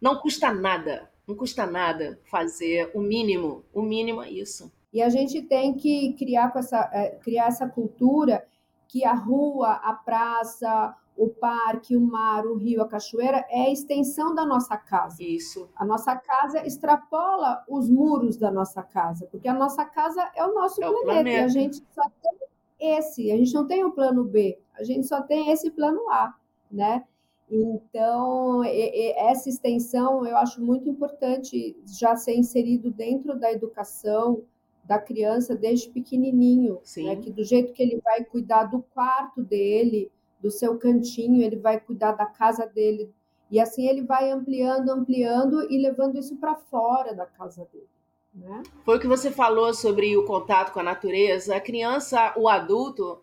não 0.00 0.16
custa 0.16 0.52
nada, 0.52 1.08
não 1.26 1.36
custa 1.36 1.64
nada 1.64 2.20
fazer 2.24 2.90
o 2.92 3.00
mínimo. 3.00 3.64
O 3.72 3.80
mínimo 3.80 4.20
é 4.20 4.30
isso. 4.30 4.72
E 4.92 5.00
a 5.00 5.08
gente 5.08 5.42
tem 5.42 5.74
que 5.74 6.14
criar, 6.14 6.52
essa, 6.54 6.90
é, 6.92 7.10
criar 7.16 7.46
essa 7.46 7.68
cultura 7.68 8.44
que 8.88 9.04
a 9.04 9.14
rua, 9.14 9.72
a 9.74 9.92
praça, 9.92 10.96
o 11.16 11.28
parque, 11.28 11.96
o 11.96 12.00
mar, 12.00 12.46
o 12.46 12.56
rio, 12.56 12.82
a 12.82 12.88
cachoeira 12.88 13.44
é 13.50 13.66
a 13.66 13.70
extensão 13.70 14.34
da 14.34 14.44
nossa 14.44 14.76
casa. 14.76 15.22
Isso. 15.22 15.68
A 15.76 15.84
nossa 15.84 16.16
casa 16.16 16.66
extrapola 16.66 17.62
os 17.68 17.90
muros 17.90 18.36
da 18.36 18.50
nossa 18.50 18.82
casa, 18.82 19.28
porque 19.30 19.46
a 19.46 19.54
nossa 19.54 19.84
casa 19.84 20.30
é 20.34 20.44
o 20.44 20.54
nosso 20.54 20.82
é 20.82 20.86
planeta, 20.86 21.04
planeta. 21.04 21.30
e 21.30 21.44
a 21.44 21.48
gente 21.48 21.84
só 21.94 22.02
tem 22.22 22.40
esse, 22.80 23.30
a 23.30 23.36
gente 23.36 23.52
não 23.52 23.66
tem 23.66 23.84
o 23.84 23.92
plano 23.92 24.24
B, 24.24 24.58
a 24.74 24.82
gente 24.82 25.06
só 25.06 25.20
tem 25.20 25.50
esse 25.50 25.70
plano 25.70 26.10
A, 26.10 26.34
né? 26.70 27.04
Então, 27.50 28.62
essa 28.64 29.48
extensão 29.48 30.24
eu 30.24 30.36
acho 30.36 30.62
muito 30.62 30.88
importante 30.88 31.76
já 31.84 32.16
ser 32.16 32.34
inserido 32.36 32.90
dentro 32.90 33.38
da 33.38 33.52
educação, 33.52 34.42
da 34.90 34.98
criança 34.98 35.54
desde 35.54 35.88
pequenininho, 35.88 36.80
né? 36.96 37.14
que 37.14 37.30
do 37.30 37.44
jeito 37.44 37.72
que 37.72 37.80
ele 37.80 38.00
vai 38.02 38.24
cuidar 38.24 38.64
do 38.64 38.82
quarto 38.82 39.40
dele, 39.40 40.10
do 40.40 40.50
seu 40.50 40.76
cantinho, 40.78 41.40
ele 41.40 41.54
vai 41.54 41.78
cuidar 41.78 42.10
da 42.10 42.26
casa 42.26 42.66
dele, 42.66 43.08
e 43.48 43.60
assim 43.60 43.86
ele 43.86 44.02
vai 44.02 44.32
ampliando, 44.32 44.90
ampliando 44.90 45.70
e 45.70 45.80
levando 45.80 46.18
isso 46.18 46.36
para 46.38 46.56
fora 46.56 47.14
da 47.14 47.24
casa 47.24 47.68
dele. 47.72 47.86
Né? 48.34 48.64
Foi 48.84 48.96
o 48.96 49.00
que 49.00 49.06
você 49.06 49.30
falou 49.30 49.72
sobre 49.72 50.16
o 50.16 50.24
contato 50.24 50.72
com 50.72 50.80
a 50.80 50.84
natureza. 50.84 51.54
A 51.54 51.60
criança, 51.60 52.34
o 52.36 52.48
adulto, 52.48 53.22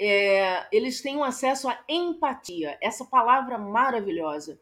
é, 0.00 0.66
eles 0.76 1.00
têm 1.00 1.16
um 1.16 1.22
acesso 1.22 1.68
à 1.68 1.78
empatia, 1.88 2.76
essa 2.82 3.04
palavra 3.04 3.56
maravilhosa. 3.58 4.58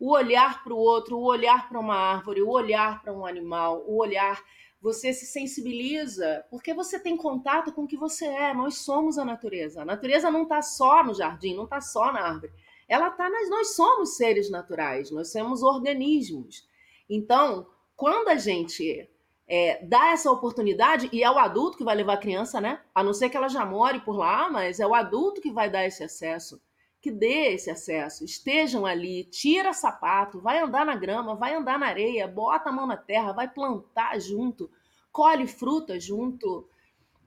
o 0.00 0.10
olhar 0.10 0.64
para 0.64 0.74
o 0.74 0.76
outro, 0.76 1.16
o 1.16 1.24
olhar 1.24 1.68
para 1.68 1.78
uma 1.78 1.94
árvore, 1.94 2.42
o 2.42 2.50
olhar 2.50 3.00
para 3.00 3.12
um 3.12 3.24
animal, 3.24 3.84
o 3.86 3.96
olhar. 3.96 4.42
Você 4.84 5.14
se 5.14 5.24
sensibiliza 5.24 6.44
porque 6.50 6.74
você 6.74 7.00
tem 7.00 7.16
contato 7.16 7.72
com 7.72 7.84
o 7.84 7.86
que 7.86 7.96
você 7.96 8.26
é. 8.26 8.52
Nós 8.52 8.76
somos 8.80 9.16
a 9.16 9.24
natureza. 9.24 9.80
A 9.80 9.84
natureza 9.84 10.30
não 10.30 10.42
está 10.42 10.60
só 10.60 11.02
no 11.02 11.14
jardim, 11.14 11.54
não 11.54 11.64
está 11.64 11.80
só 11.80 12.12
na 12.12 12.20
árvore. 12.20 12.52
Ela 12.86 13.08
está 13.08 13.30
nas. 13.30 13.48
Nós 13.48 13.74
somos 13.74 14.18
seres 14.18 14.50
naturais, 14.50 15.10
nós 15.10 15.32
somos 15.32 15.62
organismos. 15.62 16.68
Então, 17.08 17.66
quando 17.96 18.28
a 18.28 18.36
gente 18.36 19.08
é, 19.48 19.82
dá 19.86 20.08
essa 20.08 20.30
oportunidade, 20.30 21.08
e 21.10 21.24
é 21.24 21.30
o 21.30 21.38
adulto 21.38 21.78
que 21.78 21.84
vai 21.84 21.96
levar 21.96 22.12
a 22.12 22.18
criança, 22.18 22.60
né? 22.60 22.82
A 22.94 23.02
não 23.02 23.14
ser 23.14 23.30
que 23.30 23.38
ela 23.38 23.48
já 23.48 23.64
more 23.64 24.00
por 24.00 24.18
lá, 24.18 24.50
mas 24.50 24.80
é 24.80 24.86
o 24.86 24.94
adulto 24.94 25.40
que 25.40 25.50
vai 25.50 25.70
dar 25.70 25.86
esse 25.86 26.04
acesso, 26.04 26.60
que 27.04 27.10
dê 27.10 27.52
esse 27.52 27.70
acesso. 27.70 28.24
Estejam 28.24 28.86
ali, 28.86 29.24
tira 29.24 29.74
sapato, 29.74 30.40
vai 30.40 30.58
andar 30.58 30.86
na 30.86 30.96
grama, 30.96 31.34
vai 31.34 31.54
andar 31.54 31.78
na 31.78 31.84
areia, 31.84 32.26
bota 32.26 32.70
a 32.70 32.72
mão 32.72 32.86
na 32.86 32.96
terra, 32.96 33.30
vai 33.30 33.46
plantar 33.46 34.18
junto, 34.18 34.70
colhe 35.12 35.46
fruta 35.46 36.00
junto, 36.00 36.66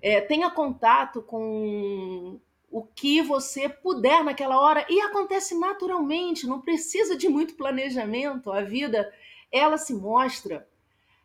é, 0.01 0.19
tenha 0.19 0.49
contato 0.49 1.21
com 1.21 2.39
o 2.71 2.81
que 2.81 3.21
você 3.21 3.69
puder 3.69 4.23
naquela 4.23 4.59
hora 4.59 4.83
e 4.89 4.99
acontece 4.99 5.55
naturalmente, 5.55 6.47
não 6.47 6.59
precisa 6.59 7.15
de 7.15 7.29
muito 7.29 7.53
planejamento. 7.53 8.51
A 8.51 8.63
vida 8.63 9.13
ela 9.51 9.77
se 9.77 9.93
mostra 9.93 10.67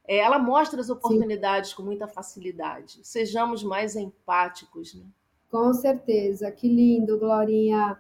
é, 0.07 0.19
ela 0.19 0.39
mostra 0.39 0.79
as 0.79 0.91
oportunidades 0.91 1.71
Sim. 1.71 1.77
com 1.77 1.83
muita 1.85 2.07
facilidade. 2.07 2.99
Sejamos 3.03 3.65
mais 3.65 3.97
empáticos, 3.97 4.93
né? 4.95 5.07
Com 5.51 5.73
certeza. 5.73 6.51
Que 6.51 6.69
lindo, 6.69 7.19
Glorinha. 7.19 7.99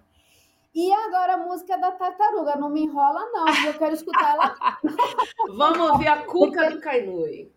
E 0.75 0.91
agora 0.93 1.35
a 1.35 1.37
música 1.37 1.77
da 1.77 1.93
tartaruga. 1.93 2.57
Não 2.57 2.70
me 2.70 2.83
enrola, 2.83 3.20
não. 3.31 3.47
Eu 3.66 3.79
quero 3.79 3.95
escutar 3.95 4.35
ela. 4.35 4.57
Vamos 5.57 5.91
ouvir 5.91 6.09
a 6.09 6.25
cuca 6.25 6.62
porque... 6.62 6.75
do 6.75 6.81
Kainui. 6.81 7.53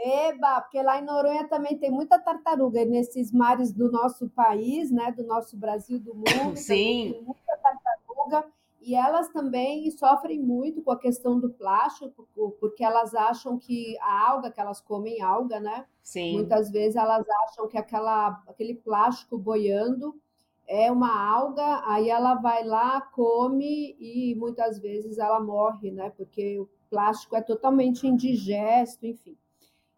Eba, 0.00 0.60
porque 0.60 0.80
lá 0.80 1.00
em 1.00 1.04
Noronha 1.04 1.48
também 1.48 1.76
tem 1.76 1.90
muita 1.90 2.18
tartaruga 2.18 2.84
nesses 2.84 3.32
mares 3.32 3.72
do 3.72 3.90
nosso 3.90 4.28
país, 4.30 4.90
né? 4.90 5.12
Do 5.12 5.24
nosso 5.24 5.56
Brasil, 5.56 5.98
do 5.98 6.14
mundo. 6.14 6.54
Sim. 6.58 7.12
Tem 7.12 7.22
muita 7.22 7.56
tartaruga 7.56 8.44
e 8.80 8.94
elas 8.94 9.28
também 9.28 9.90
sofrem 9.90 10.40
muito 10.40 10.82
com 10.82 10.90
a 10.90 10.98
questão 10.98 11.38
do 11.38 11.50
plástico, 11.50 12.28
porque 12.60 12.84
elas 12.84 13.14
acham 13.14 13.58
que 13.58 13.98
a 14.00 14.30
alga, 14.30 14.50
que 14.50 14.60
elas 14.60 14.80
comem 14.80 15.20
alga, 15.20 15.60
né? 15.60 15.84
Sim. 16.02 16.34
Muitas 16.34 16.70
vezes 16.70 16.96
elas 16.96 17.26
acham 17.44 17.68
que 17.68 17.76
aquela, 17.76 18.42
aquele 18.46 18.74
plástico 18.74 19.36
boiando 19.36 20.14
é 20.68 20.92
uma 20.92 21.18
alga, 21.18 21.82
aí 21.86 22.10
ela 22.10 22.34
vai 22.34 22.62
lá, 22.62 23.00
come 23.00 23.96
e 23.98 24.34
muitas 24.36 24.78
vezes 24.78 25.18
ela 25.18 25.40
morre, 25.40 25.90
né? 25.90 26.12
Porque 26.14 26.58
o 26.58 26.68
plástico 26.90 27.34
é 27.34 27.40
totalmente 27.40 28.06
indigesto, 28.06 29.06
enfim. 29.06 29.34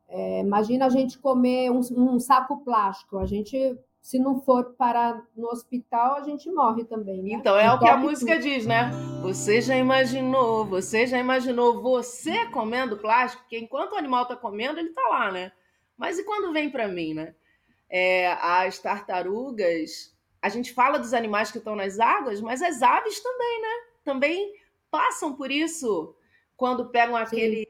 É, 0.09 0.41
imagina 0.41 0.87
a 0.87 0.89
gente 0.89 1.18
comer 1.18 1.71
um, 1.71 1.81
um 1.97 2.21
saco 2.21 2.64
plástico, 2.64 3.18
a 3.18 3.27
gente 3.27 3.77
se 4.01 4.18
não 4.18 4.41
for 4.41 4.75
para 4.79 5.23
no 5.37 5.49
hospital, 5.49 6.16
a 6.16 6.23
gente 6.23 6.51
morre 6.51 6.85
também. 6.85 7.23
Né? 7.23 7.33
Então, 7.33 7.59
é 7.59 7.71
o 7.73 7.79
que 7.79 7.89
a 7.89 7.97
música 7.97 8.33
tudo. 8.35 8.43
diz, 8.43 8.64
né? 8.64 8.91
Você 9.23 9.61
já 9.61 9.77
imaginou, 9.77 10.64
você 10.64 11.07
já 11.07 11.18
imaginou 11.18 11.83
você 11.83 12.47
comendo 12.47 12.97
plástico? 12.97 13.43
Porque 13.43 13.59
enquanto 13.59 13.93
o 13.93 13.97
animal 13.97 14.23
está 14.23 14.35
comendo, 14.35 14.79
ele 14.79 14.89
está 14.89 15.03
lá, 15.09 15.31
né? 15.31 15.53
Mas 15.99 16.18
e 16.18 16.25
quando 16.25 16.53
vem 16.53 16.71
para 16.71 16.89
mim, 16.89 17.12
né? 17.12 17.35
É, 17.91 18.33
as 18.33 18.79
tartarugas, 18.79 20.10
a 20.43 20.49
gente 20.49 20.72
fala 20.72 20.99
dos 20.99 21.12
animais 21.12 21.51
que 21.51 21.59
estão 21.59 21.76
nas 21.76 21.99
águas, 21.99 22.41
mas 22.41 22.62
as 22.62 22.82
aves 22.82 23.20
também, 23.20 23.62
né? 23.62 23.74
Também 24.05 24.55
passam 24.91 25.34
por 25.34 25.51
isso 25.51 26.14
quando 26.57 26.91
pegam 26.91 27.16
aquele 27.16 27.68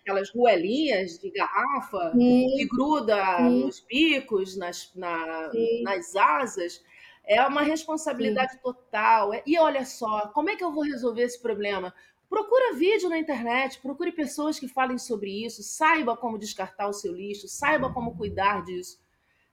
aquelas 0.00 0.30
ruelinhas 0.30 1.18
de 1.18 1.30
garrafa 1.30 2.12
Sim. 2.12 2.46
que 2.56 2.66
gruda 2.66 3.36
Sim. 3.36 3.64
nos 3.64 3.80
bicos, 3.80 4.56
nas, 4.56 4.92
na, 4.94 5.50
nas 5.82 6.16
asas, 6.16 6.82
é 7.24 7.40
uma 7.46 7.62
responsabilidade 7.62 8.58
total. 8.60 9.30
E 9.46 9.58
olha 9.58 9.84
só, 9.84 10.28
como 10.28 10.50
é 10.50 10.56
que 10.56 10.64
eu 10.64 10.72
vou 10.72 10.82
resolver 10.82 11.22
esse 11.22 11.40
problema? 11.40 11.94
Procura 12.28 12.74
vídeo 12.74 13.08
na 13.08 13.18
internet, 13.18 13.80
procure 13.80 14.12
pessoas 14.12 14.58
que 14.58 14.68
falem 14.68 14.98
sobre 14.98 15.44
isso, 15.44 15.62
saiba 15.62 16.16
como 16.16 16.38
descartar 16.38 16.88
o 16.88 16.92
seu 16.92 17.12
lixo, 17.12 17.48
saiba 17.48 17.92
como 17.92 18.16
cuidar 18.16 18.64
disso. 18.64 19.00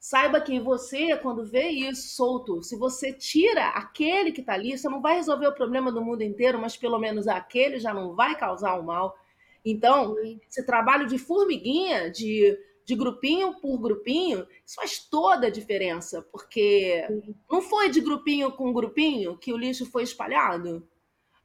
Saiba 0.10 0.39
que 0.39 0.58
você, 0.58 1.18
quando 1.18 1.43
vê 1.43 1.68
isso 1.68 2.16
solto, 2.16 2.64
se 2.64 2.78
você 2.78 3.12
tira 3.12 3.68
aquele 3.72 4.32
que 4.32 4.39
está 4.39 4.53
ali, 4.53 4.78
você 4.78 4.88
não 4.88 5.01
vai 5.01 5.16
resolver 5.16 5.47
o 5.47 5.53
problema 5.53 5.91
do 5.91 6.01
mundo 6.01 6.22
inteiro, 6.22 6.58
mas 6.58 6.78
pelo 6.78 6.97
menos 6.97 7.28
aquele 7.28 7.78
já 7.78 7.93
não 7.93 8.16
vai 8.16 8.34
causar 8.38 8.80
o 8.80 8.86
mal. 8.86 9.20
Então, 9.66 10.16
esse 10.49 10.66
trabalho 10.66 11.08
de 11.08 11.18
formiguinha, 11.18 12.10
de, 12.10 12.58
de 12.86 12.95
grupinho 12.95 13.60
por 13.60 13.78
grupinho, 13.80 14.47
isso 14.66 14.76
faz 14.76 14.97
toda 14.97 15.47
a 15.47 15.51
diferença, 15.51 16.22
porque 16.32 17.05
não 17.51 17.62
foi 17.62 17.89
de 17.89 17.99
grupinho 17.99 18.49
com 18.53 18.72
grupinho 18.72 19.38
que 19.38 19.51
o 19.51 19.58
lixo 19.58 19.86
foi 19.86 20.03
espalhado. 20.03 20.88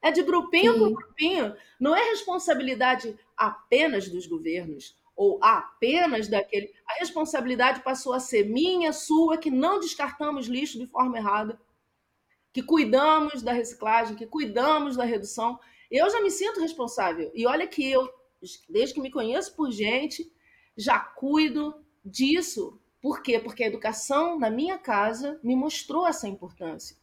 É 0.00 0.12
de 0.12 0.22
grupinho 0.22 0.74
Sim. 0.74 0.78
por 0.78 0.92
grupinho. 0.92 1.56
Não 1.80 1.96
é 1.96 2.10
responsabilidade 2.10 3.18
apenas 3.36 4.08
dos 4.08 4.24
governos 4.24 4.96
ou 5.22 5.38
apenas 5.40 6.26
daquele. 6.26 6.74
A 6.84 6.94
responsabilidade 6.94 7.82
passou 7.82 8.12
a 8.12 8.18
ser 8.18 8.48
minha, 8.48 8.92
sua, 8.92 9.38
que 9.38 9.50
não 9.50 9.78
descartamos 9.78 10.46
lixo 10.46 10.78
de 10.78 10.86
forma 10.86 11.16
errada, 11.16 11.60
que 12.52 12.62
cuidamos 12.62 13.40
da 13.40 13.52
reciclagem, 13.52 14.16
que 14.16 14.26
cuidamos 14.26 14.96
da 14.96 15.04
redução. 15.04 15.60
Eu 15.88 16.10
já 16.10 16.20
me 16.20 16.30
sinto 16.30 16.60
responsável. 16.60 17.30
E 17.34 17.46
olha 17.46 17.66
que 17.68 17.88
eu, 17.88 18.12
desde 18.68 18.94
que 18.94 19.00
me 19.00 19.12
conheço 19.12 19.54
por 19.54 19.70
gente, 19.70 20.30
já 20.76 20.98
cuido 20.98 21.74
disso. 22.04 22.80
Por 23.00 23.22
quê? 23.22 23.38
Porque 23.38 23.62
a 23.62 23.68
educação 23.68 24.38
na 24.38 24.50
minha 24.50 24.76
casa 24.76 25.38
me 25.42 25.54
mostrou 25.54 26.04
essa 26.04 26.26
importância. 26.26 26.96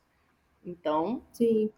Então, 0.63 1.23
Sim. 1.31 1.71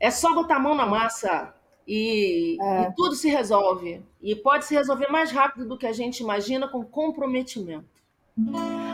é 0.00 0.10
só 0.10 0.34
botar 0.34 0.56
a 0.56 0.60
mão 0.60 0.74
na 0.74 0.84
massa 0.84 1.55
e, 1.86 2.58
é. 2.60 2.82
e, 2.82 2.92
tudo 2.94 3.14
se 3.14 3.28
resolve. 3.28 4.02
E 4.20 4.34
pode 4.34 4.64
se 4.64 4.74
resolver 4.74 5.08
mais 5.08 5.30
rápido 5.30 5.68
do 5.68 5.78
que 5.78 5.86
a 5.86 5.92
gente 5.92 6.20
imagina 6.20 6.66
com 6.66 6.84
comprometimento. 6.84 7.86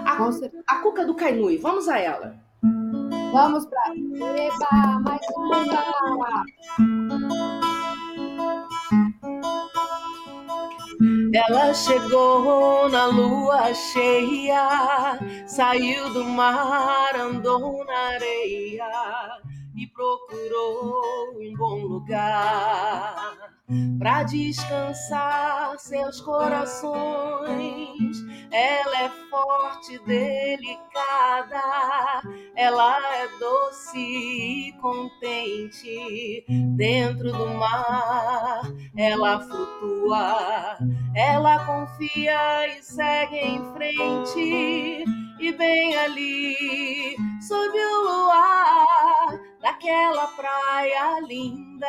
A, 0.04 0.28
a 0.68 0.82
Cuca 0.82 1.04
do 1.04 1.14
Cainui, 1.14 1.56
vamos 1.56 1.88
a 1.88 1.98
ela. 1.98 2.36
Vamos 3.32 3.66
para. 3.66 3.94
Eba, 3.94 5.00
mais 5.00 5.20
uma! 5.34 6.44
Ela 11.34 11.72
chegou 11.72 12.88
na 12.90 13.06
lua 13.06 13.72
cheia, 13.74 15.18
saiu 15.46 16.12
do 16.12 16.24
mar, 16.24 17.16
andou 17.16 17.84
na 17.84 17.98
areia 18.14 19.42
procurou 19.94 21.38
um 21.38 21.54
bom 21.56 21.84
lugar 21.86 23.52
para 23.98 24.22
descansar 24.24 25.78
seus 25.78 26.20
corações. 26.20 28.16
Ela 28.50 29.04
é 29.04 29.08
forte, 29.30 29.98
delicada, 30.04 31.62
ela 32.54 32.98
é 33.16 33.28
doce 33.38 33.98
e 33.98 34.72
contente. 34.80 36.44
Dentro 36.76 37.32
do 37.32 37.46
mar, 37.54 38.62
ela 38.96 39.40
flutua, 39.40 40.76
ela 41.14 41.64
confia 41.64 42.68
e 42.68 42.82
segue 42.82 43.36
em 43.36 43.72
frente. 43.72 45.04
E 45.40 45.52
bem 45.52 45.96
ali, 45.96 47.16
sob 47.40 47.76
o 47.76 48.02
luar 48.02 48.51
daquela 49.82 50.28
praia 50.28 51.20
linda 51.26 51.86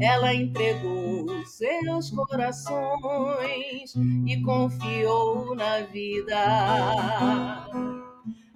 ela 0.00 0.34
entregou 0.34 1.26
seus 1.46 2.10
corações 2.10 3.94
e 4.26 4.42
confiou 4.42 5.54
na 5.54 5.80
vida. 5.80 7.66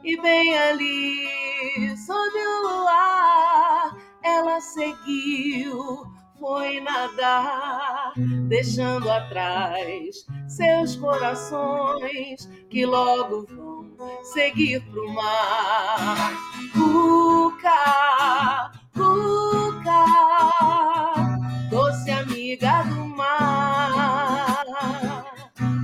E 0.04 0.20
bem 0.20 0.56
ali, 0.56 1.96
sob 1.96 2.38
o 2.38 2.62
luar, 2.62 3.96
ela 4.22 4.60
seguiu, 4.60 6.04
foi 6.38 6.80
nadar, 6.80 8.12
deixando 8.48 9.10
atrás 9.10 10.26
seus 10.46 10.96
corações 10.96 12.46
que 12.68 12.84
logo 12.86 13.46
vão 13.46 13.79
seguir 14.22 14.80
pro 14.90 15.08
mar. 15.12 16.32
Cuca, 16.72 18.72
cuca 18.94 20.04
doce 21.70 22.10
amiga 22.10 22.82
do 22.82 23.06
mar. 23.06 24.64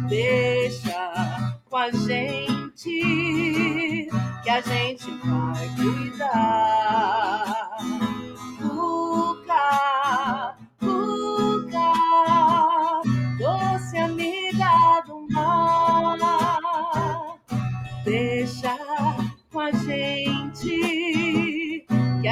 Deixa 0.09 1.55
com 1.69 1.77
a 1.77 1.91
gente 1.91 4.09
que 4.43 4.51
a 4.51 4.61
gente 4.61 5.11
vai 5.11 5.69
cuidar. 5.77 7.56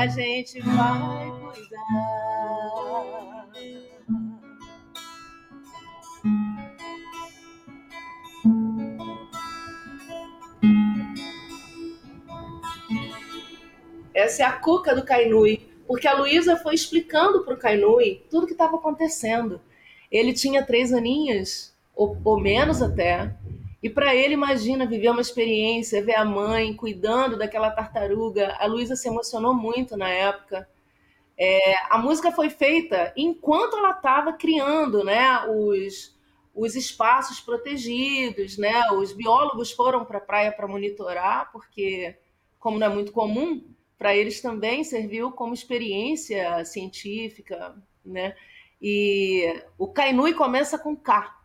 Gente 0.08 0.60
vai 0.60 1.30
cuidar. 1.40 2.44
Essa 14.14 14.42
é 14.42 14.46
a 14.46 14.52
cuca 14.52 14.94
do 14.94 15.04
Kainui, 15.04 15.68
porque 15.86 16.06
a 16.06 16.16
Luísa 16.16 16.56
foi 16.56 16.74
explicando 16.74 17.44
para 17.44 17.54
o 17.54 17.58
Kainui 17.58 18.22
tudo 18.30 18.44
o 18.44 18.46
que 18.46 18.52
estava 18.52 18.76
acontecendo. 18.76 19.60
Ele 20.10 20.32
tinha 20.32 20.64
três 20.64 20.92
aninhos, 20.92 21.74
ou, 21.94 22.16
ou 22.24 22.40
menos 22.40 22.80
até, 22.80 23.34
e 23.84 23.90
para 23.90 24.14
ele, 24.14 24.32
imagina, 24.32 24.86
viver 24.86 25.10
uma 25.10 25.20
experiência, 25.20 26.02
ver 26.02 26.14
a 26.14 26.24
mãe 26.24 26.72
cuidando 26.74 27.36
daquela 27.36 27.70
tartaruga. 27.70 28.56
A 28.58 28.64
Luísa 28.64 28.96
se 28.96 29.06
emocionou 29.06 29.52
muito 29.52 29.94
na 29.94 30.08
época. 30.08 30.66
É, 31.36 31.74
a 31.90 31.98
música 31.98 32.32
foi 32.32 32.48
feita 32.48 33.12
enquanto 33.14 33.76
ela 33.76 33.90
estava 33.90 34.32
criando 34.32 35.04
né, 35.04 35.38
os, 35.50 36.18
os 36.54 36.74
espaços 36.74 37.40
protegidos. 37.40 38.56
Né? 38.56 38.90
Os 38.92 39.12
biólogos 39.12 39.70
foram 39.70 40.02
para 40.02 40.16
a 40.16 40.22
praia 40.22 40.50
para 40.50 40.66
monitorar, 40.66 41.52
porque, 41.52 42.16
como 42.58 42.78
não 42.78 42.86
é 42.86 42.90
muito 42.90 43.12
comum, 43.12 43.62
para 43.98 44.16
eles 44.16 44.40
também 44.40 44.82
serviu 44.82 45.30
como 45.30 45.52
experiência 45.52 46.64
científica, 46.64 47.76
né? 48.02 48.34
E 48.80 49.62
o 49.76 49.88
Kainui 49.88 50.32
começa 50.32 50.78
com 50.78 50.96
K. 50.96 51.38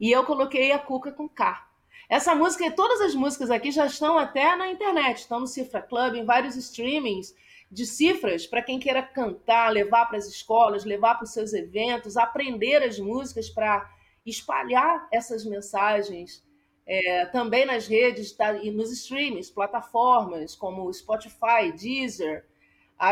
E 0.00 0.10
eu 0.10 0.24
coloquei 0.24 0.72
a 0.72 0.78
Cuca 0.78 1.12
com 1.12 1.28
K. 1.28 1.70
Essa 2.12 2.34
música 2.34 2.66
e 2.66 2.70
todas 2.70 3.00
as 3.00 3.14
músicas 3.14 3.50
aqui 3.50 3.70
já 3.70 3.86
estão 3.86 4.18
até 4.18 4.54
na 4.54 4.70
internet, 4.70 5.20
estão 5.20 5.40
no 5.40 5.46
Cifra 5.46 5.80
Club, 5.80 6.14
em 6.14 6.26
vários 6.26 6.56
streamings 6.56 7.34
de 7.70 7.86
cifras 7.86 8.46
para 8.46 8.60
quem 8.60 8.78
queira 8.78 9.02
cantar, 9.02 9.70
levar 9.72 10.04
para 10.04 10.18
as 10.18 10.26
escolas, 10.26 10.84
levar 10.84 11.14
para 11.14 11.24
os 11.24 11.32
seus 11.32 11.54
eventos, 11.54 12.18
aprender 12.18 12.82
as 12.82 12.98
músicas 12.98 13.48
para 13.48 13.90
espalhar 14.26 15.08
essas 15.10 15.46
mensagens 15.46 16.44
é, 16.84 17.24
também 17.24 17.64
nas 17.64 17.86
redes 17.86 18.30
tá, 18.32 18.58
e 18.58 18.70
nos 18.70 18.92
streams, 18.92 19.50
plataformas 19.50 20.54
como 20.54 20.92
Spotify, 20.92 21.72
Deezer, 21.74 22.46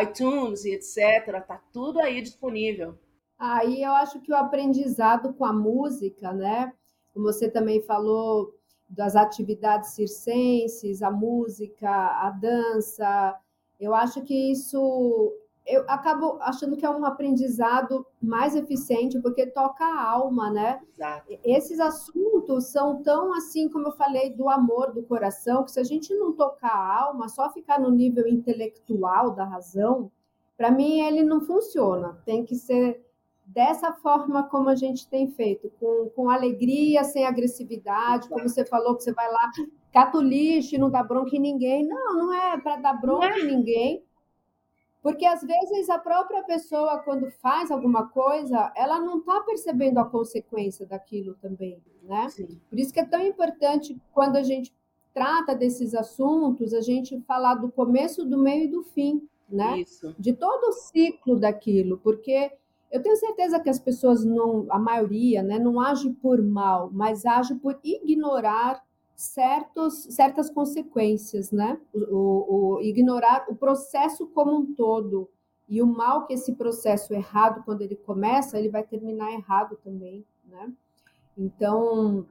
iTunes 0.02 0.66
e 0.66 0.74
etc. 0.74 1.38
Está 1.38 1.58
tudo 1.72 2.00
aí 2.00 2.20
disponível. 2.20 2.98
Aí 3.38 3.82
eu 3.82 3.92
acho 3.92 4.20
que 4.20 4.30
o 4.30 4.36
aprendizado 4.36 5.32
com 5.32 5.46
a 5.46 5.54
música, 5.54 6.34
né? 6.34 6.70
Como 7.14 7.24
você 7.24 7.50
também 7.50 7.80
falou 7.80 8.59
das 8.90 9.14
atividades 9.14 9.90
circenses, 9.90 11.00
a 11.02 11.10
música, 11.10 11.88
a 11.88 12.30
dança, 12.30 13.38
eu 13.78 13.94
acho 13.94 14.22
que 14.22 14.50
isso 14.50 15.32
eu 15.66 15.84
acabo 15.86 16.38
achando 16.40 16.76
que 16.76 16.84
é 16.84 16.90
um 16.90 17.04
aprendizado 17.04 18.04
mais 18.20 18.56
eficiente 18.56 19.20
porque 19.20 19.46
toca 19.46 19.84
a 19.84 20.02
alma, 20.02 20.50
né? 20.50 20.80
Exato. 20.92 21.38
Esses 21.44 21.78
assuntos 21.78 22.66
são 22.66 23.02
tão 23.02 23.32
assim, 23.32 23.68
como 23.68 23.86
eu 23.86 23.92
falei, 23.92 24.34
do 24.34 24.48
amor 24.48 24.92
do 24.92 25.02
coração, 25.02 25.62
que 25.62 25.70
se 25.70 25.78
a 25.78 25.84
gente 25.84 26.12
não 26.14 26.32
tocar 26.32 26.72
a 26.74 27.02
alma, 27.04 27.28
só 27.28 27.50
ficar 27.50 27.78
no 27.78 27.90
nível 27.90 28.26
intelectual 28.26 29.30
da 29.30 29.44
razão, 29.44 30.10
para 30.56 30.70
mim 30.70 31.00
ele 31.00 31.22
não 31.22 31.40
funciona. 31.40 32.20
Tem 32.24 32.44
que 32.44 32.56
ser 32.56 33.06
dessa 33.52 33.92
forma 33.92 34.44
como 34.44 34.68
a 34.68 34.74
gente 34.74 35.08
tem 35.08 35.30
feito, 35.30 35.70
com, 35.80 36.10
com 36.14 36.30
alegria, 36.30 37.04
sem 37.04 37.26
agressividade, 37.26 38.28
como 38.28 38.48
você 38.48 38.64
falou 38.64 38.96
que 38.96 39.02
você 39.02 39.12
vai 39.12 39.30
lá, 39.30 39.50
cata 39.92 40.18
o 40.18 40.22
lixo 40.22 40.78
não 40.78 40.90
dá 40.90 41.02
bronca 41.02 41.34
em 41.36 41.40
ninguém. 41.40 41.86
Não, 41.86 42.14
não 42.14 42.32
é 42.32 42.58
para 42.58 42.76
dar 42.76 42.94
bronca 42.94 43.26
é. 43.26 43.40
em 43.40 43.46
ninguém 43.46 44.04
porque 45.02 45.24
às 45.24 45.40
vezes 45.40 45.88
a 45.88 45.98
própria 45.98 46.42
pessoa, 46.42 46.98
quando 46.98 47.30
faz 47.30 47.70
alguma 47.70 48.08
coisa, 48.08 48.70
ela 48.76 49.00
não 49.00 49.18
está 49.18 49.40
percebendo 49.40 49.98
a 49.98 50.04
consequência 50.04 50.86
daquilo 50.86 51.34
também, 51.40 51.82
né? 52.02 52.28
Sim. 52.28 52.60
Por 52.68 52.78
isso 52.78 52.92
que 52.92 53.00
é 53.00 53.04
tão 53.04 53.24
importante 53.24 53.96
quando 54.12 54.36
a 54.36 54.42
gente 54.42 54.74
trata 55.14 55.54
desses 55.54 55.94
assuntos, 55.94 56.74
a 56.74 56.82
gente 56.82 57.18
falar 57.22 57.54
do 57.54 57.72
começo, 57.72 58.26
do 58.26 58.38
meio 58.38 58.64
e 58.64 58.68
do 58.68 58.82
fim, 58.82 59.26
né? 59.48 59.80
Isso. 59.80 60.14
De 60.18 60.34
todo 60.34 60.64
o 60.68 60.72
ciclo 60.72 61.38
daquilo, 61.38 61.98
porque 61.98 62.52
eu 62.90 63.02
tenho 63.02 63.16
certeza 63.16 63.60
que 63.60 63.70
as 63.70 63.78
pessoas 63.78 64.24
não, 64.24 64.66
a 64.68 64.78
maioria, 64.78 65.42
né, 65.42 65.58
não 65.58 65.80
age 65.80 66.10
por 66.22 66.42
mal, 66.42 66.90
mas 66.92 67.24
age 67.24 67.54
por 67.54 67.78
ignorar 67.84 68.82
certos, 69.14 70.04
certas 70.04 70.50
consequências, 70.50 71.52
né? 71.52 71.78
O, 71.92 71.98
o, 71.98 72.76
o, 72.76 72.80
ignorar 72.80 73.44
o 73.48 73.54
processo 73.54 74.26
como 74.28 74.56
um 74.56 74.74
todo 74.74 75.28
e 75.68 75.82
o 75.82 75.86
mal 75.86 76.26
que 76.26 76.32
esse 76.32 76.54
processo 76.54 77.12
errado, 77.12 77.62
quando 77.64 77.82
ele 77.82 77.94
começa, 77.94 78.58
ele 78.58 78.70
vai 78.70 78.82
terminar 78.82 79.30
errado 79.32 79.78
também, 79.84 80.24
né? 80.44 80.72
Então, 81.36 82.26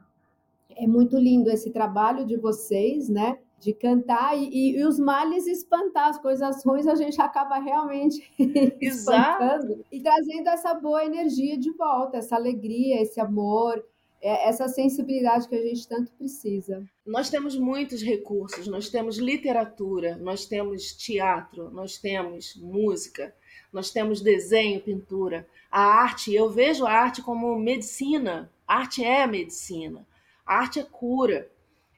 é 0.72 0.88
muito 0.88 1.18
lindo 1.18 1.49
esse 1.49 1.72
trabalho 1.72 2.26
de 2.26 2.36
vocês, 2.38 3.07
né? 3.07 3.39
De 3.60 3.74
cantar 3.74 4.38
e, 4.38 4.47
e, 4.47 4.78
e 4.78 4.86
os 4.86 4.99
males 4.99 5.45
espantar, 5.45 6.10
as 6.10 6.20
coisas 6.20 6.64
ruins 6.64 6.88
a 6.88 6.95
gente 6.95 7.22
acaba 7.22 7.57
realmente 7.60 8.32
espantando 8.80 9.84
e 9.91 10.01
trazendo 10.01 10.47
essa 10.47 10.74
boa 10.74 11.03
energia 11.03 11.57
de 11.57 11.72
volta, 11.72 12.18
essa 12.18 12.36
alegria, 12.36 13.01
esse 13.01 13.20
amor, 13.20 13.84
é 14.22 14.49
essa 14.49 14.68
sensibilidade 14.68 15.47
que 15.47 15.55
a 15.55 15.62
gente 15.62 15.88
tanto 15.88 16.12
precisa. 16.14 16.84
Nós 17.05 17.30
temos 17.30 17.57
muitos 17.57 18.01
recursos, 18.01 18.68
nós 18.68 18.89
temos 18.89 19.18
literatura, 19.18 20.18
nós 20.18 20.45
temos 20.45 20.93
teatro, 20.93 21.70
nós 21.72 21.97
temos 21.97 22.55
música, 22.55 23.34
nós 23.72 23.91
temos 23.91 24.22
desenho, 24.22 24.82
pintura. 24.82 25.47
A 25.72 25.82
arte, 25.82 26.34
eu 26.34 26.49
vejo 26.49 26.86
a 26.86 26.91
arte 26.91 27.22
como 27.22 27.57
medicina. 27.57 28.51
A 28.68 28.80
arte 28.80 29.03
é 29.03 29.26
medicina. 29.26 30.05
A 30.45 30.60
arte 30.60 30.80
é 30.80 30.84
cura. 30.84 31.49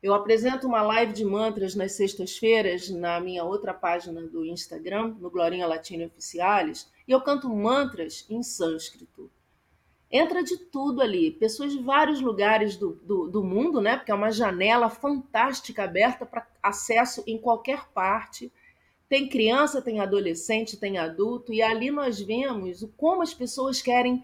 Eu 0.01 0.13
apresento 0.13 0.67
uma 0.67 0.81
live 0.81 1.13
de 1.13 1.23
mantras 1.23 1.75
nas 1.75 1.91
sextas-feiras 1.91 2.89
na 2.89 3.19
minha 3.19 3.43
outra 3.43 3.73
página 3.73 4.21
do 4.21 4.45
Instagram, 4.45 5.15
no 5.19 5.29
Glorinha 5.29 5.67
Latina 5.67 6.05
Oficiales, 6.05 6.91
e 7.07 7.11
eu 7.11 7.21
canto 7.21 7.47
mantras 7.49 8.25
em 8.29 8.41
sânscrito 8.41 9.29
entra 10.11 10.43
de 10.43 10.57
tudo 10.57 11.01
ali, 11.01 11.31
pessoas 11.31 11.71
de 11.71 11.81
vários 11.81 12.19
lugares 12.19 12.75
do, 12.75 12.99
do, 13.03 13.29
do 13.29 13.43
mundo, 13.43 13.79
né? 13.79 13.95
Porque 13.95 14.11
é 14.11 14.15
uma 14.15 14.31
janela 14.31 14.89
fantástica 14.89 15.85
aberta 15.85 16.25
para 16.25 16.45
acesso 16.61 17.23
em 17.25 17.37
qualquer 17.37 17.87
parte. 17.93 18.51
Tem 19.07 19.29
criança, 19.29 19.81
tem 19.81 19.99
adolescente, 19.99 20.77
tem 20.77 20.97
adulto, 20.97 21.53
e 21.53 21.61
ali 21.61 21.89
nós 21.89 22.19
vemos 22.19 22.85
como 22.97 23.21
as 23.21 23.33
pessoas 23.33 23.81
querem 23.81 24.21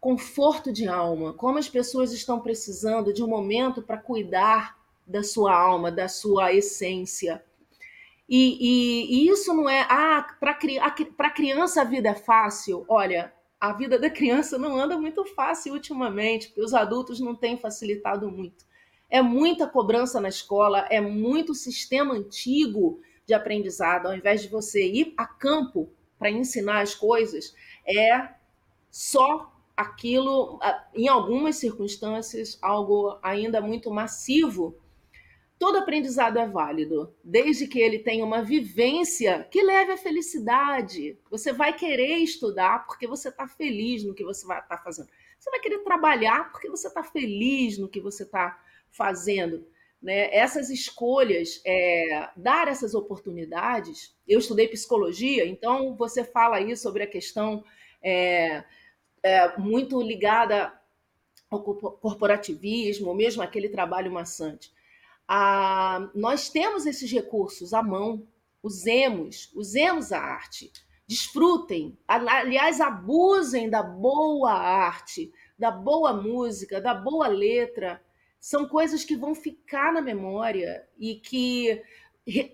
conforto 0.00 0.72
de 0.72 0.86
alma, 0.86 1.32
como 1.32 1.58
as 1.58 1.68
pessoas 1.68 2.12
estão 2.12 2.38
precisando 2.38 3.12
de 3.12 3.22
um 3.22 3.28
momento 3.28 3.82
para 3.82 3.98
cuidar 3.98 4.75
da 5.06 5.22
sua 5.22 5.54
alma, 5.54 5.90
da 5.90 6.08
sua 6.08 6.52
essência. 6.52 7.44
E, 8.28 8.58
e, 8.60 9.14
e 9.14 9.28
isso 9.30 9.54
não 9.54 9.68
é, 9.70 9.86
ah, 9.88 10.26
para 10.40 11.30
criança 11.30 11.82
a 11.82 11.84
vida 11.84 12.08
é 12.08 12.14
fácil. 12.14 12.84
Olha, 12.88 13.32
a 13.60 13.72
vida 13.72 13.98
da 13.98 14.10
criança 14.10 14.58
não 14.58 14.76
anda 14.76 14.98
muito 14.98 15.24
fácil 15.24 15.74
ultimamente, 15.74 16.48
porque 16.48 16.62
os 16.62 16.74
adultos 16.74 17.20
não 17.20 17.34
têm 17.34 17.56
facilitado 17.56 18.30
muito. 18.30 18.66
É 19.08 19.22
muita 19.22 19.68
cobrança 19.68 20.20
na 20.20 20.28
escola, 20.28 20.86
é 20.90 21.00
muito 21.00 21.54
sistema 21.54 22.14
antigo 22.14 23.00
de 23.24 23.32
aprendizado. 23.32 24.06
Ao 24.06 24.16
invés 24.16 24.42
de 24.42 24.48
você 24.48 24.84
ir 24.84 25.14
a 25.16 25.26
campo 25.26 25.88
para 26.18 26.30
ensinar 26.30 26.80
as 26.80 26.94
coisas, 26.94 27.54
é 27.86 28.30
só 28.90 29.52
aquilo, 29.76 30.58
em 30.94 31.06
algumas 31.06 31.56
circunstâncias, 31.56 32.58
algo 32.60 33.18
ainda 33.22 33.60
muito 33.60 33.90
massivo 33.90 34.76
Todo 35.58 35.78
aprendizado 35.78 36.38
é 36.38 36.46
válido, 36.46 37.14
desde 37.24 37.66
que 37.66 37.80
ele 37.80 37.98
tenha 37.98 38.22
uma 38.22 38.42
vivência 38.42 39.48
que 39.50 39.62
leve 39.62 39.92
à 39.92 39.96
felicidade. 39.96 41.18
Você 41.30 41.50
vai 41.50 41.72
querer 41.72 42.18
estudar 42.18 42.84
porque 42.84 43.06
você 43.06 43.30
está 43.30 43.48
feliz 43.48 44.04
no 44.04 44.14
que 44.14 44.22
você 44.22 44.46
vai 44.46 44.60
estar 44.60 44.76
tá 44.76 44.82
fazendo. 44.82 45.08
Você 45.38 45.50
vai 45.50 45.60
querer 45.60 45.78
trabalhar 45.78 46.52
porque 46.52 46.68
você 46.68 46.88
está 46.88 47.02
feliz 47.02 47.78
no 47.78 47.88
que 47.88 48.02
você 48.02 48.24
está 48.24 48.62
fazendo. 48.90 49.66
Né? 50.02 50.28
Essas 50.34 50.68
escolhas, 50.68 51.62
é, 51.64 52.28
dar 52.36 52.68
essas 52.68 52.94
oportunidades. 52.94 54.14
Eu 54.28 54.40
estudei 54.40 54.68
psicologia, 54.68 55.46
então 55.46 55.96
você 55.96 56.22
fala 56.22 56.56
aí 56.56 56.76
sobre 56.76 57.02
a 57.02 57.06
questão 57.06 57.64
é, 58.02 58.62
é, 59.22 59.56
muito 59.56 60.02
ligada 60.02 60.70
ao 61.48 61.62
corporativismo, 61.62 63.14
mesmo 63.14 63.42
aquele 63.42 63.70
trabalho 63.70 64.12
maçante 64.12 64.75
nós 66.14 66.48
temos 66.48 66.86
esses 66.86 67.10
recursos 67.10 67.72
à 67.72 67.82
mão, 67.82 68.26
usemos, 68.62 69.52
usemos 69.54 70.12
a 70.12 70.20
arte, 70.20 70.72
desfrutem, 71.06 71.98
aliás, 72.06 72.80
abusem 72.80 73.70
da 73.70 73.82
boa 73.82 74.52
arte, 74.52 75.32
da 75.58 75.70
boa 75.70 76.12
música, 76.12 76.80
da 76.80 76.94
boa 76.94 77.28
letra. 77.28 78.02
São 78.40 78.68
coisas 78.68 79.04
que 79.04 79.16
vão 79.16 79.34
ficar 79.34 79.92
na 79.92 80.00
memória 80.00 80.86
e 80.98 81.16
que 81.16 81.82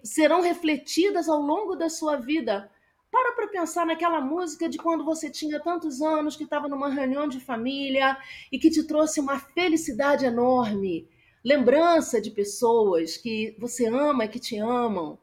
serão 0.05 0.41
refletidas 0.41 1.29
ao 1.29 1.41
longo 1.41 1.75
da 1.77 1.89
sua 1.89 2.17
vida 2.17 2.71
para 3.11 3.33
pensar 3.49 3.85
naquela 3.85 4.21
música 4.21 4.69
de 4.69 4.79
quando 4.79 5.05
você 5.05 5.31
tinha 5.31 5.61
tantos 5.61 6.01
anos, 6.01 6.35
que 6.35 6.45
estava 6.45 6.67
numa 6.67 6.89
reunião 6.89 7.29
de 7.29 7.39
família 7.39 8.17
e 8.51 8.59
que 8.59 8.71
te 8.71 8.83
trouxe 8.85 9.21
uma 9.21 9.39
felicidade 9.39 10.25
enorme. 10.25 11.07
Lembrança 11.45 12.21
de 12.21 12.31
pessoas 12.31 13.17
que 13.17 13.57
você 13.59 13.87
ama 13.87 14.25
e 14.25 14.29
que 14.29 14.39
te 14.39 14.59
amam, 14.59 15.19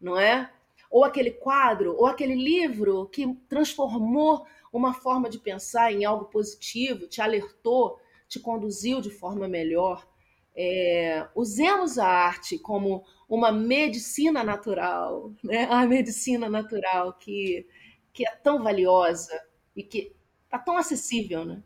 não 0.00 0.18
é? 0.18 0.50
Ou 0.90 1.04
aquele 1.04 1.30
quadro, 1.30 1.96
ou 1.96 2.06
aquele 2.06 2.34
livro 2.34 3.06
que 3.08 3.34
transformou 3.48 4.46
uma 4.72 4.92
forma 4.92 5.30
de 5.30 5.38
pensar 5.38 5.92
em 5.92 6.04
algo 6.04 6.26
positivo, 6.26 7.06
te 7.06 7.20
alertou, 7.20 7.98
te 8.28 8.38
conduziu 8.38 9.00
de 9.00 9.10
forma 9.10 9.48
melhor. 9.48 10.06
É, 10.54 11.26
usemos 11.34 11.98
a 11.98 12.06
arte 12.06 12.58
como 12.58 13.04
uma 13.28 13.50
medicina 13.50 14.44
natural, 14.44 15.32
né? 15.42 15.66
a 15.70 15.86
medicina 15.86 16.48
natural 16.48 17.14
que, 17.14 17.66
que 18.12 18.26
é 18.26 18.30
tão 18.36 18.62
valiosa 18.62 19.40
e 19.74 19.82
que 19.82 20.14
está 20.44 20.58
tão 20.58 20.76
acessível. 20.76 21.44
Né? 21.44 21.62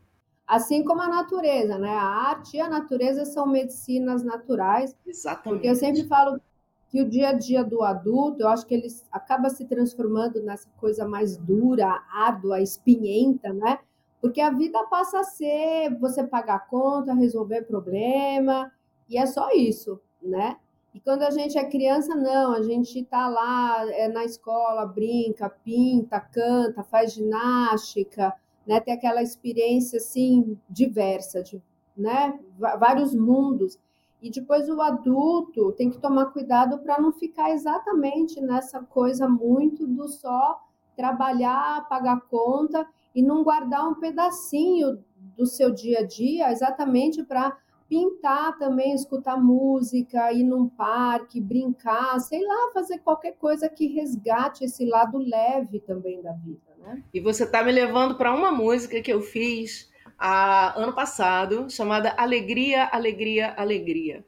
Assim 0.49 0.83
como 0.83 0.99
a 0.99 1.07
natureza, 1.07 1.77
né? 1.77 1.91
a 1.95 2.01
arte 2.01 2.57
e 2.57 2.59
a 2.59 2.67
natureza 2.67 3.23
são 3.23 3.45
medicinas 3.45 4.23
naturais. 4.23 4.97
Exatamente. 5.05 5.43
Porque 5.43 5.69
eu 5.69 5.75
sempre 5.75 6.03
falo 6.05 6.41
que 6.89 7.03
o 7.03 7.07
dia 7.07 7.29
a 7.29 7.33
dia 7.33 7.63
do 7.63 7.83
adulto, 7.83 8.41
eu 8.41 8.47
acho 8.47 8.65
que 8.65 8.73
ele 8.73 8.87
acaba 9.11 9.51
se 9.51 9.65
transformando 9.65 10.41
nessa 10.41 10.67
coisa 10.77 11.07
mais 11.07 11.37
dura, 11.37 12.03
árdua, 12.11 12.59
espinhenta, 12.59 13.53
né? 13.53 13.77
Porque 14.19 14.41
a 14.41 14.49
vida 14.49 14.83
passa 14.85 15.19
a 15.19 15.23
ser 15.23 15.95
você 15.99 16.23
pagar 16.23 16.67
conta, 16.67 17.13
resolver 17.13 17.61
problema, 17.61 18.71
e 19.07 19.19
é 19.19 19.27
só 19.27 19.51
isso, 19.51 20.01
né? 20.19 20.57
E 20.95 20.99
quando 20.99 21.21
a 21.21 21.29
gente 21.29 21.59
é 21.59 21.63
criança, 21.63 22.15
não, 22.15 22.53
a 22.53 22.63
gente 22.63 23.03
tá 23.03 23.27
lá 23.27 23.85
é, 23.91 24.07
na 24.07 24.25
escola, 24.25 24.83
brinca, 24.87 25.47
pinta, 25.47 26.19
canta, 26.19 26.83
faz 26.83 27.13
ginástica, 27.13 28.33
né? 28.69 28.79
Tem 28.79 28.93
aquela 28.93 29.23
experiência 29.23 29.97
assim 29.97 30.55
diversa, 30.69 31.41
de, 31.41 31.59
né? 31.97 32.39
Vários 32.59 33.15
mundos. 33.15 33.79
E 34.21 34.29
depois 34.29 34.69
o 34.69 34.79
adulto 34.79 35.71
tem 35.71 35.89
que 35.89 35.97
tomar 35.97 36.27
cuidado 36.27 36.77
para 36.77 37.01
não 37.01 37.11
ficar 37.11 37.49
exatamente 37.49 38.39
nessa 38.39 38.83
coisa 38.83 39.27
muito 39.27 39.87
do 39.87 40.07
só 40.07 40.61
trabalhar, 40.95 41.87
pagar 41.89 42.21
conta 42.29 42.87
e 43.15 43.23
não 43.23 43.43
guardar 43.43 43.89
um 43.89 43.95
pedacinho 43.95 45.03
do 45.35 45.47
seu 45.47 45.71
dia 45.71 46.01
a 46.01 46.05
dia 46.05 46.51
exatamente 46.51 47.23
para 47.23 47.57
pintar 47.87 48.55
também, 48.59 48.93
escutar 48.93 49.35
música, 49.35 50.31
ir 50.31 50.43
num 50.43 50.69
parque, 50.69 51.41
brincar, 51.41 52.19
sei 52.19 52.45
lá, 52.45 52.69
fazer 52.71 52.99
qualquer 52.99 53.31
coisa 53.31 53.67
que 53.67 53.87
resgate 53.87 54.63
esse 54.63 54.85
lado 54.85 55.17
leve 55.17 55.79
também 55.79 56.21
da 56.21 56.33
vida, 56.33 56.68
né? 56.79 57.03
E 57.13 57.19
você 57.19 57.43
está 57.43 57.63
me 57.63 57.71
levando 57.71 58.15
para 58.15 58.33
uma 58.33 58.51
música 58.51 59.01
que 59.01 59.11
eu 59.11 59.21
fiz 59.21 59.91
a, 60.17 60.81
ano 60.81 60.93
passado, 60.93 61.69
chamada 61.69 62.13
Alegria, 62.17 62.85
Alegria, 62.91 63.53
Alegria. 63.57 64.25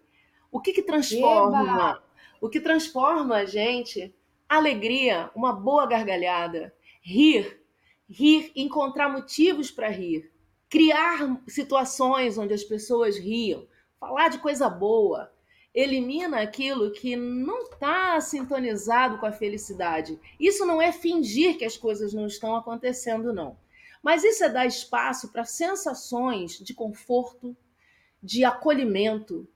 O 0.52 0.60
que 0.60 0.74
que 0.74 0.84
transforma? 0.84 1.62
Eba! 1.62 2.04
O 2.40 2.50
que 2.50 2.60
transforma 2.60 3.38
a 3.38 3.46
gente? 3.46 4.14
Alegria, 4.48 5.32
uma 5.34 5.54
boa 5.54 5.86
gargalhada, 5.86 6.74
rir, 7.02 7.62
rir, 8.10 8.52
encontrar 8.56 9.10
motivos 9.10 9.72
para 9.72 9.88
rir, 9.88 10.30
criar 10.70 11.42
situações 11.48 12.38
onde 12.38 12.54
as 12.54 12.64
pessoas 12.64 13.18
riam, 13.18 13.66
falar 13.98 14.28
de 14.28 14.40
coisa 14.40 14.70
boa, 14.70 15.32
elimina 15.74 16.42
aquilo 16.42 16.92
que 16.92 17.16
não 17.16 17.64
está 17.64 18.20
sintonizado 18.20 19.18
com 19.18 19.26
a 19.26 19.32
felicidade. 19.32 20.20
Isso 20.40 20.66
não 20.66 20.82
é 20.82 20.92
fingir 20.92 21.58
que 21.58 21.66
as 21.66 21.78
coisas 21.78 22.14
não 22.14 22.28
estão 22.28 22.56
acontecendo, 22.56 23.34
não. 23.34 23.58
Mas 24.04 24.24
isso 24.24 24.44
é 24.44 24.50
dar 24.50 24.66
espaço 24.66 25.32
para 25.32 25.46
sensações 25.46 26.58
de 26.58 26.74
conforto, 26.74 27.56
de 28.22 28.44
acolhimento, 28.44 29.48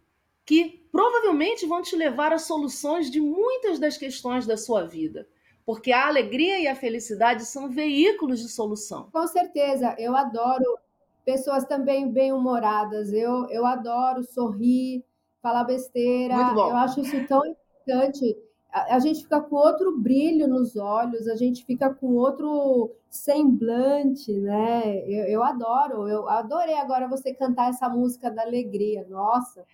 que 0.46 0.88
provavelmente 0.92 1.66
vão 1.66 1.82
te 1.82 1.96
levar 1.96 2.32
a 2.32 2.38
soluções 2.38 3.10
de 3.10 3.20
muitas 3.20 3.80
das 3.80 3.98
questões 3.98 4.46
da 4.46 4.56
sua 4.56 4.86
vida. 4.86 5.28
Porque 5.66 5.92
a 5.92 6.08
alegria 6.08 6.60
e 6.60 6.68
a 6.68 6.76
felicidade 6.76 7.44
são 7.44 7.70
veículos 7.70 8.40
de 8.40 8.48
solução. 8.48 9.10
Com 9.12 9.28
certeza, 9.28 9.96
eu 9.98 10.16
adoro 10.16 10.78
pessoas 11.26 11.66
também 11.66 12.12
bem-humoradas, 12.12 13.12
eu, 13.12 13.50
eu 13.50 13.66
adoro 13.66 14.24
sorrir, 14.24 15.04
falar 15.46 15.64
besteira. 15.64 16.36
Eu 16.36 16.76
acho 16.76 17.02
isso 17.02 17.28
tão 17.28 17.46
importante 17.46 18.36
a, 18.76 19.00
gente 19.00 19.24
fica 19.24 19.40
com 19.40 19.56
outro 19.56 19.98
brilho 19.98 20.48
nos 20.48 20.76
olhos, 20.76 21.30
a 21.30 21.36
gente 21.36 21.64
fica 21.66 21.94
com 21.94 22.16
outro 22.16 22.94
semblante, 23.10 24.34
né? 24.34 24.98
Eu, 25.08 25.26
eu, 25.28 25.44
adoro, 25.44 26.10
eu 26.10 26.28
adorei 26.28 26.76
agora 26.76 27.08
você 27.08 27.34
cantar 27.34 27.70
essa 27.70 27.88
música 27.88 28.30
da 28.30 28.42
alegria, 28.42 29.08
nossa. 29.10 29.66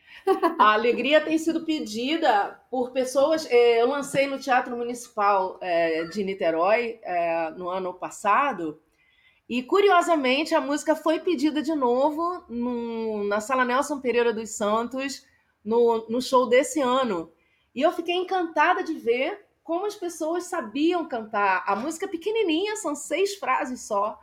A 0.59 0.73
alegria 0.73 1.19
tem 1.19 1.35
sido 1.39 1.65
pedida 1.65 2.59
por 2.69 2.91
pessoas. 2.91 3.49
É, 3.49 3.81
eu 3.81 3.87
lancei 3.87 4.27
no 4.27 4.37
Teatro 4.37 4.77
Municipal 4.77 5.57
é, 5.61 6.03
de 6.03 6.23
Niterói 6.23 6.99
é, 7.01 7.49
no 7.57 7.69
ano 7.69 7.95
passado. 7.95 8.79
E 9.49 9.63
curiosamente 9.63 10.53
a 10.53 10.61
música 10.61 10.95
foi 10.95 11.19
pedida 11.19 11.63
de 11.63 11.73
novo 11.73 12.43
no, 12.47 13.23
na 13.23 13.41
Sala 13.41 13.65
Nelson 13.65 13.99
Pereira 13.99 14.31
dos 14.31 14.51
Santos 14.51 15.25
no, 15.63 16.07
no 16.09 16.21
show 16.21 16.47
desse 16.47 16.81
ano. 16.81 17.31
E 17.73 17.81
eu 17.81 17.91
fiquei 17.91 18.15
encantada 18.15 18.83
de 18.83 18.93
ver 18.93 19.45
como 19.63 19.85
as 19.85 19.95
pessoas 19.95 20.45
sabiam 20.45 21.07
cantar. 21.07 21.63
A 21.65 21.75
música 21.75 22.05
é 22.05 22.09
pequenininha, 22.09 22.75
são 22.75 22.95
seis 22.95 23.35
frases 23.35 23.81
só, 23.81 24.19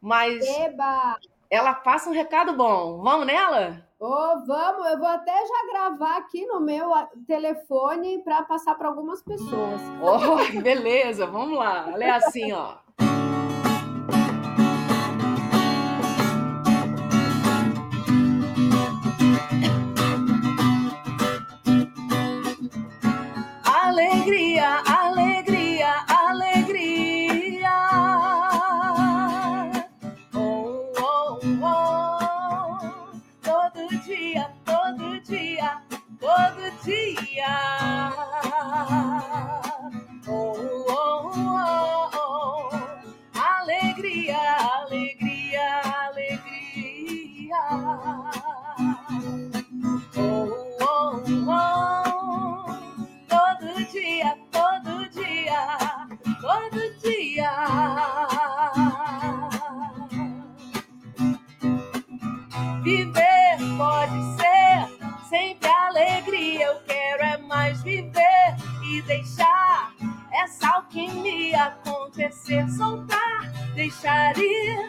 mas 0.00 0.44
Eba! 0.46 1.18
ela 1.50 1.74
passa 1.74 2.08
um 2.08 2.12
recado 2.12 2.54
bom. 2.54 3.02
Vamos 3.02 3.26
nela? 3.26 3.86
Oh, 4.00 4.44
vamos, 4.46 4.86
eu 4.86 4.98
vou 4.98 5.08
até 5.08 5.32
já 5.32 5.72
gravar 5.72 6.18
aqui 6.18 6.46
no 6.46 6.60
meu 6.60 6.88
telefone 7.26 8.22
para 8.22 8.44
passar 8.44 8.76
para 8.76 8.88
algumas 8.88 9.20
pessoas. 9.22 9.80
Oh, 10.00 10.36
beleza, 10.62 11.26
vamos 11.26 11.58
lá. 11.58 11.90
Ela 11.90 12.04
é 12.04 12.10
assim, 12.10 12.52
ó. 12.52 12.76
Viver 62.88 63.58
pode 63.76 64.18
ser 64.38 65.28
sempre 65.28 65.68
alegria. 65.68 66.68
Eu 66.68 66.80
quero 66.86 67.22
é 67.22 67.36
mais 67.36 67.82
viver 67.82 68.56
e 68.82 69.02
deixar 69.02 69.92
é 70.32 70.44
essa 70.44 70.70
alquimia 70.70 71.64
acontecer, 71.64 72.66
soltar, 72.70 73.52
deixar 73.74 74.38
ir 74.38 74.87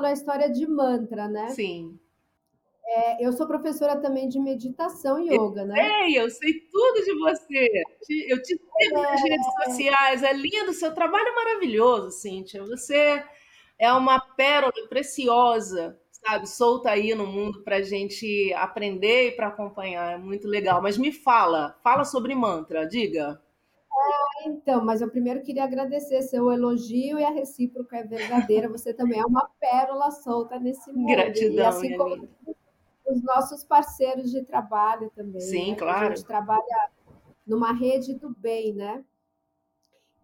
falou 0.00 0.06
a 0.06 0.12
história 0.12 0.50
de 0.50 0.66
mantra, 0.66 1.28
né? 1.28 1.50
Sim. 1.50 1.98
É, 2.82 3.24
eu 3.24 3.32
sou 3.32 3.46
professora 3.46 4.00
também 4.00 4.28
de 4.28 4.40
meditação 4.40 5.20
e 5.20 5.32
yoga, 5.32 5.64
né? 5.64 5.74
Sei, 5.76 6.18
eu 6.18 6.28
sei 6.28 6.52
tudo 6.72 7.04
de 7.04 7.14
você. 7.20 7.70
Eu 8.26 8.42
te 8.42 8.56
sigo 8.56 9.00
nas 9.00 9.22
redes 9.22 9.46
sociais. 9.64 10.22
É 10.22 10.32
lindo, 10.32 10.72
seu 10.72 10.92
trabalho 10.92 11.28
é 11.28 11.34
maravilhoso, 11.34 12.10
Cíntia. 12.10 12.64
Você 12.64 13.22
é 13.78 13.92
uma 13.92 14.18
pérola 14.18 14.72
preciosa, 14.88 16.00
sabe? 16.10 16.48
Solta 16.48 16.90
aí 16.90 17.14
no 17.14 17.26
mundo 17.26 17.62
para 17.62 17.80
gente 17.80 18.52
aprender 18.54 19.28
e 19.28 19.32
para 19.32 19.48
acompanhar. 19.48 20.14
É 20.14 20.18
muito 20.18 20.48
legal. 20.48 20.82
Mas 20.82 20.98
me 20.98 21.12
fala, 21.12 21.78
fala 21.84 22.04
sobre 22.04 22.34
mantra, 22.34 22.88
diga. 22.88 23.40
Então, 24.44 24.84
mas 24.84 25.00
eu 25.00 25.10
primeiro 25.10 25.42
queria 25.42 25.64
agradecer 25.64 26.22
seu 26.22 26.50
elogio 26.50 27.18
e 27.18 27.24
a 27.24 27.30
recíproca 27.30 27.98
é 27.98 28.04
verdadeira. 28.04 28.68
Você 28.68 28.94
também 28.94 29.20
é 29.20 29.24
uma 29.24 29.48
pérola 29.60 30.10
solta 30.10 30.58
nesse 30.58 30.92
mundo. 30.92 31.10
Gratidão, 31.10 31.56
e 31.56 31.60
assim 31.60 31.96
como 31.96 32.28
os 33.06 33.22
nossos 33.22 33.64
parceiros 33.64 34.30
de 34.30 34.42
trabalho 34.44 35.10
também. 35.14 35.40
Sim, 35.40 35.72
né? 35.72 35.76
claro. 35.76 36.12
A 36.12 36.14
gente 36.14 36.26
trabalha 36.26 36.90
numa 37.46 37.72
rede 37.72 38.14
do 38.14 38.30
bem, 38.30 38.72
né? 38.72 39.04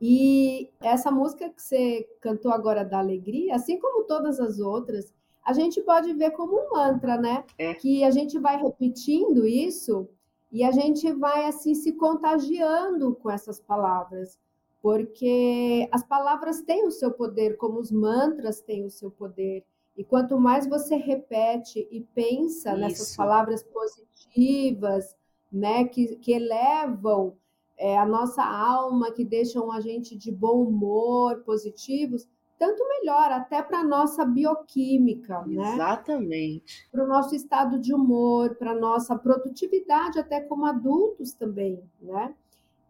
E 0.01 0.71
essa 0.81 1.11
música 1.11 1.49
que 1.49 1.61
você 1.61 2.07
cantou 2.21 2.53
agora 2.53 2.85
da 2.85 2.99
alegria, 2.99 3.55
assim 3.55 3.79
como 3.79 4.05
todas 4.05 4.39
as 4.39 4.59
outras, 4.59 5.13
a 5.43 5.53
gente 5.53 5.81
pode 5.81 6.13
ver 6.13 6.33
como 6.33 6.59
um 6.59 6.71
mantra, 6.71 7.17
né? 7.17 7.45
É. 7.57 7.75
Que 7.75 8.05
a 8.05 8.11
gente 8.11 8.39
vai 8.39 8.61
repetindo 8.61 9.47
isso 9.47 10.09
e 10.51 10.63
a 10.65 10.71
gente 10.71 11.13
vai 11.13 11.47
assim 11.47 11.75
se 11.75 11.93
contagiando 11.93 13.15
com 13.15 13.31
essas 13.31 13.61
palavras, 13.61 14.39
porque 14.81 15.89
as 15.91 16.05
palavras 16.05 16.63
têm 16.63 16.87
o 16.87 16.91
seu 16.91 17.11
poder, 17.11 17.57
como 17.57 17.79
os 17.79 17.91
mantras 17.91 18.61
têm 18.61 18.85
o 18.85 18.91
seu 18.91 19.11
poder. 19.11 19.65
E 19.97 20.05
quanto 20.05 20.39
mais 20.39 20.67
você 20.69 20.97
repete 20.97 21.89
e 21.91 22.03
pensa 22.15 22.77
nessas 22.77 23.09
Isso. 23.09 23.17
palavras 23.17 23.63
positivas, 23.63 25.17
né, 25.51 25.85
que, 25.85 26.17
que 26.17 26.33
elevam 26.33 27.37
é, 27.79 27.97
a 27.97 28.07
nossa 28.07 28.45
alma, 28.45 29.11
que 29.11 29.25
deixam 29.25 29.73
a 29.73 29.81
gente 29.81 30.17
de 30.17 30.31
bom 30.31 30.63
humor, 30.63 31.43
positivos, 31.45 32.29
tanto 32.59 32.83
melhor, 32.89 33.31
até 33.33 33.63
para 33.63 33.81
a 33.81 33.85
nossa 33.85 34.25
bioquímica, 34.25 35.43
né? 35.47 35.75
Exatamente. 35.75 36.89
para 36.91 37.05
o 37.05 37.09
nosso 37.09 37.35
estado 37.35 37.79
de 37.79 37.95
humor, 37.95 38.55
para 38.57 38.73
a 38.73 38.79
nossa 38.79 39.17
produtividade, 39.17 40.19
até 40.19 40.41
como 40.41 40.67
adultos 40.67 41.33
também, 41.33 41.83
né? 42.01 42.35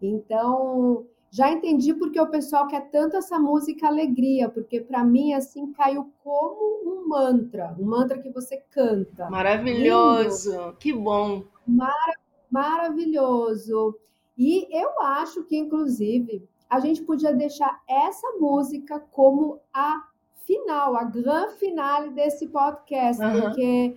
Então, 0.00 1.06
já 1.30 1.50
entendi 1.50 1.92
porque 1.94 2.20
o 2.20 2.30
pessoal 2.30 2.66
quer 2.66 2.90
tanto 2.90 3.16
essa 3.16 3.38
música 3.38 3.86
alegria, 3.86 4.48
porque 4.48 4.80
para 4.80 5.04
mim, 5.04 5.32
assim, 5.32 5.72
caiu 5.72 6.10
como 6.22 6.82
um 6.84 7.08
mantra, 7.08 7.74
um 7.78 7.84
mantra 7.84 8.18
que 8.20 8.30
você 8.30 8.62
canta. 8.70 9.28
Maravilhoso. 9.28 10.74
Que 10.78 10.92
bom. 10.92 11.44
Maravilhoso. 12.50 13.98
E 14.38 14.66
eu 14.70 15.00
acho 15.00 15.44
que, 15.44 15.56
inclusive, 15.56 16.46
a 16.68 16.80
gente 16.80 17.02
podia 17.02 17.32
deixar 17.32 17.82
essa 17.88 18.32
música 18.38 19.00
como 19.00 19.60
a 19.72 20.08
final, 20.44 20.96
a 20.96 21.04
grande 21.04 21.54
finale 21.54 22.10
desse 22.10 22.46
podcast, 22.48 23.22
Aham. 23.22 23.40
porque 23.40 23.96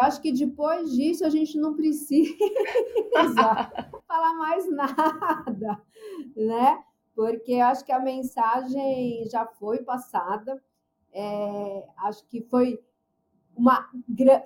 eu 0.00 0.06
acho 0.06 0.20
que 0.20 0.32
depois 0.32 0.92
disso 0.92 1.24
a 1.24 1.28
gente 1.28 1.58
não 1.58 1.74
precisa 1.74 2.34
falar 4.06 4.34
mais 4.34 4.70
nada, 4.70 5.82
né? 6.36 6.82
Porque 7.14 7.52
eu 7.52 7.64
acho 7.66 7.84
que 7.84 7.92
a 7.92 8.00
mensagem 8.00 9.28
já 9.28 9.44
foi 9.44 9.82
passada. 9.82 10.62
É, 11.12 11.86
acho 11.98 12.24
que 12.26 12.40
foi 12.40 12.80
uma 13.56 13.88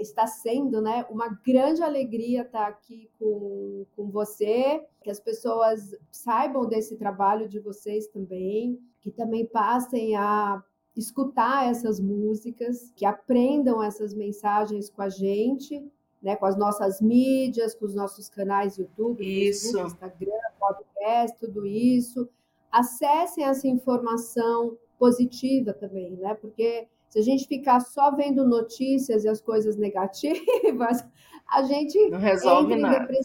está 0.00 0.26
sendo, 0.26 0.80
né, 0.80 1.06
uma 1.10 1.28
grande 1.28 1.82
alegria 1.82 2.42
estar 2.42 2.66
aqui 2.66 3.08
com, 3.18 3.86
com 3.94 4.10
você, 4.10 4.84
que 5.02 5.10
as 5.10 5.20
pessoas 5.20 5.94
saibam 6.10 6.66
desse 6.66 6.96
trabalho 6.96 7.48
de 7.48 7.58
vocês 7.58 8.08
também, 8.08 8.78
que 9.00 9.10
também 9.10 9.46
passem 9.46 10.16
a 10.16 10.62
escutar 10.96 11.70
essas 11.70 12.00
músicas, 12.00 12.92
que 12.96 13.04
aprendam 13.04 13.82
essas 13.82 14.14
mensagens 14.14 14.90
com 14.90 15.02
a 15.02 15.08
gente, 15.08 15.84
né, 16.22 16.34
com 16.34 16.46
as 16.46 16.56
nossas 16.56 17.00
mídias, 17.00 17.74
com 17.74 17.84
os 17.84 17.94
nossos 17.94 18.28
canais 18.28 18.76
YouTube, 18.76 19.22
Isso. 19.22 19.72
Facebook, 19.72 19.94
Instagram, 19.94 20.32
podcast, 20.58 21.38
tudo 21.38 21.66
isso. 21.66 22.28
Acessem 22.72 23.44
essa 23.44 23.68
informação 23.68 24.76
positiva 24.98 25.72
também, 25.72 26.16
né? 26.16 26.34
Porque 26.34 26.88
se 27.16 27.20
a 27.20 27.22
gente 27.22 27.48
ficar 27.48 27.80
só 27.80 28.10
vendo 28.14 28.46
notícias 28.46 29.24
e 29.24 29.28
as 29.28 29.40
coisas 29.40 29.74
negativas, 29.76 31.02
a 31.48 31.62
gente 31.62 32.10
Não 32.10 32.18
resolve 32.18 32.74
entra 32.74 32.90
nada. 32.90 33.18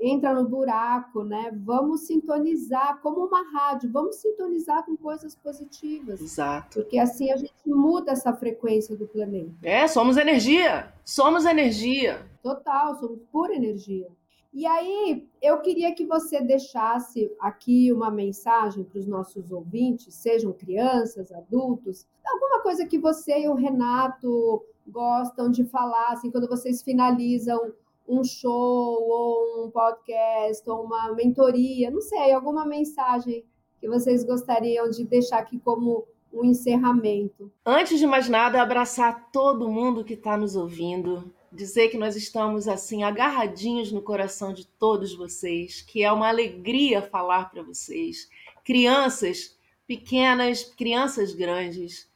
entra 0.00 0.34
no 0.34 0.48
buraco, 0.48 1.22
né? 1.22 1.52
Vamos 1.64 2.00
sintonizar 2.00 3.00
como 3.00 3.26
uma 3.26 3.48
rádio, 3.52 3.90
vamos 3.92 4.16
sintonizar 4.16 4.84
com 4.84 4.96
coisas 4.96 5.36
positivas, 5.36 6.20
Exato. 6.20 6.80
porque 6.80 6.98
assim 6.98 7.30
a 7.30 7.36
gente 7.36 7.54
muda 7.64 8.10
essa 8.10 8.32
frequência 8.32 8.96
do 8.96 9.06
planeta. 9.06 9.52
É, 9.62 9.86
somos 9.86 10.16
energia. 10.16 10.92
Somos 11.04 11.44
energia. 11.44 12.26
Total, 12.42 12.98
somos 12.98 13.20
pura 13.30 13.54
energia. 13.54 14.08
E 14.56 14.64
aí, 14.64 15.28
eu 15.42 15.60
queria 15.60 15.94
que 15.94 16.06
você 16.06 16.40
deixasse 16.40 17.30
aqui 17.38 17.92
uma 17.92 18.10
mensagem 18.10 18.84
para 18.84 18.98
os 18.98 19.06
nossos 19.06 19.52
ouvintes, 19.52 20.14
sejam 20.14 20.50
crianças, 20.50 21.30
adultos, 21.30 22.06
alguma 22.24 22.62
coisa 22.62 22.86
que 22.86 22.98
você 22.98 23.40
e 23.40 23.48
o 23.50 23.54
Renato 23.54 24.64
gostam 24.88 25.50
de 25.50 25.62
falar, 25.66 26.12
assim, 26.12 26.30
quando 26.30 26.48
vocês 26.48 26.82
finalizam 26.82 27.70
um 28.08 28.24
show, 28.24 28.50
ou 28.50 29.66
um 29.66 29.70
podcast, 29.70 30.70
ou 30.70 30.84
uma 30.84 31.12
mentoria, 31.12 31.90
não 31.90 32.00
sei, 32.00 32.32
alguma 32.32 32.64
mensagem 32.64 33.44
que 33.78 33.86
vocês 33.86 34.24
gostariam 34.24 34.88
de 34.88 35.04
deixar 35.04 35.40
aqui 35.40 35.58
como 35.58 36.06
um 36.32 36.42
encerramento. 36.46 37.52
Antes 37.62 37.98
de 37.98 38.06
mais 38.06 38.26
nada, 38.26 38.62
abraçar 38.62 39.30
todo 39.30 39.68
mundo 39.68 40.02
que 40.02 40.14
está 40.14 40.34
nos 40.34 40.56
ouvindo, 40.56 41.30
dizer 41.56 41.88
que 41.88 41.96
nós 41.96 42.14
estamos 42.14 42.68
assim 42.68 43.02
agarradinhos 43.02 43.90
no 43.90 44.02
coração 44.02 44.52
de 44.52 44.66
todos 44.66 45.14
vocês, 45.14 45.80
que 45.80 46.04
é 46.04 46.12
uma 46.12 46.28
alegria 46.28 47.00
falar 47.00 47.50
para 47.50 47.62
vocês. 47.62 48.28
Crianças 48.62 49.56
pequenas, 49.86 50.64
crianças 50.64 51.34
grandes, 51.34 52.08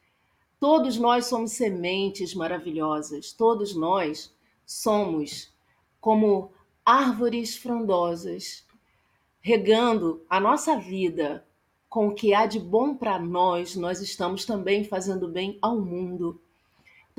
todos 0.59 0.99
nós 0.99 1.27
somos 1.27 1.53
sementes 1.53 2.35
maravilhosas, 2.35 3.33
todos 3.33 3.75
nós 3.75 4.33
somos 4.67 5.53
como 6.01 6.53
árvores 6.85 7.57
frondosas, 7.57 8.65
regando 9.41 10.23
a 10.29 10.39
nossa 10.39 10.77
vida 10.77 11.47
com 11.89 12.09
o 12.09 12.15
que 12.15 12.35
há 12.35 12.47
de 12.47 12.61
bom 12.61 12.95
para 12.95 13.19
nós, 13.19 13.75
nós 13.75 14.01
estamos 14.01 14.45
também 14.45 14.85
fazendo 14.85 15.27
bem 15.27 15.59
ao 15.63 15.81
mundo. 15.81 16.41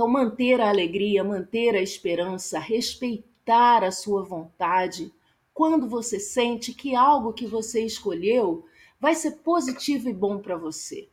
Então, 0.02 0.10
manter 0.10 0.60
a 0.60 0.68
alegria, 0.68 1.24
manter 1.24 1.76
a 1.76 1.80
esperança, 1.80 2.58
respeitar 2.58 3.84
a 3.84 3.91
sua 3.91 4.24
vontade, 4.24 5.14
quando 5.54 5.88
você 5.88 6.20
sente 6.20 6.74
que 6.74 6.95
algo 6.95 7.32
que 7.34 7.45
você 7.45 7.86
escolheu 7.86 8.66
vai 8.99 9.14
ser 9.14 9.34
positivo 9.43 10.10
e 10.10 10.14
bom 10.14 10.39
para 10.39 10.58
você. 10.58 11.08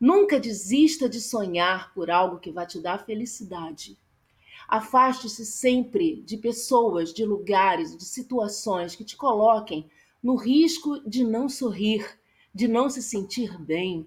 Nunca 0.00 0.40
desista 0.40 1.06
de 1.06 1.20
sonhar 1.20 1.92
por 1.92 2.10
algo 2.10 2.38
que 2.38 2.50
vai 2.50 2.66
te 2.66 2.80
dar 2.80 3.04
felicidade. 3.04 3.98
Afaste-se 4.66 5.44
sempre 5.44 6.22
de 6.22 6.38
pessoas, 6.38 7.12
de 7.12 7.26
lugares, 7.26 7.94
de 7.94 8.06
situações 8.06 8.96
que 8.96 9.04
te 9.04 9.18
coloquem 9.18 9.86
no 10.22 10.34
risco 10.34 10.98
de 11.06 11.22
não 11.22 11.46
sorrir, 11.46 12.18
de 12.54 12.66
não 12.66 12.88
se 12.88 13.02
sentir 13.02 13.60
bem. 13.60 14.06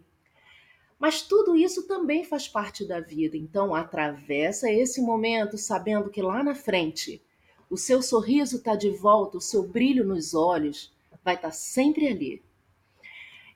Mas 1.00 1.22
tudo 1.22 1.56
isso 1.56 1.88
também 1.88 2.24
faz 2.24 2.48
parte 2.48 2.86
da 2.86 3.00
vida, 3.00 3.38
então 3.38 3.76
atravessa 3.76 4.72
esse 4.72 5.02
momento 5.02 5.58
sabendo 5.58 6.10
que 6.10 6.22
lá 6.22 6.44
na 6.44 6.56
frente 6.56 7.22
o 7.70 7.78
seu 7.78 8.02
sorriso 8.02 8.58
está 8.58 8.76
de 8.76 8.90
volta, 8.90 9.38
o 9.38 9.42
seu 9.42 9.68
brilho 9.68 10.04
nos 10.06 10.34
olhos 10.34 10.92
vai 11.24 11.36
estar 11.36 11.52
sempre 11.52 12.08
ali. 12.08 12.42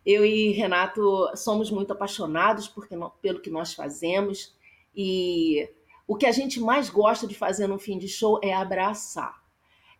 Eu 0.05 0.25
e 0.25 0.51
Renato 0.51 1.29
somos 1.35 1.71
muito 1.71 1.93
apaixonados 1.93 2.67
porque, 2.67 2.95
pelo 3.21 3.39
que 3.39 3.49
nós 3.49 3.73
fazemos 3.73 4.53
e 4.95 5.69
o 6.07 6.15
que 6.15 6.25
a 6.25 6.31
gente 6.31 6.59
mais 6.59 6.89
gosta 6.89 7.25
de 7.25 7.35
fazer 7.35 7.67
no 7.67 7.79
fim 7.79 7.97
de 7.97 8.07
show 8.07 8.39
é 8.43 8.53
abraçar. 8.53 9.41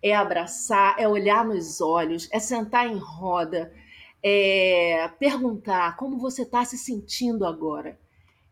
é 0.02 0.16
abraçar, 0.16 0.96
é 0.98 1.08
olhar 1.08 1.46
nos 1.46 1.80
olhos, 1.80 2.28
é 2.32 2.40
sentar 2.40 2.88
em 2.88 2.98
roda, 2.98 3.72
é 4.24 5.08
perguntar 5.20 5.96
como 5.98 6.18
você 6.18 6.44
está 6.44 6.64
se 6.64 6.78
sentindo 6.78 7.46
agora. 7.46 8.00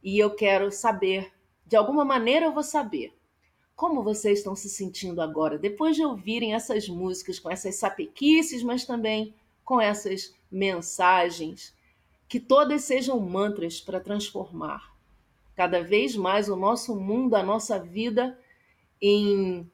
E 0.04 0.18
eu 0.18 0.34
quero 0.36 0.72
saber, 0.72 1.32
de 1.66 1.76
alguma 1.76 2.06
maneira 2.06 2.46
eu 2.46 2.54
vou 2.54 2.64
saber, 2.64 3.14
como 3.76 4.04
vocês 4.04 4.40
estão 4.40 4.56
se 4.56 4.70
sentindo 4.70 5.22
agora, 5.22 5.58
depois 5.58 5.96
de 5.96 6.04
ouvirem 6.04 6.54
essas 6.54 6.88
músicas 6.88 7.40
com 7.40 7.50
essas 7.50 7.76
sapequices, 7.76 8.64
mas 8.64 8.86
também 8.86 9.34
com 9.64 9.80
essas 9.80 10.34
mensagens, 10.52 11.76
que 12.28 12.40
todas 12.40 12.84
sejam 12.84 13.20
mantras 13.20 13.80
para 13.80 14.00
transformar 14.00 14.90
cada 15.56 15.84
vez 15.84 16.16
mais 16.16 16.48
o 16.48 16.56
nosso 16.56 16.96
mundo, 16.96 17.36
a 17.36 17.44
nossa 17.44 17.78
vida 17.78 18.40
em 19.02 19.70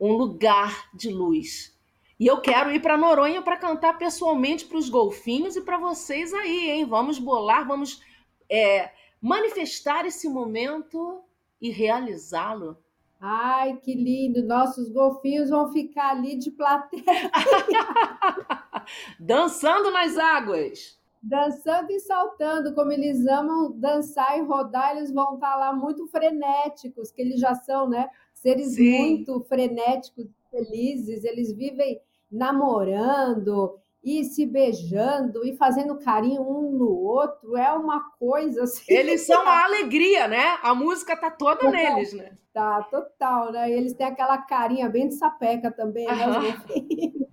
um 0.00 0.12
lugar 0.12 0.88
de 0.94 1.10
luz. 1.10 1.75
E 2.18 2.26
eu 2.26 2.40
quero 2.40 2.72
ir 2.72 2.80
para 2.80 2.96
Noronha 2.96 3.42
para 3.42 3.58
cantar 3.58 3.98
pessoalmente 3.98 4.64
para 4.64 4.78
os 4.78 4.88
golfinhos 4.88 5.54
e 5.54 5.60
para 5.60 5.78
vocês 5.78 6.32
aí, 6.32 6.70
hein? 6.70 6.86
Vamos 6.86 7.18
bolar, 7.18 7.66
vamos 7.66 8.02
é, 8.50 8.90
manifestar 9.20 10.06
esse 10.06 10.28
momento 10.28 11.22
e 11.60 11.70
realizá-lo. 11.70 12.78
Ai, 13.20 13.76
que 13.76 13.94
lindo! 13.94 14.42
Nossos 14.42 14.90
golfinhos 14.90 15.50
vão 15.50 15.70
ficar 15.72 16.10
ali 16.10 16.36
de 16.36 16.50
plateia. 16.50 17.04
Dançando 19.20 19.90
nas 19.90 20.16
águas. 20.16 20.98
Dançando 21.22 21.90
e 21.90 22.00
saltando, 22.00 22.74
como 22.74 22.92
eles 22.92 23.26
amam 23.26 23.72
dançar 23.72 24.38
e 24.38 24.42
rodar, 24.42 24.96
eles 24.96 25.12
vão 25.12 25.34
estar 25.34 25.56
lá 25.56 25.72
muito 25.72 26.06
frenéticos, 26.06 27.10
que 27.10 27.20
eles 27.20 27.40
já 27.40 27.54
são, 27.54 27.88
né? 27.88 28.08
seres 28.36 28.74
Sim. 28.74 28.98
muito 28.98 29.40
frenéticos, 29.48 30.26
felizes, 30.50 31.24
eles 31.24 31.52
vivem 31.52 32.00
namorando 32.30 33.78
e 34.02 34.22
se 34.22 34.46
beijando 34.46 35.44
e 35.44 35.56
fazendo 35.56 35.98
carinho 35.98 36.42
um 36.42 36.70
no 36.78 36.88
outro, 36.88 37.56
é 37.56 37.72
uma 37.72 38.00
coisa 38.18 38.62
assim. 38.62 38.84
Eles 38.94 39.26
são 39.26 39.42
a 39.46 39.64
alegria, 39.64 40.28
né? 40.28 40.58
A 40.62 40.74
música 40.74 41.16
tá 41.16 41.28
toda 41.30 41.56
total, 41.56 41.72
neles, 41.72 42.12
né? 42.12 42.36
Tá, 42.52 42.82
total, 42.84 43.50
né? 43.50 43.68
E 43.68 43.72
eles 43.74 43.94
têm 43.94 44.06
aquela 44.06 44.38
carinha 44.38 44.88
bem 44.88 45.08
de 45.08 45.14
sapeca 45.14 45.72
também, 45.72 46.06
né? 46.06 46.14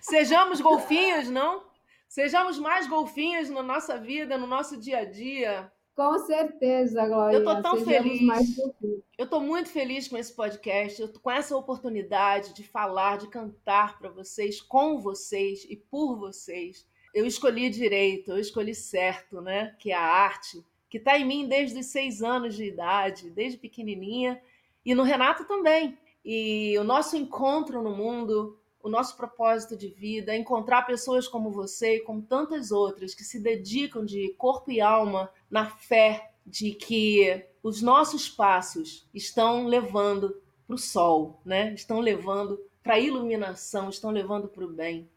Sejamos 0.00 0.60
golfinhos, 0.60 1.28
não? 1.28 1.64
Sejamos 2.08 2.60
mais 2.60 2.86
golfinhos 2.86 3.50
na 3.50 3.62
nossa 3.62 3.98
vida, 3.98 4.38
no 4.38 4.46
nosso 4.46 4.76
dia 4.76 4.98
a 4.98 5.04
dia. 5.04 5.70
Com 5.94 6.18
certeza, 6.18 7.06
Glória. 7.06 7.36
Eu 7.36 7.44
tô 7.44 7.62
tão 7.62 7.84
Sejamos 7.84 8.18
feliz. 8.18 8.58
Eu 9.16 9.28
tô 9.28 9.40
muito 9.40 9.68
feliz 9.68 10.08
com 10.08 10.16
esse 10.16 10.32
podcast, 10.32 11.06
com 11.22 11.30
essa 11.30 11.56
oportunidade 11.56 12.52
de 12.52 12.64
falar, 12.64 13.18
de 13.18 13.28
cantar 13.28 13.96
para 13.98 14.10
vocês, 14.10 14.60
com 14.60 15.00
vocês 15.00 15.64
e 15.70 15.76
por 15.76 16.16
vocês. 16.16 16.84
Eu 17.14 17.24
escolhi 17.24 17.70
direito, 17.70 18.32
eu 18.32 18.38
escolhi 18.38 18.74
certo, 18.74 19.40
né? 19.40 19.76
Que 19.78 19.92
é 19.92 19.94
a 19.94 20.02
arte, 20.02 20.66
que 20.90 20.98
está 20.98 21.16
em 21.16 21.24
mim 21.24 21.46
desde 21.46 21.78
os 21.78 21.86
seis 21.86 22.22
anos 22.22 22.56
de 22.56 22.64
idade, 22.64 23.30
desde 23.30 23.56
pequenininha, 23.56 24.42
e 24.84 24.96
no 24.96 25.04
Renato 25.04 25.44
também. 25.44 25.96
E 26.24 26.76
o 26.76 26.82
nosso 26.82 27.16
encontro 27.16 27.82
no 27.82 27.96
mundo, 27.96 28.58
o 28.84 28.90
nosso 28.90 29.16
propósito 29.16 29.74
de 29.78 29.88
vida, 29.88 30.36
encontrar 30.36 30.82
pessoas 30.82 31.26
como 31.26 31.50
você 31.50 31.96
e 31.96 32.00
como 32.00 32.20
tantas 32.20 32.70
outras 32.70 33.14
que 33.14 33.24
se 33.24 33.40
dedicam 33.40 34.04
de 34.04 34.34
corpo 34.36 34.70
e 34.70 34.78
alma 34.78 35.30
na 35.50 35.70
fé 35.70 36.32
de 36.46 36.72
que 36.72 37.46
os 37.62 37.80
nossos 37.80 38.28
passos 38.28 39.08
estão 39.14 39.66
levando 39.66 40.36
para 40.66 40.74
o 40.74 40.78
sol, 40.78 41.40
né? 41.46 41.72
Estão 41.72 41.98
levando 41.98 42.60
para 42.82 42.96
a 42.96 43.00
iluminação, 43.00 43.88
estão 43.88 44.10
levando 44.10 44.48
para 44.48 44.66
o 44.66 44.68
bem. 44.68 45.08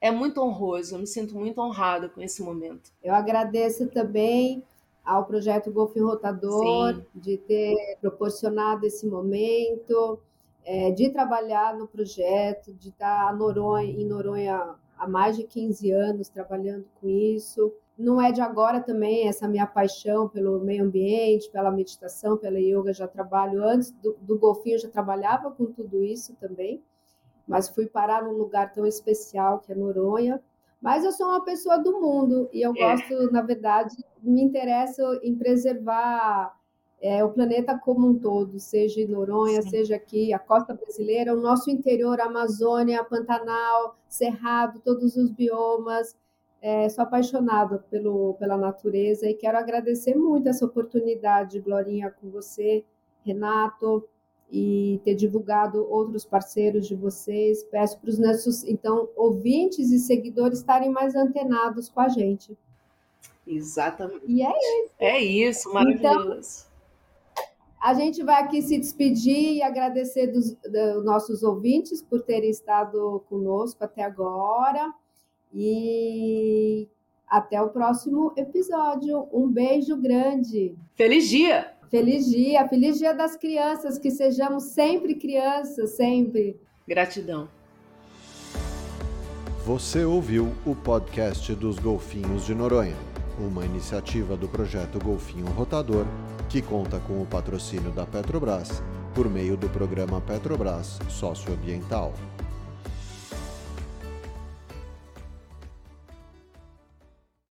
É 0.00 0.10
muito 0.10 0.40
honroso, 0.40 0.94
eu 0.94 1.00
me 1.00 1.06
sinto 1.06 1.36
muito 1.36 1.60
honrada 1.60 2.08
com 2.08 2.22
esse 2.22 2.42
momento. 2.42 2.90
Eu 3.04 3.14
agradeço 3.14 3.86
também 3.88 4.64
ao 5.04 5.26
projeto 5.26 5.70
Golfinho 5.70 6.06
Rotador 6.06 6.94
Sim. 6.94 7.06
de 7.14 7.36
ter 7.36 7.98
proporcionado 8.00 8.86
esse 8.86 9.06
momento 9.06 10.18
é, 10.64 10.90
de 10.90 11.10
trabalhar 11.10 11.76
no 11.76 11.86
projeto, 11.86 12.72
de 12.74 12.90
estar 12.90 13.34
Noronha, 13.36 13.90
em 13.90 14.06
Noronha 14.06 14.74
há 14.98 15.08
mais 15.08 15.36
de 15.36 15.44
15 15.44 15.90
anos 15.90 16.28
trabalhando 16.28 16.84
com 17.00 17.08
isso. 17.08 17.72
Não 17.98 18.20
é 18.20 18.30
de 18.32 18.40
agora 18.40 18.80
também 18.80 19.28
essa 19.28 19.48
minha 19.48 19.66
paixão 19.66 20.28
pelo 20.28 20.60
meio 20.60 20.84
ambiente, 20.84 21.50
pela 21.50 21.70
meditação, 21.70 22.36
pela 22.36 22.58
yoga. 22.58 22.92
Já 22.92 23.08
trabalho 23.08 23.62
antes 23.62 23.90
do, 23.92 24.16
do 24.20 24.38
golfinho, 24.38 24.78
já 24.78 24.88
trabalhava 24.88 25.50
com 25.50 25.66
tudo 25.66 26.02
isso 26.02 26.34
também, 26.36 26.82
mas 27.46 27.68
fui 27.68 27.86
parar 27.86 28.22
num 28.22 28.32
lugar 28.32 28.72
tão 28.72 28.86
especial 28.86 29.58
que 29.60 29.72
é 29.72 29.74
Noronha. 29.74 30.42
Mas 30.80 31.04
eu 31.04 31.12
sou 31.12 31.26
uma 31.26 31.44
pessoa 31.44 31.78
do 31.78 32.00
mundo 32.00 32.48
e 32.52 32.62
eu 32.62 32.72
é. 32.74 32.74
gosto, 32.74 33.30
na 33.30 33.42
verdade, 33.42 33.94
me 34.22 34.42
interesso 34.42 35.02
em 35.22 35.36
preservar 35.36 36.58
é, 37.00 37.24
o 37.24 37.30
planeta 37.30 37.78
como 37.78 38.06
um 38.06 38.18
todo, 38.18 38.58
seja 38.58 39.00
em 39.00 39.06
Noronha, 39.06 39.62
Sim. 39.62 39.70
seja 39.70 39.96
aqui, 39.96 40.34
a 40.34 40.38
costa 40.38 40.74
brasileira, 40.74 41.34
o 41.34 41.40
nosso 41.40 41.70
interior, 41.70 42.20
a 42.20 42.26
Amazônia, 42.26 43.02
Pantanal, 43.02 43.96
Cerrado, 44.06 44.80
todos 44.80 45.16
os 45.16 45.30
biomas. 45.30 46.14
É, 46.60 46.86
sou 46.90 47.04
apaixonada 47.04 47.78
pelo, 47.90 48.34
pela 48.34 48.58
natureza 48.58 49.26
e 49.26 49.32
quero 49.32 49.56
agradecer 49.56 50.14
muito 50.14 50.46
essa 50.46 50.66
oportunidade, 50.66 51.58
Glorinha, 51.58 52.10
com 52.10 52.28
você, 52.28 52.84
Renato, 53.24 54.06
e 54.52 55.00
ter 55.02 55.14
divulgado 55.14 55.90
outros 55.90 56.26
parceiros 56.26 56.86
de 56.86 56.94
vocês. 56.94 57.64
Peço 57.64 57.98
para 57.98 58.10
os 58.10 58.18
nossos, 58.18 58.62
então, 58.64 59.08
ouvintes 59.16 59.90
e 59.90 59.98
seguidores 59.98 60.58
estarem 60.58 60.90
mais 60.90 61.14
antenados 61.14 61.88
com 61.88 62.00
a 62.00 62.08
gente. 62.08 62.58
Exatamente. 63.46 64.24
E 64.26 64.42
é 64.42 64.50
isso. 64.50 64.94
É 64.98 65.18
isso, 65.18 65.72
maravilhoso. 65.72 66.28
Então, 66.28 66.69
a 67.80 67.94
gente 67.94 68.22
vai 68.22 68.42
aqui 68.42 68.60
se 68.60 68.78
despedir 68.78 69.54
e 69.54 69.62
agradecer 69.62 70.26
dos, 70.26 70.54
dos 70.54 71.04
nossos 71.04 71.42
ouvintes 71.42 72.02
por 72.02 72.20
terem 72.22 72.50
estado 72.50 73.24
conosco 73.28 73.82
até 73.82 74.02
agora. 74.02 74.92
E 75.52 76.86
até 77.26 77.60
o 77.60 77.70
próximo 77.70 78.32
episódio. 78.36 79.26
Um 79.32 79.48
beijo 79.48 79.96
grande. 79.96 80.76
Feliz 80.94 81.28
dia! 81.28 81.72
Feliz 81.90 82.26
dia, 82.26 82.68
feliz 82.68 82.98
dia 82.98 83.12
das 83.12 83.34
crianças, 83.34 83.98
que 83.98 84.12
sejamos 84.12 84.62
sempre 84.64 85.16
crianças, 85.16 85.96
sempre. 85.96 86.56
Gratidão. 86.86 87.48
Você 89.66 90.04
ouviu 90.04 90.52
o 90.64 90.76
podcast 90.76 91.52
dos 91.52 91.80
Golfinhos 91.80 92.46
de 92.46 92.54
Noronha, 92.54 92.96
uma 93.40 93.64
iniciativa 93.64 94.36
do 94.36 94.48
projeto 94.48 95.04
Golfinho 95.04 95.46
Rotador 95.46 96.06
que 96.50 96.60
conta 96.60 96.98
com 96.98 97.22
o 97.22 97.26
patrocínio 97.26 97.92
da 97.92 98.04
Petrobras 98.04 98.82
por 99.14 99.30
meio 99.30 99.56
do 99.56 99.68
programa 99.68 100.20
Petrobras 100.20 100.98
Socioambiental. 101.08 102.12